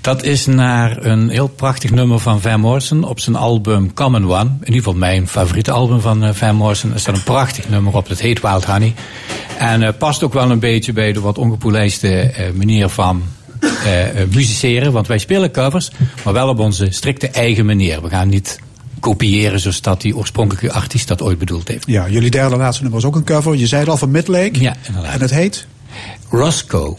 [0.00, 4.44] Dat is naar een heel prachtig nummer van Van Morrison op zijn album Common One.
[4.44, 6.92] In ieder geval mijn favoriete album van eh, Van Morrison.
[6.92, 8.94] Er staat een prachtig nummer op, dat heet Wild Honey.
[9.58, 13.22] En eh, past ook wel een beetje bij de wat ongepolijste eh, manier van
[13.60, 14.92] eh, musiceren.
[14.92, 15.90] Want wij spelen covers,
[16.24, 18.02] maar wel op onze strikte eigen manier.
[18.02, 18.58] We gaan niet
[19.00, 21.86] kopiëren zoals dat die oorspronkelijke artiest dat ooit bedoeld heeft.
[21.86, 23.54] Ja, jullie derde laatste nummer is ook een cover.
[23.54, 24.60] Je zei het al van Midlake.
[24.60, 25.12] Ja, inderdaad.
[25.12, 25.66] En het heet?
[26.28, 26.96] Roscoe.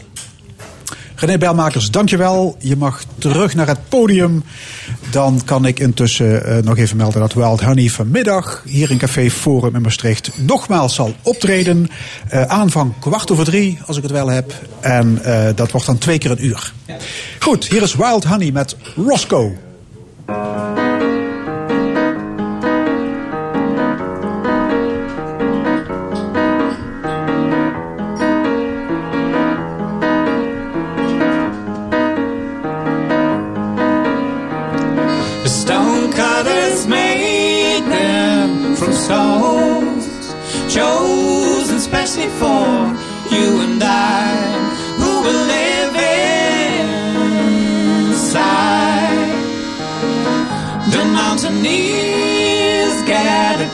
[1.14, 2.56] René Bijlmakers, dankjewel.
[2.58, 4.44] Je mag terug naar het podium.
[5.10, 9.30] Dan kan ik intussen eh, nog even melden dat Wild Honey vanmiddag hier in Café
[9.30, 11.88] Forum in Maastricht nogmaals zal optreden.
[12.28, 14.54] Eh, aanvang kwart over drie, als ik het wel heb.
[14.80, 16.72] En eh, dat wordt dan twee keer een uur.
[17.38, 19.52] Goed, hier is Wild Honey met Roscoe.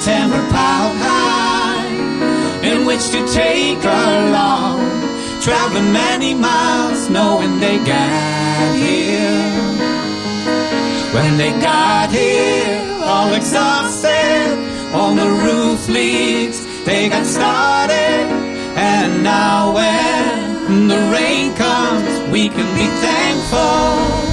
[0.08, 1.84] Timber piled high,
[2.70, 4.80] in which to take along,
[5.46, 9.44] traveling many miles, knowing they got here.
[11.14, 12.80] When they got here,
[13.10, 14.48] all exhausted
[15.02, 18.24] on the roof leaks, they got started.
[18.90, 24.27] And now, when the rain comes, we can be thankful.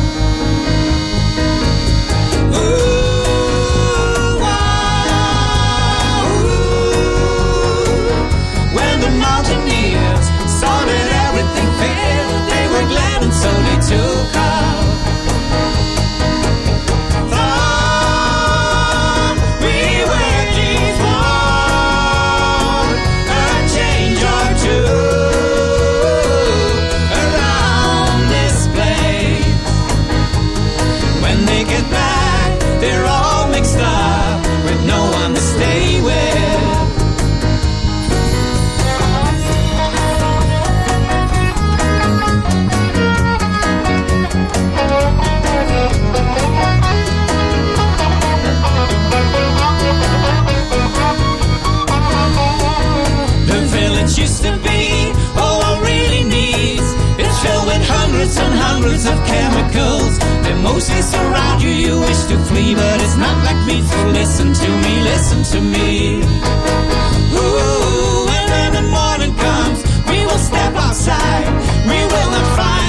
[11.87, 14.84] failed, they were glad and so they took off.
[59.27, 61.69] Chemicals that mostly surround you.
[61.69, 63.81] You wish to flee, but it's not like me.
[63.81, 66.21] So listen to me, listen to me.
[67.33, 69.79] Ooh, and when the morning comes,
[70.09, 71.45] we will step outside.
[71.89, 72.84] We will not find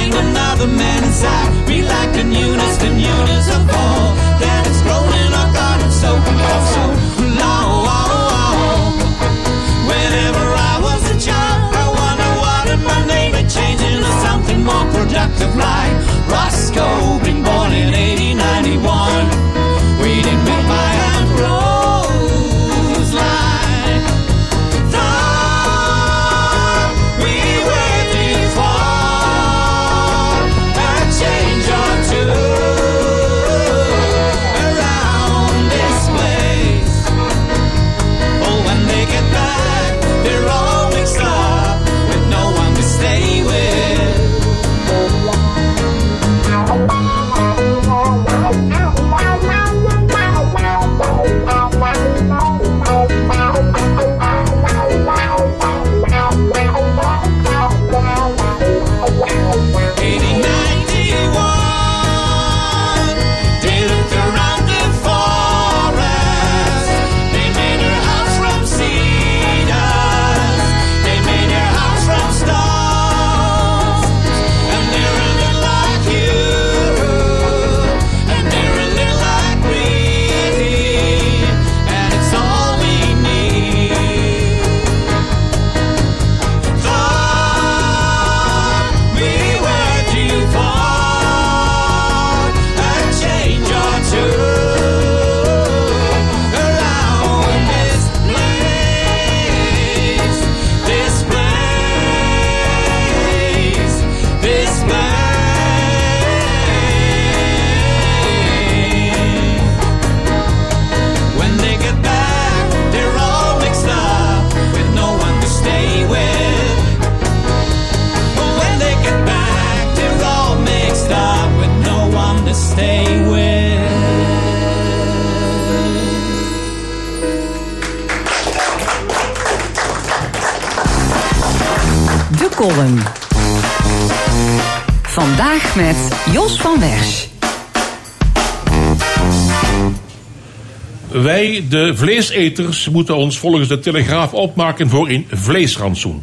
[141.68, 146.22] de vleeseters, moeten ons volgens de Telegraaf opmaken voor een vleesrantsoen.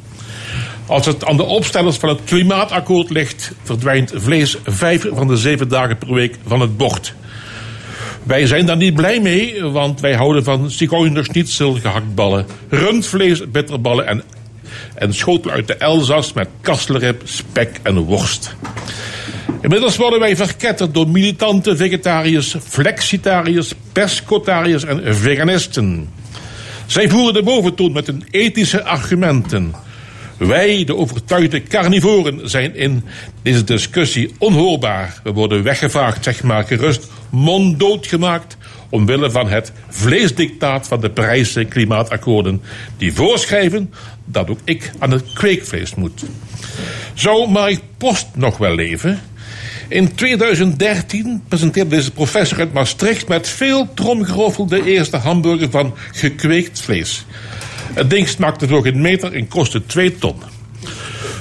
[0.86, 5.68] Als het aan de opstellers van het klimaatakkoord ligt, verdwijnt vlees vijf van de zeven
[5.68, 7.14] dagen per week van het bord.
[8.24, 14.24] Wij zijn daar niet blij mee, want wij houden van zigeunerschnitzel, gehaktballen, rundvlees, bitterballen en,
[14.96, 18.53] en schotel uit de Elzas met kastelrib, spek en worst.
[19.64, 26.10] Inmiddels worden wij verketterd door militante vegetariërs, flexitariërs, pescotariërs en veganisten.
[26.86, 29.74] Zij voeren de boventoon met hun ethische argumenten.
[30.38, 33.04] Wij, de overtuigde carnivoren, zijn in
[33.42, 35.20] deze discussie onhoorbaar.
[35.24, 38.58] We worden weggevaagd, zeg maar gerust, monddood gemaakt...
[38.90, 42.62] omwille van het vleesdictaat van de Parijse klimaatakkoorden...
[42.98, 43.94] die voorschrijven
[44.26, 46.24] dat ook ik aan het kweekvlees moet.
[47.14, 49.22] Zou Mark Post nog wel leven?
[49.88, 56.82] In 2013 presenteerde deze professor uit Maastricht met veel tromgeroffel de eerste hamburger van gekweekt
[56.82, 57.26] vlees.
[57.94, 60.36] Het ding smaakte voor geen meter en kostte 2 ton.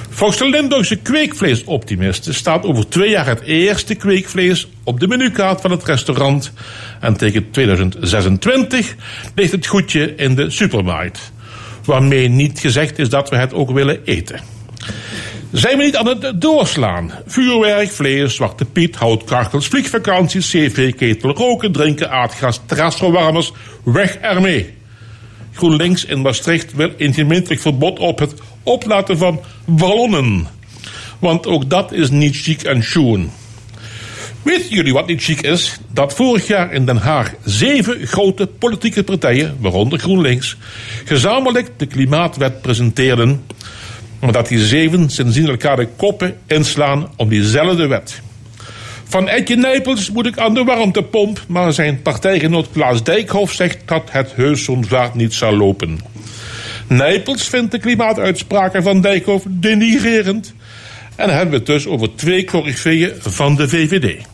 [0.09, 5.71] Volgens de Limburgse kweekvleesoptimisten staat over twee jaar het eerste kweekvlees op de menukaart van
[5.71, 6.51] het restaurant.
[6.99, 8.95] En tegen 2026
[9.35, 11.31] ligt het goedje in de supermarkt.
[11.85, 14.52] Waarmee niet gezegd is dat we het ook willen eten.
[15.53, 17.11] Zijn we niet aan het doorslaan?
[17.25, 23.51] Vuurwerk, vlees, zwarte piet, houtkachels, vliegvakanties, cv-ketel, roken, drinken, aardgas, terrasverwarmers.
[23.83, 24.73] Weg ermee.
[25.53, 30.47] GroenLinks in Maastricht wil een gemeentelijk verbod op het oplaten van ballonnen.
[31.19, 33.31] Want ook dat is niet chic en schoon.
[34.43, 35.77] Weten jullie wat niet chic is?
[35.91, 40.57] Dat vorig jaar in Den Haag zeven grote politieke partijen, waaronder GroenLinks,
[41.05, 43.43] gezamenlijk de klimaatwet presenteerden.
[44.23, 48.21] Maar dat die zeven sindsdien elkaar de koppen inslaan om diezelfde wet.
[49.03, 54.03] Van Etje Nijpels moet ik aan de warmtepomp, maar zijn partijgenoot Klaas Dijkhoff zegt dat
[54.11, 55.99] het heus zo'n niet zal lopen.
[56.87, 60.53] Nijpels vindt de klimaatuitspraken van Dijkhoff denigrerend.
[61.15, 64.25] En hebben we het dus over twee coryfeeën van de VVD.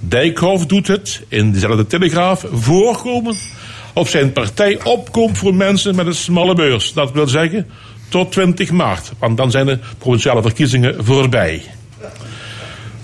[0.00, 3.34] Dijkhoff doet het in dezelfde telegraaf voorkomen
[3.92, 6.92] of zijn partij opkomt voor mensen met een smalle beurs.
[6.92, 7.66] Dat wil zeggen
[8.10, 11.62] tot 20 maart, want dan zijn de provinciale verkiezingen voorbij.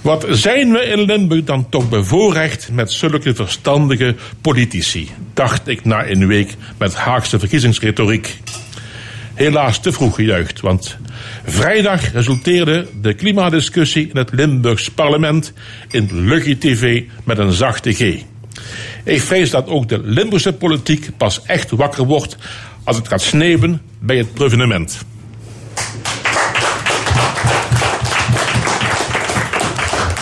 [0.01, 6.09] Wat zijn we in Limburg dan toch bevoorrecht met zulke verstandige politici, dacht ik na
[6.09, 8.39] een week met Haagse verkiezingsretoriek.
[9.35, 10.97] Helaas te vroeg gejuicht, want
[11.45, 15.53] vrijdag resulteerde de klimaatdiscussie in het Limburgs parlement
[15.91, 18.01] in Lucky TV met een zachte G.
[19.05, 22.37] Ik vrees dat ook de Limburgse politiek pas echt wakker wordt
[22.87, 24.99] als het gaat sneeuwen bij het prevenement.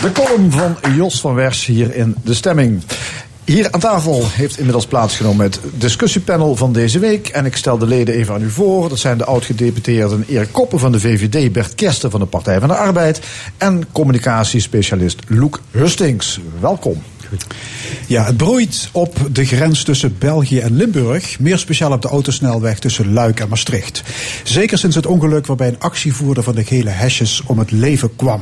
[0.01, 2.81] De column van Jos van Wers hier in De Stemming.
[3.43, 7.27] Hier aan tafel heeft inmiddels plaatsgenomen het discussiepanel van deze week.
[7.27, 8.89] En ik stel de leden even aan u voor.
[8.89, 12.67] Dat zijn de oud-gedeputeerden Erik Koppen van de VVD, Bert Kersten van de Partij van
[12.67, 13.19] de Arbeid
[13.57, 16.39] en communicatiespecialist Loek Hustings.
[16.59, 17.01] Welkom.
[18.07, 21.39] Ja, het broeit op de grens tussen België en Limburg.
[21.39, 24.03] Meer speciaal op de autosnelweg tussen Luik en Maastricht.
[24.43, 28.41] Zeker sinds het ongeluk waarbij een actievoerder van de gele hesjes om het leven kwam.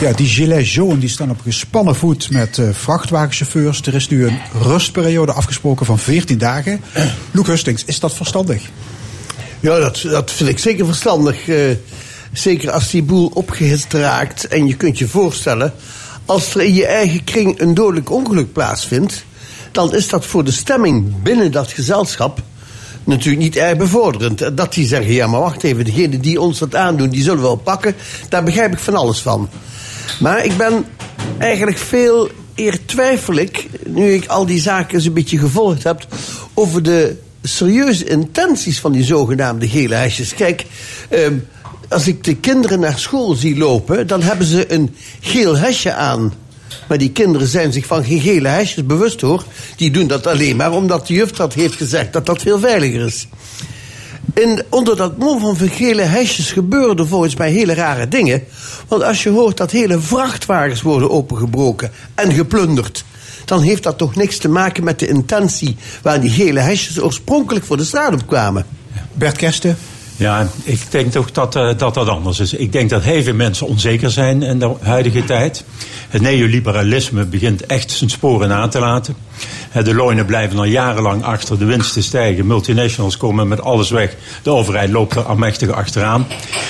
[0.00, 3.80] Ja, die gilets jaunes die staan op gespannen voet met uh, vrachtwagenchauffeurs.
[3.80, 6.80] Er is nu een rustperiode afgesproken van 14 dagen.
[7.30, 8.62] Loek Hustings, is dat verstandig?
[9.60, 11.46] Ja, dat, dat vind ik zeker verstandig.
[11.46, 11.58] Uh,
[12.32, 14.48] zeker als die boel opgehitst raakt.
[14.48, 15.72] En je kunt je voorstellen
[16.26, 19.24] als er in je eigen kring een dodelijk ongeluk plaatsvindt,
[19.72, 22.42] dan is dat voor de stemming binnen dat gezelschap
[23.04, 24.56] natuurlijk niet erg bevorderend.
[24.56, 27.46] Dat die zeggen, ja maar wacht even, degene die ons dat aandoen, die zullen we
[27.46, 27.94] wel pakken.
[28.28, 29.48] Daar begrijp ik van alles van.
[30.20, 30.84] Maar ik ben
[31.38, 36.06] eigenlijk veel eer twijfel ik, nu ik al die zaken eens een beetje gevolgd heb,
[36.54, 40.34] over de serieuze intenties van die zogenaamde gele hesjes.
[40.34, 40.66] Kijk,
[41.10, 41.46] um,
[41.94, 46.32] als ik de kinderen naar school zie lopen, dan hebben ze een geel hesje aan.
[46.88, 49.44] Maar die kinderen zijn zich van geen gele hesjes bewust hoor.
[49.76, 53.06] Die doen dat alleen maar omdat de juf dat heeft gezegd dat dat veel veiliger
[53.06, 53.28] is.
[54.34, 58.44] En onder dat mom van gele hesjes gebeuren er volgens mij hele rare dingen.
[58.88, 63.04] Want als je hoort dat hele vrachtwagens worden opengebroken en geplunderd
[63.44, 67.64] dan heeft dat toch niks te maken met de intentie waar die gele hesjes oorspronkelijk
[67.64, 68.66] voor de straat op kwamen.
[69.12, 69.76] Bert Kersten,
[70.16, 72.52] ja, ik denk toch dat, uh, dat dat anders is.
[72.52, 75.64] Ik denk dat heel veel mensen onzeker zijn in de huidige tijd.
[76.08, 79.16] Het neoliberalisme begint echt zijn sporen aan te laten.
[79.82, 84.16] De lonen blijven al jarenlang achter, de winsten stijgen, multinationals komen met alles weg.
[84.42, 86.26] De overheid loopt er almachtig achteraan.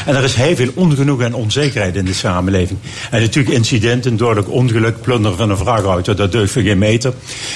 [0.06, 2.78] En er is heel veel ongenoegen en onzekerheid in de samenleving.
[3.10, 7.12] En natuurlijk incidenten, dodelijk ongeluk, plunder van een vrachtauto, dat deugt voor geen meter.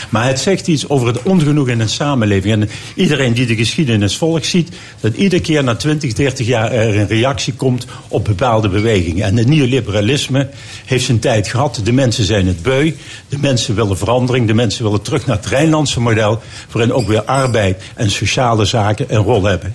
[0.09, 2.55] Maar het zegt iets over het ongenoegen in de samenleving.
[2.55, 6.97] En iedereen die de geschiedenis volgt ziet dat iedere keer na 20, 30 jaar er
[6.97, 9.25] een reactie komt op bepaalde bewegingen.
[9.25, 10.49] En het neoliberalisme
[10.85, 11.81] heeft zijn tijd gehad.
[11.85, 12.93] De mensen zijn het beu.
[13.29, 14.47] De mensen willen verandering.
[14.47, 16.41] De mensen willen terug naar het Rijnlandse model.
[16.73, 19.75] Waarin ook weer arbeid en sociale zaken een rol hebben.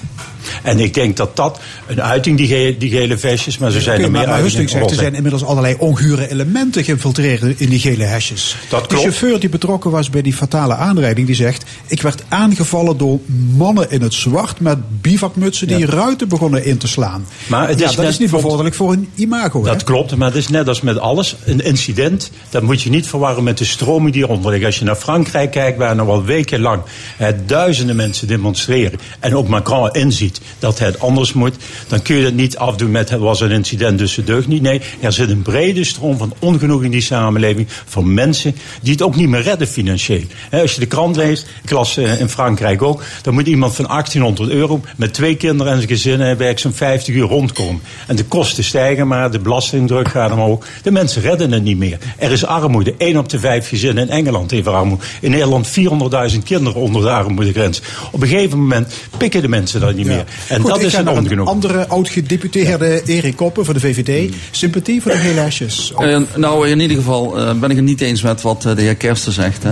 [0.62, 3.96] En ik denk dat dat een uiting, die, ge die gele vestjes, maar ze zijn
[3.96, 8.04] okay, er meer maar, zegt, er zijn inmiddels allerlei ongure elementen geïnfiltreerd in die gele
[8.04, 8.56] hesjes.
[8.70, 11.64] Dat de chauffeur die betrokken was bij die fatale aanrijding, die zegt...
[11.88, 13.20] ik werd aangevallen door
[13.56, 15.68] mannen in het zwart met bivakmutsen...
[15.68, 15.86] die ja.
[15.94, 17.26] Ruiten begonnen in te slaan.
[17.48, 19.64] Maar het ja, is dat is niet bevorderlijk voor een imago.
[19.64, 19.84] Dat hè?
[19.84, 21.36] klopt, maar het is net als met alles.
[21.46, 24.66] Een incident, dat moet je niet verwarren met de stroming die eronder ligt.
[24.66, 26.82] Als je naar Frankrijk kijkt, waar nog al wekenlang
[27.18, 29.00] eh, duizenden mensen demonstreren...
[29.20, 31.56] en ook Macron inziet dat het anders moet,
[31.88, 34.62] dan kun je dat niet afdoen met het was een incident, dus het deugt niet.
[34.62, 39.02] Nee, er zit een brede stroom van ongenoeg in die samenleving van mensen die het
[39.02, 40.24] ook niet meer redden financieel.
[40.50, 43.76] He, als je de krant leest, ik las uh, in Frankrijk ook, dan moet iemand
[43.76, 47.82] van 1800 euro met twee kinderen en zijn gezin en werk zo'n 50 uur rondkomen.
[48.08, 50.66] En de kosten stijgen, maar de belastingdruk gaat omhoog.
[50.82, 51.98] De mensen redden het niet meer.
[52.18, 52.94] Er is armoede.
[52.98, 55.04] 1 op de vijf gezinnen in Engeland heeft armoede.
[55.22, 55.68] In Nederland
[56.34, 57.82] 400.000 kinderen onder de armoedegrens.
[58.12, 60.26] Op een gegeven moment pikken de mensen dat niet meer.
[60.48, 61.48] En Goed, dat ik is een ongenoeg.
[61.48, 64.34] andere oud-gedeputeerde Erik Koppen voor de VVD.
[64.52, 65.94] Sympathie voor de hesjes?
[66.00, 68.82] Uh, nou, in ieder geval uh, ben ik het niet eens met wat uh, de
[68.82, 69.64] heer Kersten zegt.
[69.64, 69.72] Hè.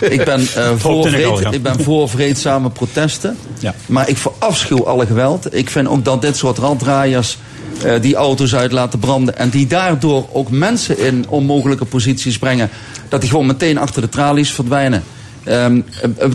[0.00, 0.46] Ik, ben,
[0.78, 1.50] voor vreed, al, ja.
[1.50, 3.36] ik ben voor vreedzame protesten.
[3.58, 3.74] Ja.
[3.86, 5.54] Maar ik verafschuw alle geweld.
[5.54, 7.38] Ik vind ook dat dit soort raddraaiers
[8.00, 9.38] die auto's uit laten branden...
[9.38, 12.70] en die daardoor ook mensen in onmogelijke posities brengen...
[13.08, 15.02] dat die gewoon meteen achter de tralies verdwijnen.
[15.48, 15.84] Um,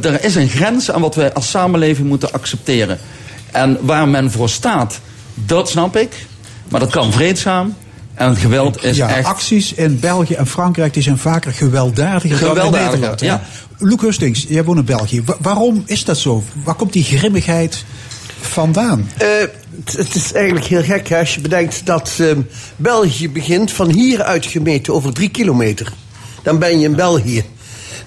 [0.01, 2.99] er is een grens aan wat wij als samenleving moeten accepteren.
[3.51, 4.99] En waar men voor staat,
[5.33, 6.25] dat snap ik.
[6.69, 7.75] Maar dat kan vreedzaam.
[8.21, 9.27] En het geweld is ja, echt...
[9.27, 13.19] acties in België en Frankrijk die zijn vaker gewelddadiger, Gewelddadiger, dan in Nederland.
[13.19, 13.41] ja.
[13.77, 15.21] Loek Hustings, jij woont in België.
[15.25, 16.43] Wa- waarom is dat zo?
[16.63, 17.83] Waar komt die grimmigheid
[18.41, 19.09] vandaan?
[19.21, 19.27] Uh,
[19.85, 22.31] het is eigenlijk heel gek hè, als je bedenkt dat uh,
[22.75, 25.93] België begint van hier uit gemeten over drie kilometer.
[26.43, 27.43] Dan ben je in België.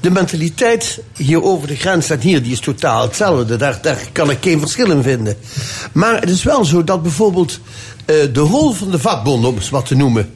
[0.01, 3.57] De mentaliteit hier over de grens en hier die is totaal hetzelfde.
[3.57, 5.37] Daar, daar kan ik geen verschil in vinden.
[5.93, 7.61] Maar het is wel zo dat bijvoorbeeld
[8.07, 10.35] de rol van de vakbonden, om eens wat te noemen,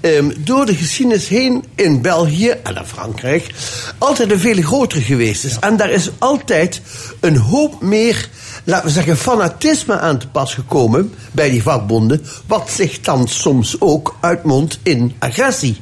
[0.00, 3.54] ehm, door de geschiedenis heen in België en in Frankrijk
[3.98, 5.58] altijd een veel groter geweest is.
[5.58, 6.80] En daar is altijd
[7.20, 8.28] een hoop meer,
[8.64, 13.76] laten we zeggen, fanatisme aan te pas gekomen bij die vakbonden, wat zich dan soms
[13.80, 15.80] ook uitmondt in agressie.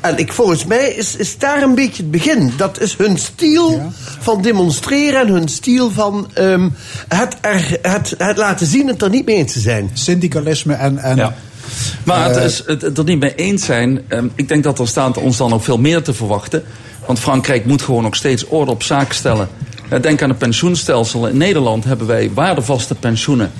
[0.00, 2.52] En ik, volgens mij is, is daar een beetje het begin.
[2.56, 6.68] Dat is hun stijl van demonstreren en hun stijl van ehm,
[7.08, 9.90] het, er, het, het laten zien het er niet mee eens te zijn.
[9.92, 10.98] Syndicalisme en.
[10.98, 11.34] en
[12.04, 14.00] Maar het Eh, is het, het er niet mee eens zijn.
[14.08, 16.62] ehm, ik denk dat er staat ons dan ook veel meer te verwachten.
[17.06, 19.48] Want Frankrijk moet gewoon nog steeds orde op zaken stellen.
[19.88, 21.26] Eh, Denk aan het pensioenstelsel.
[21.26, 23.52] In Nederland hebben wij waardevaste pensioenen.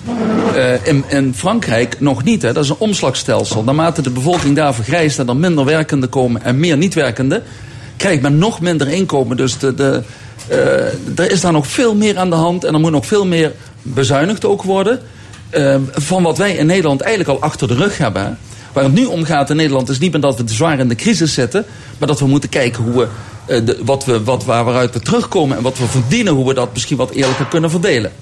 [0.54, 2.42] Eh, in, in Frankrijk nog niet.
[2.42, 2.52] Hè.
[2.52, 3.64] Dat is een omslagstelsel.
[3.64, 7.42] Naarmate de bevolking daar vergrijst en er minder werkenden komen en meer niet-werkenden,
[7.96, 9.36] krijgt men nog minder inkomen.
[9.36, 10.02] Dus de, de,
[10.48, 13.26] eh, er is daar nog veel meer aan de hand en er moet nog veel
[13.26, 13.52] meer
[13.82, 15.00] bezuinigd ook worden.
[15.50, 18.38] Eh, van wat wij in Nederland eigenlijk al achter de rug hebben.
[18.72, 20.88] Waar het nu om gaat in Nederland is niet meer dat we te zwaar in
[20.88, 21.64] de crisis zitten,
[21.98, 23.08] maar dat we moeten kijken hoe we,
[23.46, 26.54] eh, de, wat we wat, waar, waaruit we terugkomen en wat we verdienen, hoe we
[26.54, 28.12] dat misschien wat eerlijker kunnen verdelen.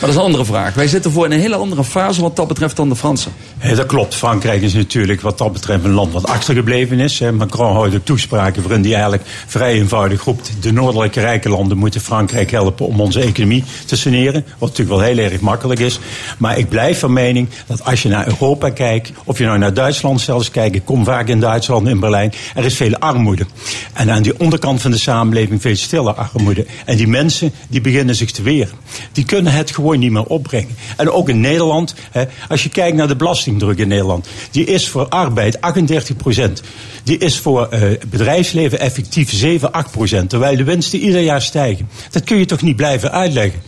[0.00, 0.74] Maar dat is een andere vraag.
[0.74, 3.32] Wij zitten voor in een hele andere fase wat dat betreft dan de Fransen.
[3.62, 4.14] Ja, dat klopt.
[4.14, 7.20] Frankrijk is natuurlijk wat dat betreft een land wat achtergebleven is.
[7.20, 10.52] Macron houdt ook toespraken waarin hij eigenlijk vrij eenvoudig roept...
[10.60, 14.44] de noordelijke rijke landen moeten Frankrijk helpen om onze economie te saneren.
[14.58, 15.98] Wat natuurlijk wel heel erg makkelijk is.
[16.38, 19.12] Maar ik blijf van mening dat als je naar Europa kijkt...
[19.24, 20.76] of je nou naar Duitsland zelfs kijkt...
[20.76, 22.32] ik kom vaak in Duitsland, in Berlijn...
[22.54, 23.46] er is veel armoede.
[23.92, 26.66] En aan die onderkant van de samenleving veel stille armoede.
[26.84, 28.74] En die mensen die beginnen zich te weren.
[29.12, 30.76] Die kunnen het gewoon niet meer opbrengen.
[30.96, 34.88] En ook in Nederland, hè, als je kijkt naar de belastingdruk in Nederland, die is
[34.88, 36.62] voor arbeid 38 procent.
[37.04, 40.30] Die is voor eh, bedrijfsleven effectief 7, 8 procent.
[40.30, 41.88] Terwijl de winsten ieder jaar stijgen.
[42.10, 43.60] Dat kun je toch niet blijven uitleggen?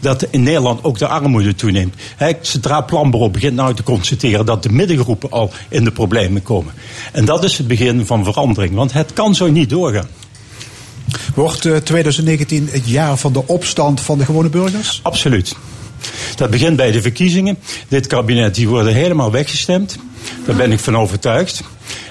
[0.00, 1.94] Dat in Nederland ook de armoede toeneemt.
[2.16, 6.72] Het Centraal Planbureau begint nou te constateren dat de middengroepen al in de problemen komen.
[7.12, 10.08] En dat is het begin van verandering, want het kan zo niet doorgaan.
[11.34, 15.00] Wordt eh, 2019 het jaar van de opstand van de gewone burgers?
[15.02, 15.56] Absoluut.
[16.36, 17.58] Dat begint bij de verkiezingen.
[17.88, 19.96] Dit kabinet die worden helemaal weggestemd.
[20.46, 21.62] Daar ben ik van overtuigd.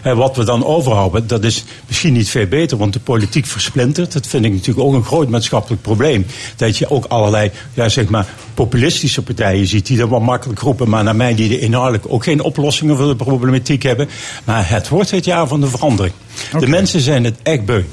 [0.02, 4.14] En wat we dan overhouden, dat is misschien niet veel beter, want de politiek versplintert.
[4.14, 6.26] Dat vind ik natuurlijk ook een groot maatschappelijk probleem.
[6.56, 10.90] Dat je ook allerlei, ja, zeg maar, populistische partijen ziet die dat wel makkelijk roepen,
[10.90, 14.10] maar naar mij die er inhoudelijk ook geen oplossingen voor de problematiek hebben.
[14.44, 16.14] Maar het wordt het jaar van de verandering.
[16.60, 17.84] De mensen zijn het echt beu.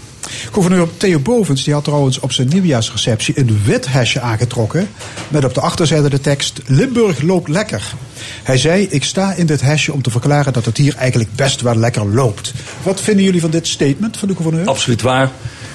[0.52, 4.88] Gouverneur Theo Bovens die had trouwens op zijn nieuwjaarsreceptie een wit hesje aangetrokken.
[5.28, 7.94] Met op de achterzijde de tekst: Limburg loopt lekker.
[8.42, 11.60] Hij zei: Ik sta in dit hesje om te verklaren dat het hier eigenlijk best
[11.60, 12.52] wel lekker loopt.
[12.82, 14.66] Wat vinden jullie van dit statement van de gouverneur?
[14.66, 15.30] Absoluut waar.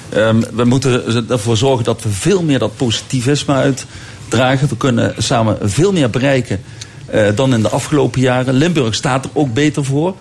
[0.09, 4.67] Ehm, we moeten ervoor zorgen dat we veel meer dat positivisme uitdragen.
[4.67, 6.61] We kunnen samen veel meer bereiken
[7.05, 8.53] eh, dan in de afgelopen jaren.
[8.53, 10.15] Limburg staat er ook beter voor.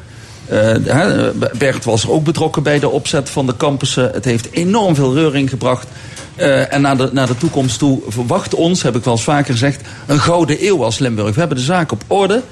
[0.44, 4.10] Hè, Bert was er ook betrokken bij de opzet van de campussen.
[4.12, 5.86] Het heeft enorm veel reuring gebracht.
[6.36, 9.52] Eh, en naar de, naar de toekomst toe verwacht ons, heb ik wel eens vaker
[9.52, 11.34] gezegd, een gouden eeuw als Limburg.
[11.34, 12.42] We hebben de zaak op orde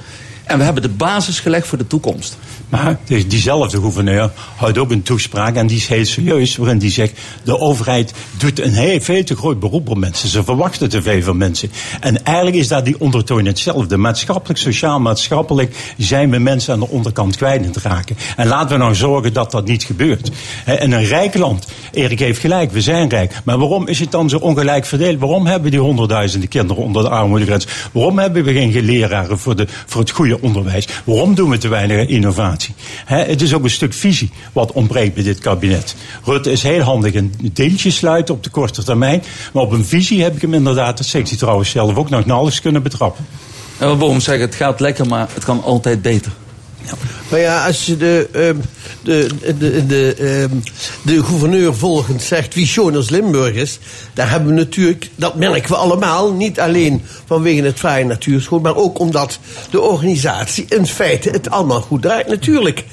[0.53, 2.39] en we hebben de basis gelegd voor de toekomst.
[2.69, 6.91] Maar die- diezelfde gouverneur houdt ook een toespraak en die is heel serieus, waarin die
[6.91, 10.29] zegt: de overheid doet een heel, veel te groot beroep op mensen.
[10.29, 11.71] Ze verwachten te veel van mensen.
[12.01, 13.97] En eigenlijk is daar die ondertoon hetzelfde.
[13.97, 18.17] Maatschappelijk, sociaal, maatschappelijk zijn we mensen aan de onderkant kwijt aan het raken.
[18.37, 20.31] En laten we nou zorgen dat dat niet gebeurt.
[20.65, 23.33] En een rijk land, Erik heeft gelijk, we zijn rijk.
[23.45, 25.19] Maar waarom is het dan zo ongelijk verdeeld?
[25.19, 27.67] Waarom hebben die honderdduizenden kinderen onder de armoedegrens?
[27.93, 30.89] Waarom hebben we geen leraren voor, de, voor het goede onderwijs?
[31.05, 32.75] Waarom doen we te weinig innovatie?
[33.05, 35.95] Het is ook een stuk visie wat ontbreekt bij dit kabinet.
[36.25, 39.23] Rutte is heel handig in deeltjes sluiten op de korte termijn.
[39.53, 42.27] Maar op een visie heb ik hem inderdaad, dat zegt hij trouwens zelf ook, nog
[42.27, 43.27] nauwelijks kunnen betrappen.
[43.79, 46.33] En we mogen zeggen, het gaat lekker, maar het kan altijd beter.
[47.31, 48.57] Maar ja, als je de, ehm,
[49.03, 49.29] de,
[49.59, 50.57] de, de, ehm,
[51.03, 53.79] de gouverneur volgend zegt wie als Limburg is,
[54.15, 58.77] daar hebben we natuurlijk, dat merken we allemaal, niet alleen vanwege het vrije natuurschoon, maar
[58.77, 59.39] ook omdat
[59.71, 62.29] de organisatie in feite het allemaal goed draait.
[62.29, 62.85] Natuurlijk,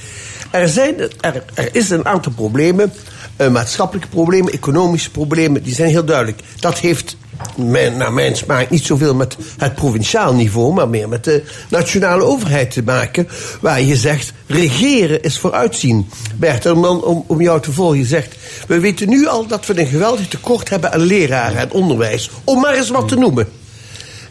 [0.52, 2.94] er, zijn, er, er is een aantal problemen,
[3.36, 6.42] eh, maatschappelijke problemen, economische problemen, die zijn heel duidelijk.
[6.60, 7.18] Dat heeft
[7.56, 12.24] mijn, naar mijn smaak niet zoveel met het provinciaal niveau, maar meer met de nationale
[12.24, 13.28] overheid te maken.
[13.62, 16.10] Waar je zegt, regeren is vooruitzien.
[16.36, 18.36] Bert, om, om, om jou te volgen, je zegt,
[18.68, 22.30] we weten nu al dat we een geweldig tekort hebben aan leraren en onderwijs.
[22.44, 23.48] Om maar eens wat te noemen.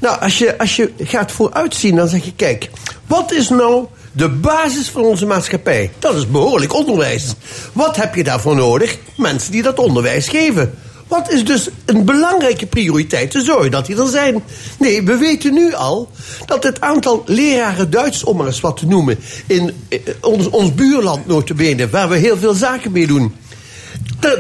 [0.01, 2.71] Nou, als je, als je gaat vooruitzien, dan zeg je, kijk,
[3.07, 5.91] wat is nou de basis van onze maatschappij?
[5.99, 7.35] Dat is behoorlijk onderwijs.
[7.73, 8.99] Wat heb je daarvoor nodig?
[9.17, 10.75] Mensen die dat onderwijs geven.
[11.09, 13.31] Wat is dus een belangrijke prioriteit?
[13.31, 14.43] Te zorgen dat die er zijn.
[14.79, 16.11] Nee, we weten nu al
[16.47, 19.19] dat het aantal leraren Duits, om maar eens wat te noemen...
[19.47, 23.35] in eh, ons, ons buurland notabene, waar we heel veel zaken mee doen...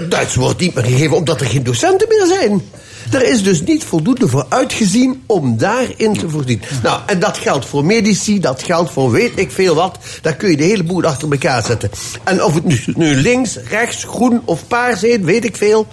[0.09, 2.63] Duits wordt niet meer gegeven omdat er geen docenten meer zijn.
[3.13, 6.63] Er is dus niet voldoende voor uitgezien om daarin te voorzien.
[6.83, 9.99] Nou, en dat geldt voor medici, dat geldt voor weet ik veel wat.
[10.23, 11.91] Daar kun je de hele boel achter elkaar zetten.
[12.25, 15.87] En of het nu, nu links, rechts, groen of paars heet, weet ik veel.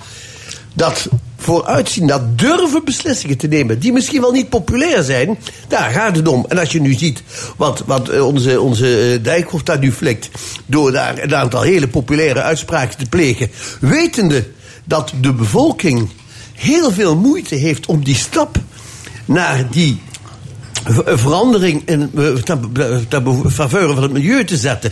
[0.75, 3.79] Dat vooruitzien, dat durven beslissingen te nemen...
[3.79, 5.37] die misschien wel niet populair zijn,
[5.67, 6.45] daar gaat het om.
[6.47, 7.23] En als je nu ziet
[7.57, 10.29] wat, wat eh, onze, onze eh, daar nu flikt...
[10.65, 13.49] door daar een aantal hele populaire uitspraken te plegen...
[13.79, 14.47] wetende
[14.83, 16.09] dat de bevolking
[16.53, 18.57] heel veel moeite heeft om die stap
[19.25, 20.01] naar die
[21.05, 22.71] verandering in, eh, ten,
[23.07, 24.91] ten faveur van het milieu te zetten.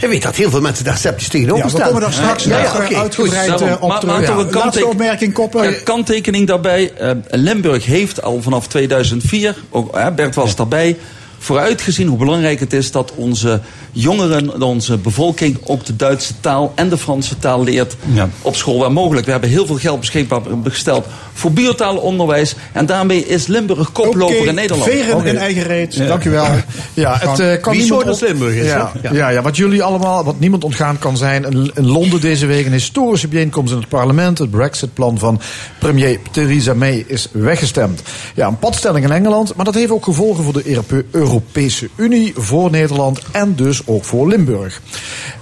[0.00, 1.86] Je weet dat heel veel mensen daar sceptisch tegenover Ja, we staan.
[1.86, 3.60] komen daar straks nog, eh, oké, uitgebreid, goed.
[3.60, 4.14] eh, op Maar- terug.
[4.14, 4.40] maar toch Ja.
[4.40, 5.70] een Laatste kanttekening- opmerking, Koppen.
[5.70, 6.92] Ja, kanttekening daarbij.
[6.98, 10.96] eh, Limburg heeft al vanaf 2004, ook, Bert was daarbij,
[11.38, 13.60] vooruitgezien hoe belangrijk het is dat onze
[13.92, 18.28] jongeren, onze bevolking ook de Duitse taal en de Franse taal leert Ja.
[18.42, 19.26] op school waar mogelijk.
[19.26, 24.54] We hebben heel veel geld beschikbaar gesteld voor biotaalenonderwijs en daarmee is Limburg koploper in
[24.54, 24.90] Nederland.
[24.90, 25.28] Veren Oké.
[25.28, 26.06] in eigen reet.
[26.06, 26.46] Dank u wel.
[26.94, 29.28] Ja, het eh, kan Wie niemand Limburg is, ja, ja.
[29.28, 31.44] Ja, wat jullie allemaal, wat niemand ontgaan kan zijn.
[31.44, 34.38] In, Londen deze week een historische bijeenkomst in het parlement.
[34.38, 35.40] Het Brexit-plan van
[35.78, 38.02] premier Theresa May is weggestemd.
[38.34, 42.32] Ja, een padstelling in Engeland, maar dat heeft ook gevolgen voor de Europe- Europese Unie,
[42.36, 44.80] voor Nederland en dus ook voor Limburg.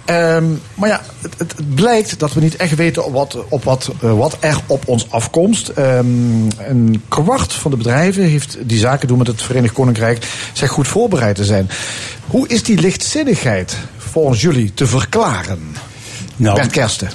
[0.05, 0.45] Ehm,
[0.75, 1.03] maar ja,
[1.37, 4.89] het, blijkt dat we niet echt weten op wat, op wat, eh, wat er op
[4.89, 5.69] ons afkomst.
[5.69, 6.07] Ehm,
[6.59, 10.89] een kwart van de bedrijven heeft die zaken doen met het Verenigd Koninkrijk zich goed
[10.89, 11.69] voorbereid te zijn.
[12.27, 15.77] Hoe is die lichtzinnigheid volgens jullie te verklaren?
[16.37, 17.09] Nou, Bert Kersten.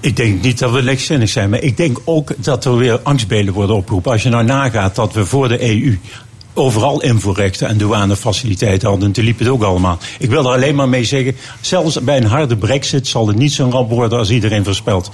[0.00, 3.54] Ik denk niet dat we lichtzinnig zijn, maar ik denk ook dat er weer angstbelen
[3.54, 4.12] worden opgeroepen.
[4.12, 5.98] Als je nou nagaat dat we voor de EU
[6.54, 9.98] overal invoerrechten en douanefaciliteiten hadden, en toen liep het ook allemaal.
[10.18, 13.52] Ik wil er alleen maar mee zeggen, zelfs bij een harde brexit zal het niet
[13.52, 15.10] zo'n ramp worden als iedereen voorspelt.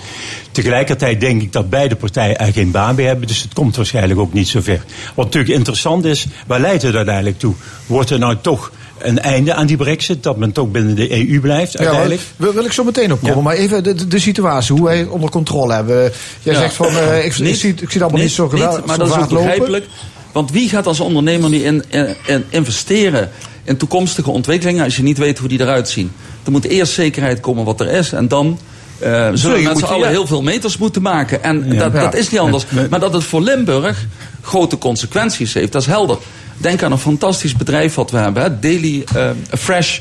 [0.52, 4.20] Tegelijkertijd denk ik dat beide partijen er geen baan bij hebben, dus het komt waarschijnlijk
[4.20, 4.84] ook niet zo ver.
[5.14, 7.54] Wat natuurlijk interessant is, waar leidt het uiteindelijk toe?
[7.86, 11.40] Wordt er nou toch een einde aan die brexit, dat men toch binnen de EU
[11.40, 12.20] blijft Ja, uiteindelijk?
[12.36, 13.36] wil, wil ik zo meteen opkomen.
[13.36, 13.42] Ja.
[13.42, 16.12] Maar even de, de, situatie, hoe wij het onder controle hebben.
[16.42, 16.60] Jij Ja.
[16.60, 19.16] zegt van, eh, ik, zie, ik zie het allemaal niet, zo geweldig maar dat is
[19.16, 19.82] ook lopen.
[20.32, 23.30] Want wie gaat als ondernemer nu in, in, in investeren
[23.64, 26.12] in toekomstige ontwikkelingen als je niet weet hoe die eruit zien?
[26.44, 28.58] Er moet eerst zekerheid komen wat er is en dan.
[28.98, 30.08] eh, zullen mensen moeten- allen ja.
[30.08, 31.42] heel veel meters moeten maken.
[31.42, 32.00] En dat, Ja.
[32.00, 32.64] dat is niet anders.
[32.90, 34.06] Maar dat het voor Limburg
[34.42, 36.16] grote consequenties heeft, dat is helder.
[36.56, 39.98] Denk aan een fantastisch bedrijf wat we hebben, hè, Daily eh, Fresh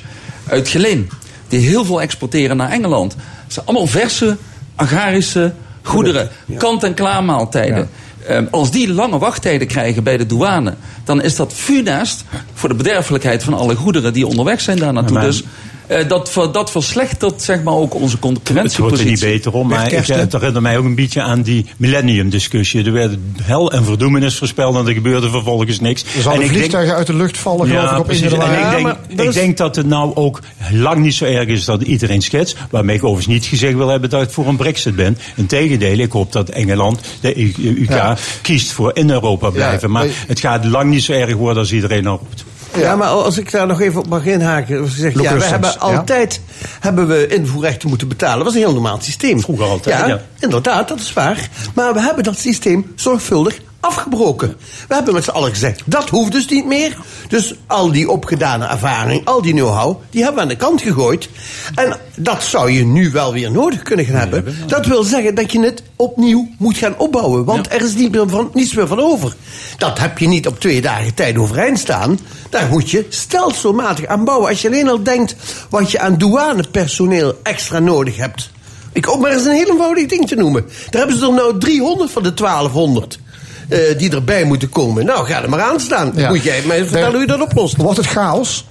[0.47, 1.09] uit Geleen.
[1.47, 3.13] Die heel veel exporteren naar Engeland.
[3.43, 4.37] Het zijn allemaal verse,
[4.75, 6.29] agrarische goederen.
[6.57, 7.89] Kant-en-klaar maaltijden.
[8.27, 10.73] Ehm, als die lange wachttijden krijgen bij de douane,
[11.03, 12.23] dan is dat funest
[12.53, 15.19] voor de bederfelijkheid van alle goederen die onderweg zijn daar naartoe.
[15.19, 15.43] Dus
[15.87, 19.27] eh, dat, ver- dat verslechtert zeg maar ook onze Het wordt er niet concurrentiepositie.
[19.27, 20.19] beter om, maar ik, Kersten.
[20.19, 22.85] het herinnert mij ook een beetje aan die millennium-discussie.
[22.85, 26.01] Er werden hel en verdoemenis voorspeld en er gebeurde vervolgens niks.
[26.03, 28.31] Er zouden En ik denk- vliegtuigen uit de lucht vallen, geloof ik, ja, op precies.
[28.31, 30.39] 1 En ik, denk, ik is- denk dat het nou ook
[30.71, 32.55] lang niet zo erg is dat iedereen schetst.
[32.69, 35.17] Waarmee ik overigens niet gezegd wil hebben dat ik voor een brexit ben.
[35.35, 37.41] Integendeel, ik hoop dat Engeland, de
[37.81, 38.17] UK, Ja.
[38.41, 39.91] kiest voor in Europa blijven.
[39.91, 42.45] maar maar- het gaat lang niet zo erg worden als iedereen nou roept.
[42.75, 44.81] Ja, maar als ik daar nog even op mag inhaken.
[44.81, 45.75] Als zegt, ja, we hebben ja.
[45.79, 46.41] altijd
[46.79, 48.37] hebben we invoerrechten moeten betalen.
[48.37, 49.41] Dat was een heel normaal systeem.
[49.41, 50.21] Vroeger altijd, ja.
[50.39, 51.49] inderdaad, dat is waar.
[51.73, 54.55] Maar we hebben dat systeem zorgvuldig afgebroken.
[54.87, 56.97] We hebben met z'n allen gezegd, dat hoeft dus niet meer.
[57.27, 61.29] Dus al die opgedane ervaring, al die know-how, die hebben we aan de kant gegooid.
[61.75, 64.55] En dat zou je nu wel weer nodig kunnen gaan hebben.
[64.67, 67.45] Dat wil zeggen dat je het opnieuw moet gaan opbouwen.
[67.45, 69.35] Want er is niet meer van, niets meer van over.
[69.77, 72.19] Dat heb je niet op twee dagen tijd overeind staan.
[72.49, 74.49] Daar moet je stelselmatig aan bouwen.
[74.49, 75.35] Als je alleen al denkt
[75.69, 78.49] wat je aan douanepersoneel extra nodig hebt.
[78.93, 80.65] Ik ook maar eens een heel eenvoudig ding te noemen.
[80.89, 83.19] Daar hebben ze er nou 300 van de 1200.
[83.67, 85.05] Eh, die erbij moeten komen.
[85.05, 86.11] Nou, ga er maar aan staan.
[86.15, 86.29] Ja.
[86.29, 87.75] Moet jij mij vertellen hoe je dat oplost.
[87.75, 88.65] Wordt het chaos?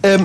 [0.00, 0.24] Ehm,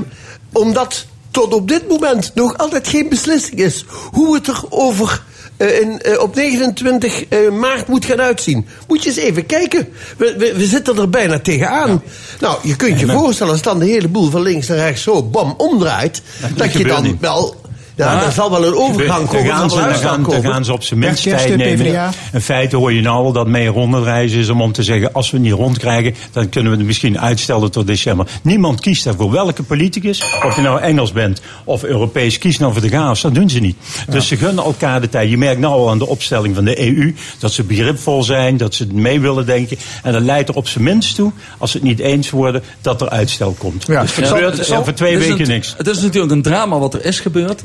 [0.52, 5.24] omdat tot op dit moment nog altijd geen beslissing is hoe het er over
[5.58, 8.68] eh, in, eh, op 29 eh, maart moet gaan uitzien.
[8.88, 9.88] Moet je eens even kijken.
[10.18, 12.04] We, we, we zitten er bijna tegenaan.
[12.40, 15.24] Nou, je kunt je voorstellen als dan de hele boel van links naar rechts zo
[15.24, 16.22] bam omdraait.
[16.56, 17.20] dat je gebeurt dan niet.
[17.20, 17.56] wel
[17.96, 19.52] Ja, Maar- er zal wel een overgang Daar komen.
[19.56, 22.12] gaan, ze, daar, gaan, daar ze op zijn minst tijd nemen.
[22.34, 25.14] In feite hoor je nou al dat mee rondreizen is om, om te zeggen...
[25.14, 28.28] als we het niet rondkrijgen, dan kunnen we het misschien uitstellen tot december.
[28.42, 29.32] Niemand kiest daarvoor.
[29.32, 33.22] Welke politicus, of je nou Engels bent of Europees, kiest nou voor de chaos.
[33.22, 33.78] Dat doen ze niet.
[34.10, 35.30] Dus ze gunnen elkaar de tijd.
[35.30, 37.16] Je merkt nou al aan de opstelling van de EU...
[37.40, 39.78] dat ze begripvol zijn, dat ze mee willen denken.
[40.04, 42.64] En dat leidt er op zijn minst toe, als ze het niet eens worden...
[42.82, 43.86] dat er uitstel komt.
[43.88, 45.74] Ja, dus er gebeurt zal- over twee is weken niks.
[45.78, 47.62] Het is natuurlijk een drama wat er is gebeurd.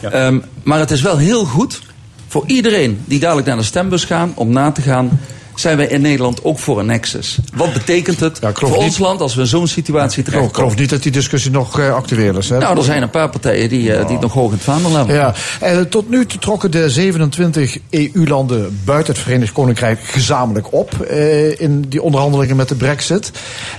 [0.00, 1.82] Ehm, maar het is wel heel goed
[2.28, 5.20] voor iedereen die dadelijk naar de stembus gaan om na te gaan.
[5.54, 7.38] Zijn wij in Nederland ook voor een nexus?
[7.54, 10.78] Wat betekent het voor niet- ons land als we in zo'n situatie Ik geloof terechtkomen?
[10.80, 12.48] niet dat die discussie nog eh, actueel is.
[12.48, 12.58] Hè?
[12.58, 14.90] Nou, er zijn een paar partijen die, eh, die het nog hoog in het vaandel
[14.96, 15.14] hebben.
[15.14, 21.02] Ja, en tot nu toe trokken de 27 EU-landen buiten het Verenigd Koninkrijk gezamenlijk op
[21.58, 23.30] in die onderhandelingen met de Brexit.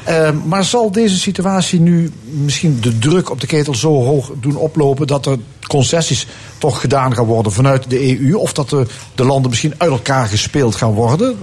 [0.03, 4.55] Eh, maar zal deze situatie nu misschien de druk op de ketel zo hoog doen
[4.55, 5.37] oplopen dat er
[5.67, 6.27] concessies
[6.57, 8.33] toch gedaan gaan worden vanuit de EU?
[8.35, 8.85] Of dat de,
[9.15, 11.35] de landen misschien uit elkaar gespeeld gaan worden?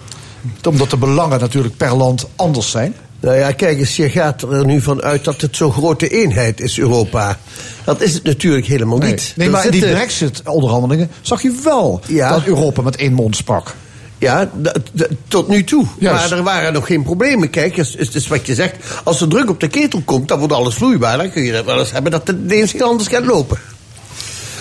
[0.68, 2.94] Omdat de belangen natuurlijk per land anders zijn.
[3.20, 6.60] Nou ja, kijk eens, je gaat er nu van uit dat het zo'n grote eenheid
[6.60, 7.38] is, Europa.
[7.84, 9.32] Dat is het natuurlijk helemaal Nee, niet.
[9.36, 12.28] nee Er maar in die Brexit-onderhandelingen zag je wel Ja.
[12.28, 13.74] dat Europa met één mond sprak.
[14.18, 14.50] Ja,
[15.28, 15.86] tot nu toe.
[15.98, 16.28] Juist.
[16.30, 17.50] Maar er waren nog geen problemen.
[17.50, 18.76] Kijk, het is, het is wat je zegt.
[19.04, 21.16] Als er druk op de ketel komt, dan wordt alles vloeibaar.
[21.16, 23.58] Dan kun je dat wel eens hebben dat het ineens heel anders gaat lopen.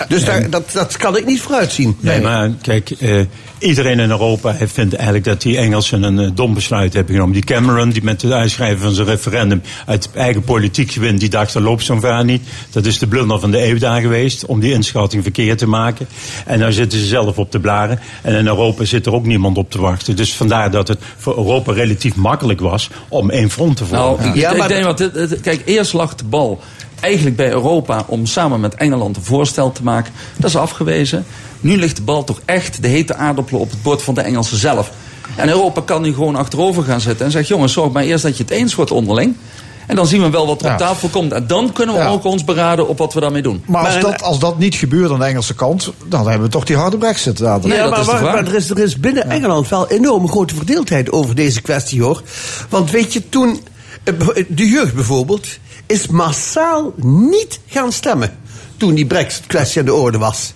[0.08, 1.96] Dus daar, dat, dat kan ik niet vooruitzien.
[2.00, 3.20] Nee, maar kijk, eh,
[3.58, 7.34] iedereen in Europa heeft- vindt eigenlijk dat die Engelsen een eh, dom besluit hebben genomen.
[7.34, 11.52] Die Cameron, die met het uitschrijven van zijn referendum uit eigen politiek gewin, die dacht,
[11.52, 12.42] dat loopt zo'n ver niet.
[12.70, 16.06] Dat is de blunder van de EU daar geweest, om die inschatting verkeerd te maken.
[16.46, 18.00] En nou zitten ze zelf op de blaren.
[18.22, 20.16] En in Europa zit er ook niemand op te wachten.
[20.16, 24.06] Dus vandaar dat het voor Europa relatief makkelijk was om één front te vormen.
[24.06, 26.60] Nou, ik, ik denk, want kijk, eerst lag de bal
[27.02, 30.12] eigenlijk bij Europa om samen met Engeland een voorstel te maken.
[30.36, 31.24] Dat is afgewezen.
[31.60, 34.58] Nu ligt de bal toch echt de hete aardappelen op het bord van de Engelsen
[34.58, 34.90] zelf.
[35.36, 38.36] En Europa kan nu gewoon achterover gaan zitten en zegt: jongens, zorg maar eerst dat
[38.36, 39.36] je het eens wordt onderling.
[39.86, 41.32] En dan zien we wel wat er op tafel komt.
[41.32, 42.08] En dan kunnen we Ja.
[42.08, 43.62] ook ons beraden op wat we daarmee doen.
[43.66, 46.64] Maar als, dat, als dat niet gebeurt aan de Engelse kant, dan hebben we toch
[46.64, 47.80] die harde brexit dadelijk.
[47.80, 51.34] ja, maar, maar, maar er, is, er is binnen Engeland wel enorme grote verdeeldheid over
[51.34, 52.22] deze kwestie hoor.
[52.68, 53.60] Want weet je, toen.
[54.04, 54.14] eh,
[54.48, 55.46] De jeugd bijvoorbeeld
[55.86, 58.38] is massaal niet gaan stemmen.
[58.76, 60.52] Toen die Brexit-kwestie aan de orde was.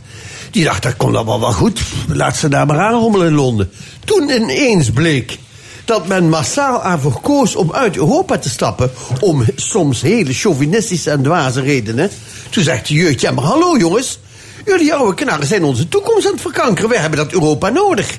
[0.50, 1.80] Die dacht, dat komt allemaal wel goed.
[2.08, 3.70] Laat ze daar maar aanrommelen in Londen.
[4.04, 5.38] Toen ineens bleek
[5.84, 8.90] dat men massaal aanvoer koos om uit Europa te stappen.
[9.20, 12.10] Om soms hele chauvinistische en dwaze redenen.
[12.50, 14.18] Toen zegt de jeugd, ja maar hallo jongens.
[14.64, 16.90] Jullie oude knarren zijn onze toekomst aan het verkankeren.
[16.90, 18.18] Wij hebben dat Europa nodig.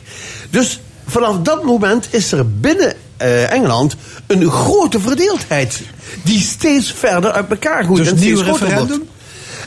[0.49, 3.95] Dus vanaf dat moment is er binnen eh, Engeland
[4.27, 5.81] een grote verdeeldheid.
[6.23, 8.03] Die steeds verder uit elkaar groeit.
[8.03, 8.87] Dus en nieuw referendum?
[8.87, 9.03] wordt.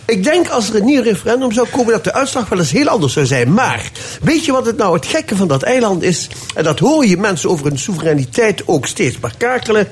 [0.05, 2.89] Ik denk als er een nieuw referendum zou komen, dat de uitslag wel eens heel
[2.89, 3.52] anders zou zijn.
[3.55, 3.90] Maar
[4.22, 6.28] weet je wat het nou het gekke van dat eiland is?
[6.55, 9.89] En dat hoor je mensen over hun soevereiniteit ook steeds maar kakelen.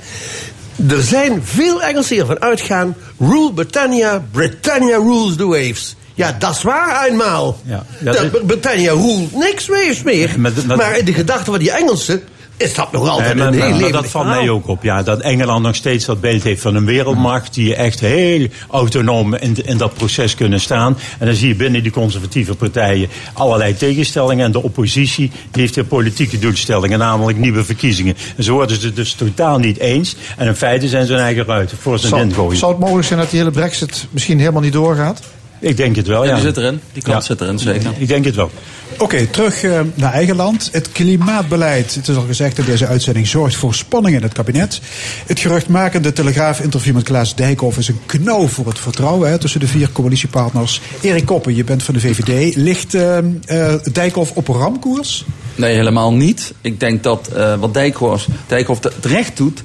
[0.88, 2.96] Er zijn veel Engelsen die ervan uitgaan.
[3.18, 5.96] Rule Britannia, Britannia rules the waves.
[6.14, 7.60] Ja, dat is waar eenmaal.
[7.64, 10.34] Ja, Dat dat is- Britannia rules niks waves meer.
[10.76, 12.22] Maar in de gedachten van die Engelsen
[12.58, 14.68] is dat nog altijd Nee, maar, een heel maar- maar levendig dat valt mij ook
[14.68, 14.82] op.
[14.82, 17.54] Ja, dat Engeland nog steeds dat beeld heeft van een wereldmacht.
[17.54, 20.98] Die echt heel autonoom in, in dat proces kunnen staan.
[21.18, 24.44] En dan zie je binnen die conservatieve partijen allerlei tegenstellingen.
[24.44, 26.98] En de oppositie die heeft weer politieke doelstellingen.
[26.98, 28.16] Namelijk nieuwe verkiezingen.
[28.36, 30.16] En zo worden ze het dus totaal niet eens.
[30.36, 32.58] En in feite zijn ze hun eigen ruiten voor zijn gooien.
[32.58, 35.20] zou het mogelijk zijn dat die hele brexit misschien helemaal niet doorgaat?
[35.60, 36.34] Ik denk het wel, Ja, ja.
[36.34, 36.80] die zit erin.
[36.92, 37.90] Die kans zit erin, zeker.
[37.98, 38.50] Ik denk het wel.
[38.98, 40.68] Oké, terug eh, naar eigen land.
[40.72, 44.80] Het klimaatbeleid, het is al gezegd in deze uitzending, zorgt voor spanning in het kabinet.
[45.26, 49.66] Het geruchtmakende Telegraaf-interview met Klaas Dijkhoff is een knauw voor het vertrouwen hè, tussen de
[49.66, 50.80] vier coalitiepartners.
[51.00, 52.54] Erik Koppen, je bent van de VVD.
[52.56, 55.24] Ligt eh, eh, Dijkhoff op ramkoers?
[55.54, 56.52] Nee, helemaal niet.
[56.60, 59.62] Ik denk dat eh, wat Dijkhoff, Dijkhoff te- terecht doet,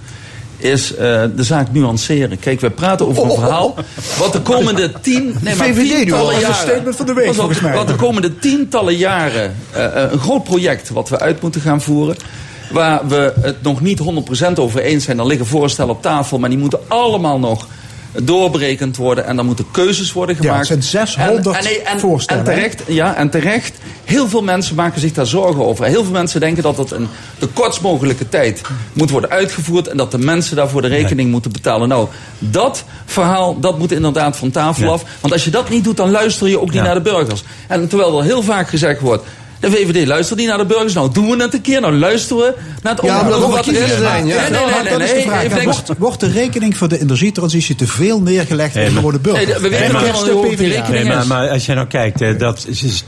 [0.63, 2.39] is eh, de zaak nuanceren.
[2.39, 3.75] Kijk, we praten over een verhaal
[4.19, 7.73] wat de komende tien, nee, maar VVD tientallen jaren, statement van de week, volgens mij.
[7.73, 11.81] Wat de komende tientallen jaren eh, eh, een groot project wat we uit moeten gaan
[11.81, 12.15] voeren.
[12.71, 15.19] Waar we het nog niet 100% over eens zijn.
[15.19, 17.67] Er liggen voorstellen op tafel, maar die moeten allemaal nog
[18.21, 19.25] doorberekend worden.
[19.25, 20.69] En dan moeten keuzes worden Ja, gemaakt.
[20.69, 23.77] het zijn 600 en, nee, en, voorstellen, En terecht, ja, en terecht.
[24.03, 25.85] Heel veel mensen maken zich daar zorgen over.
[25.85, 27.07] Heel veel mensen denken dat het in
[27.39, 28.61] de kortst mogelijke tijd
[28.93, 29.87] moet worden uitgevoerd.
[29.87, 31.87] En dat de mensen daarvoor de rekening moeten betalen.
[31.87, 32.07] Nou,
[32.39, 34.89] dat verhaal, dat moet inderdaad van tafel Ja.
[34.91, 35.03] af.
[35.19, 36.83] Want als je dat niet doet, dan luister je ook niet Ja.
[36.83, 37.43] naar de burgers.
[37.67, 39.23] En terwijl er heel vaak gezegd wordt.
[39.63, 40.93] De VVD luistert niet naar de burgers.
[40.93, 41.81] Nou, doen we het een keer.
[41.81, 43.97] Nou, luisteren we naar het Ja, onderzoek wat er is.
[43.97, 44.49] zijn, ja.
[44.49, 45.49] Nee, nee, nee.
[45.49, 49.45] de Wordt, wordt de rekening voor de energietransitie te veel neergelegd bij de gewone burger?
[49.45, 51.87] Nee, we weten helemaal de niet hoe die rekening Nee, maar, maar als je nou
[51.87, 53.05] kijkt, hè, dat is 72%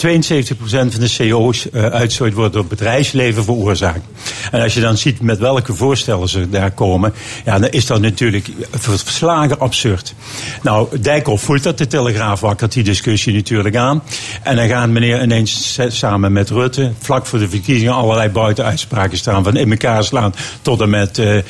[0.69, 4.05] van de CO-uitstoot wordt door het bedrijfsleven veroorzaakt.
[4.51, 7.13] En als je dan ziet met welke voorstellen ze daar komen,
[7.45, 10.13] ja, dan is dat natuurlijk verslagen absurd.
[10.61, 14.03] Nou, Dijkhoff voelt dat, de Telegraaf wakkert die discussie natuurlijk aan.
[14.43, 19.43] En dan gaat meneer ineens samen met Rutte, vlak voor de verkiezingen, allerlei buitenuitspraken staan.
[19.43, 21.43] Van in elkaar slaan tot en met eh, eh,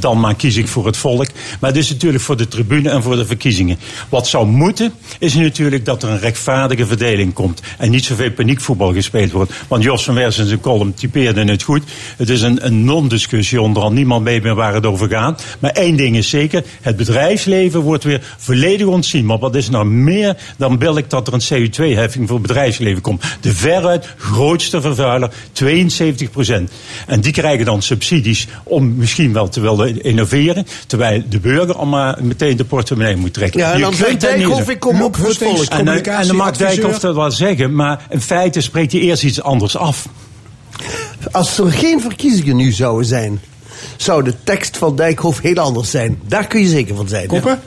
[0.00, 1.26] dan maar kies ik voor het volk.
[1.60, 3.78] Maar het is natuurlijk voor de tribune en voor de verkiezingen.
[4.08, 7.60] Wat zou moeten, is natuurlijk dat er een rechtvaardige verdeling komt.
[7.78, 9.52] En niet zoveel paniekvoetbal gespeeld wordt.
[9.68, 11.82] Want Jos van Wers in zijn column typeerde het goed.
[12.16, 13.94] Het is een, een non-discussie onderhand.
[13.94, 15.44] Niemand weet meer waar het over gaat.
[15.58, 16.64] Maar één ding is zeker.
[16.80, 19.26] Het bedrijfsleven wordt weer volledig ontzien.
[19.26, 23.02] Maar wat is nou meer dan wil ik dat er een CO2-heffing voor het bedrijfsleven
[23.02, 23.24] komt.
[23.40, 26.70] De veruit grootste vervuiler, 72 procent.
[27.06, 30.66] En die krijgen dan subsidies om misschien wel te willen innoveren.
[30.86, 33.60] Terwijl de burger allemaal meteen de portemonnee moet trekken.
[33.60, 35.64] Ja, en dan zegt Dijkhoff, ik kom op voor het volk.
[35.78, 39.22] En, dan- en dan mag Dijkhoff dat wel zeggen, maar in feite spreekt hij eerst
[39.24, 40.08] iets anders af.
[41.30, 43.40] Als er geen verkiezingen nu zouden zijn,
[43.96, 46.18] zou de tekst van Dijkhoff heel anders zijn.
[46.28, 47.26] Daar kun je zeker van zijn.
[47.26, 47.60] Koppen?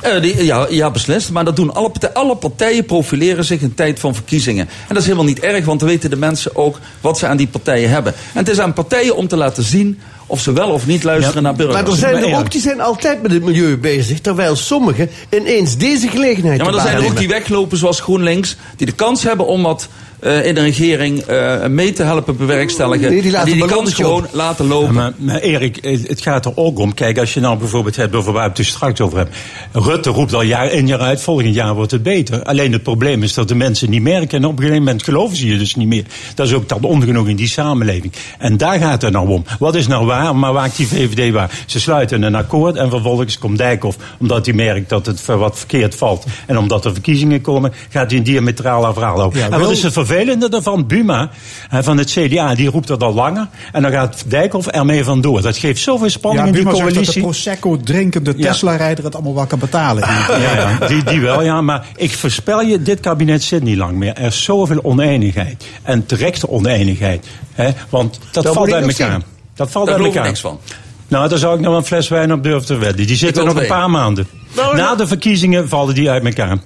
[0.00, 1.30] Eh, die, ja, ja, beslist.
[1.30, 2.14] Maar dat doen alle partijen.
[2.14, 4.68] Alle partijen profileren zich in tijd van verkiezingen.
[4.68, 7.36] En dat is helemaal niet erg, want dan weten de mensen ook wat ze aan
[7.36, 8.14] die partijen hebben.
[8.14, 11.42] En het is aan partijen om te laten zien of ze wel of niet luisteren
[11.42, 11.82] naar burgers.
[11.82, 15.76] Maar er zijn er ook die zijn altijd met het milieu bezig, terwijl sommigen ineens
[15.76, 19.22] deze gelegenheid Ja, maar er zijn er ook die weglopen zoals GroenLinks, die de kans
[19.22, 19.88] hebben om wat
[20.20, 23.10] eh, in de regering eh, mee te helpen bewerkstelligen.
[23.10, 24.28] Nee, die laten en die die kans gewoon op.
[24.32, 24.86] laten lopen.
[24.86, 26.94] Ja, maar, maar Erik, het gaat er ook om.
[26.94, 29.34] Kijk, als je nou bijvoorbeeld hebt over waar we het dus straks over hebben.
[29.72, 32.42] Rutte roept al jaar in jaar uit, volgend jaar wordt het beter.
[32.42, 34.38] Alleen het probleem is dat de mensen niet merken.
[34.38, 36.04] En op een gegeven moment geloven ze je dus niet meer.
[36.34, 38.12] Dat is ook dat ongenoeg in die samenleving.
[38.38, 39.44] En daar gaat het nou om.
[39.58, 41.50] Wat is nou waar, maar maakt die VVD waar?
[41.66, 43.96] Ze sluiten een akkoord en vervolgens komt Dijkhoff.
[44.18, 46.24] Omdat hij merkt dat het voor wat verkeerd valt.
[46.46, 49.38] En omdat er verkiezingen komen, gaat hij een diametraal verhaal houden.
[49.38, 50.86] Ja, en wat wel- is het vervelende daarvan?
[50.86, 51.30] Buma
[51.70, 53.48] van het CDA, die roept dat al langer.
[53.72, 55.42] En dan gaat Dijkhoff ermee vandoor.
[55.42, 57.22] Dat geeft zoveel spanning Ja, in die Buma zegt dat de coalitie.
[57.22, 58.50] Prosecco drinkende Ja.
[58.50, 60.08] Tesla-rijder het allemaal wel kan betalen.
[60.08, 60.36] Ja,
[60.80, 61.60] ja, die, die wel, ja.
[61.60, 64.14] Maar ik voorspel je, dit kabinet zit niet lang meer.
[64.14, 65.64] Er is zoveel oneenigheid.
[65.82, 67.26] En terechte oneenigheid.
[67.52, 67.70] Hè?
[67.88, 69.10] Want dat, Dat valt bij elkaar.
[69.10, 69.22] zien.
[69.54, 70.24] Dat valt Daar bij elkaar.
[70.24, 70.60] niks van.
[71.08, 73.06] Nou, daar zou ik nog een fles wijn op durven te wedden.
[73.06, 74.28] Die zitten nog een paar maanden.
[74.56, 74.94] Nou, Na ja.
[74.94, 76.58] de verkiezingen vallen die uit elkaar.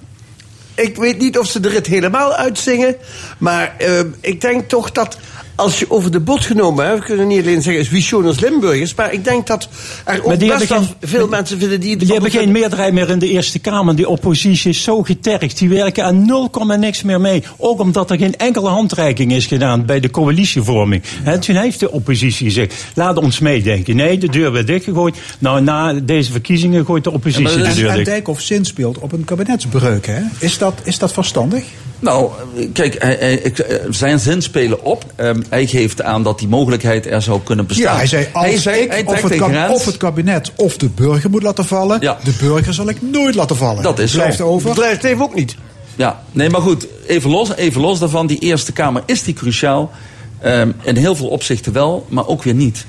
[0.75, 2.95] Ik weet niet of ze de rit helemaal uitzingen.
[3.37, 5.17] Maar eh, ik denk toch dat
[5.55, 6.99] als je over de bot genomen hebt...
[6.99, 8.95] we kunnen niet alleen zeggen, is wie schon als Limburgers...
[8.95, 9.69] maar ik denk dat
[10.05, 11.97] er ook best wel geen- veel mensen vinden die...
[11.97, 13.95] Die hebben geen meerderheid meer in de Eerste Kamer.
[13.95, 15.57] Die oppositie is zo getergd.
[15.57, 17.43] Die werken aan 0, niks meer mee.
[17.57, 21.03] Ook omdat er geen enkele handreiking is gedaan bij de coalitievorming.
[21.23, 23.95] En toen heeft de oppositie gezegd, laat ons meedenken.
[23.95, 25.15] Nee, de deur werd dichtgegooid.
[25.39, 28.09] Nou, na deze verkiezingen gooit de oppositie Ja, maar dat de deur En dicht.
[28.09, 30.05] Dijkhoff zinspeelt op een kabinetsbreuk.
[30.05, 30.21] Hè?
[30.39, 31.63] Is, dat, is dat verstandig?
[32.03, 32.29] Nou,
[32.73, 35.05] kijk, hij, hij- ik- eh, zijn zin spelen op.
[35.15, 37.85] Ehm, hij geeft aan dat die mogelijkheid er zou kunnen bestaan.
[37.91, 39.73] Ja, hij zei, als zei- ik hij of, trekt het een kab- grens.
[39.73, 41.97] of het kabinet of de burger moet laten vallen...
[42.01, 42.17] Ja.
[42.23, 43.83] de burger zal ik nooit laten vallen.
[43.83, 44.17] Dat is zo.
[44.17, 44.73] Blijft over.
[44.73, 45.55] Blijft even ook niet.
[45.95, 48.27] Ja, nee, maar goed, even los, even los daarvan.
[48.27, 49.91] Die Eerste Kamer, is die cruciaal?
[50.39, 52.85] Ehm, in heel veel opzichten wel, maar ook weer niet.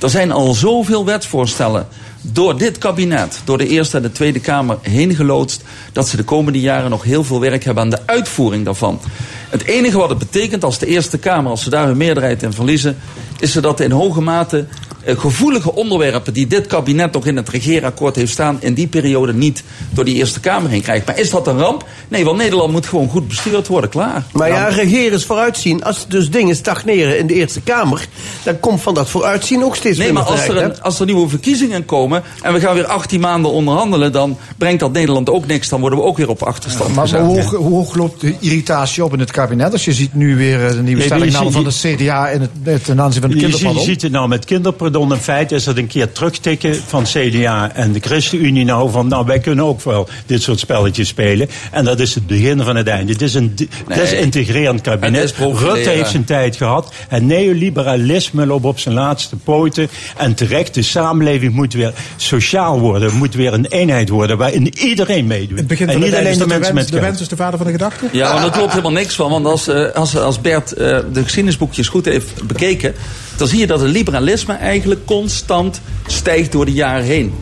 [0.00, 1.86] Er zijn al zoveel wetsvoorstellen
[2.32, 5.62] door dit kabinet, door de Eerste en de Tweede Kamer heen geloodst,
[5.92, 9.00] dat ze de komende jaren nog heel veel werk hebben aan de uitvoering daarvan.
[9.50, 12.52] Het enige wat het betekent als de Eerste Kamer, als ze daar hun meerderheid in
[12.52, 12.96] verliezen,
[13.38, 14.64] is dat in hoge mate
[15.06, 19.62] gevoelige onderwerpen die dit kabinet nog in het regeerakkoord heeft staan, in die periode niet
[19.90, 21.06] door die Eerste Kamer heen krijgt.
[21.06, 21.84] Maar is dat een ramp?
[22.08, 24.24] Nee, want Nederland moet gewoon goed bestuurd worden, klaar.
[24.32, 25.84] Maar ja, regeren is vooruitzien.
[25.84, 28.06] Als dus dingen stagneren in de Eerste Kamer...
[28.42, 31.06] dan komt van dat vooruitzien ook steeds Nee, minder maar als er, een, als er
[31.06, 35.46] nieuwe verkiezingen komen en we gaan weer 18 maanden onderhandelen, dan brengt dat Nederland ook
[35.46, 35.68] niks.
[35.68, 37.20] Dan worden we ook weer op achterstand Maar gezet.
[37.20, 39.72] hoe hoog, hoe hoog loopt de irritatie op in het kabinet?
[39.72, 42.40] Als je ziet nu weer eh, de nieuwe Nee, stellingname je van de CDA in
[42.40, 43.84] het, het ten aanzien van de ziet- je kinderpardon.
[43.92, 44.95] ziet het nou met kinderpardon.
[45.02, 49.08] In feite is dat een keer terugtikken van CDA en de ChristenUnie nou van...
[49.08, 51.48] nou, wij kunnen ook wel dit soort spelletjes spelen.
[51.70, 53.12] En dat is het begin van het einde.
[53.12, 53.54] Het is een
[53.86, 53.98] Nee.
[53.98, 55.34] desintegrerend Het kabinet.
[55.38, 56.92] Rutte heeft zijn tijd gehad.
[57.08, 59.88] Het neoliberalisme loopt op zijn laatste poten.
[60.16, 63.14] En terecht, de samenleving moet weer sociaal worden.
[63.14, 65.58] Moet weer een eenheid worden waarin iedereen meedoet.
[65.58, 67.56] Het begint en niet alleen de dat mensen de met de wens is de vader
[67.56, 68.08] van de gedachte?
[68.12, 69.30] Ja, maar daar klopt helemaal niks van.
[69.30, 72.94] Want als, eh, als, als Bert eh, de geschiedenisboekjes goed heeft bekeken...
[73.36, 77.32] dan zie je dat het liberalisme eigenlijk constant stijgt door de jaren heen.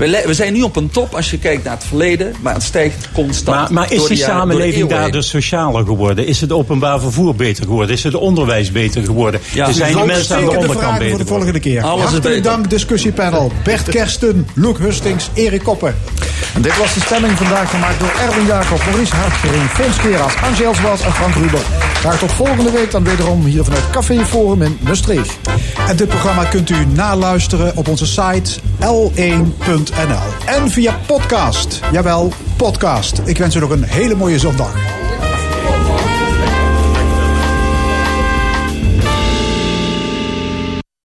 [0.00, 2.62] We, we zijn nu op een top als je kijkt naar het verleden, maar het
[2.62, 3.58] stijgt constant.
[3.58, 4.88] Maar, maar is die jaren- door de samenleving heen.
[4.88, 6.26] daardoor socialer geworden?
[6.26, 7.94] Is het openbaar vervoer beter geworden?
[7.94, 9.40] Is het onderwijs beter geworden?
[9.52, 9.66] Ja.
[9.66, 11.82] er zijn de mensen aan de onderkant vragen voor beter de volgende keer.
[11.82, 12.42] Alles Hartelijk beter.
[12.42, 13.52] dank discussiepanel.
[13.64, 15.94] Bert Kersten, Loek Hustings, Erik Koppen.
[16.54, 20.74] En dit was de stemming vandaag gemaakt door Erwin Jacob, Maurice Hartgering, Fons Keras, Angel
[20.74, 21.60] Zwas en Frank Ruber.
[21.94, 25.38] Graag tot volgende week dan wederom hier vanuit Café Forum in Maastricht.
[25.88, 28.50] En dit programma kunt u naluisteren op onze site
[28.80, 29.89] l1.nl.
[30.46, 31.80] En via podcast.
[31.92, 33.20] Jawel, podcast.
[33.24, 35.09] Ik wens u nog een hele mooie zondag.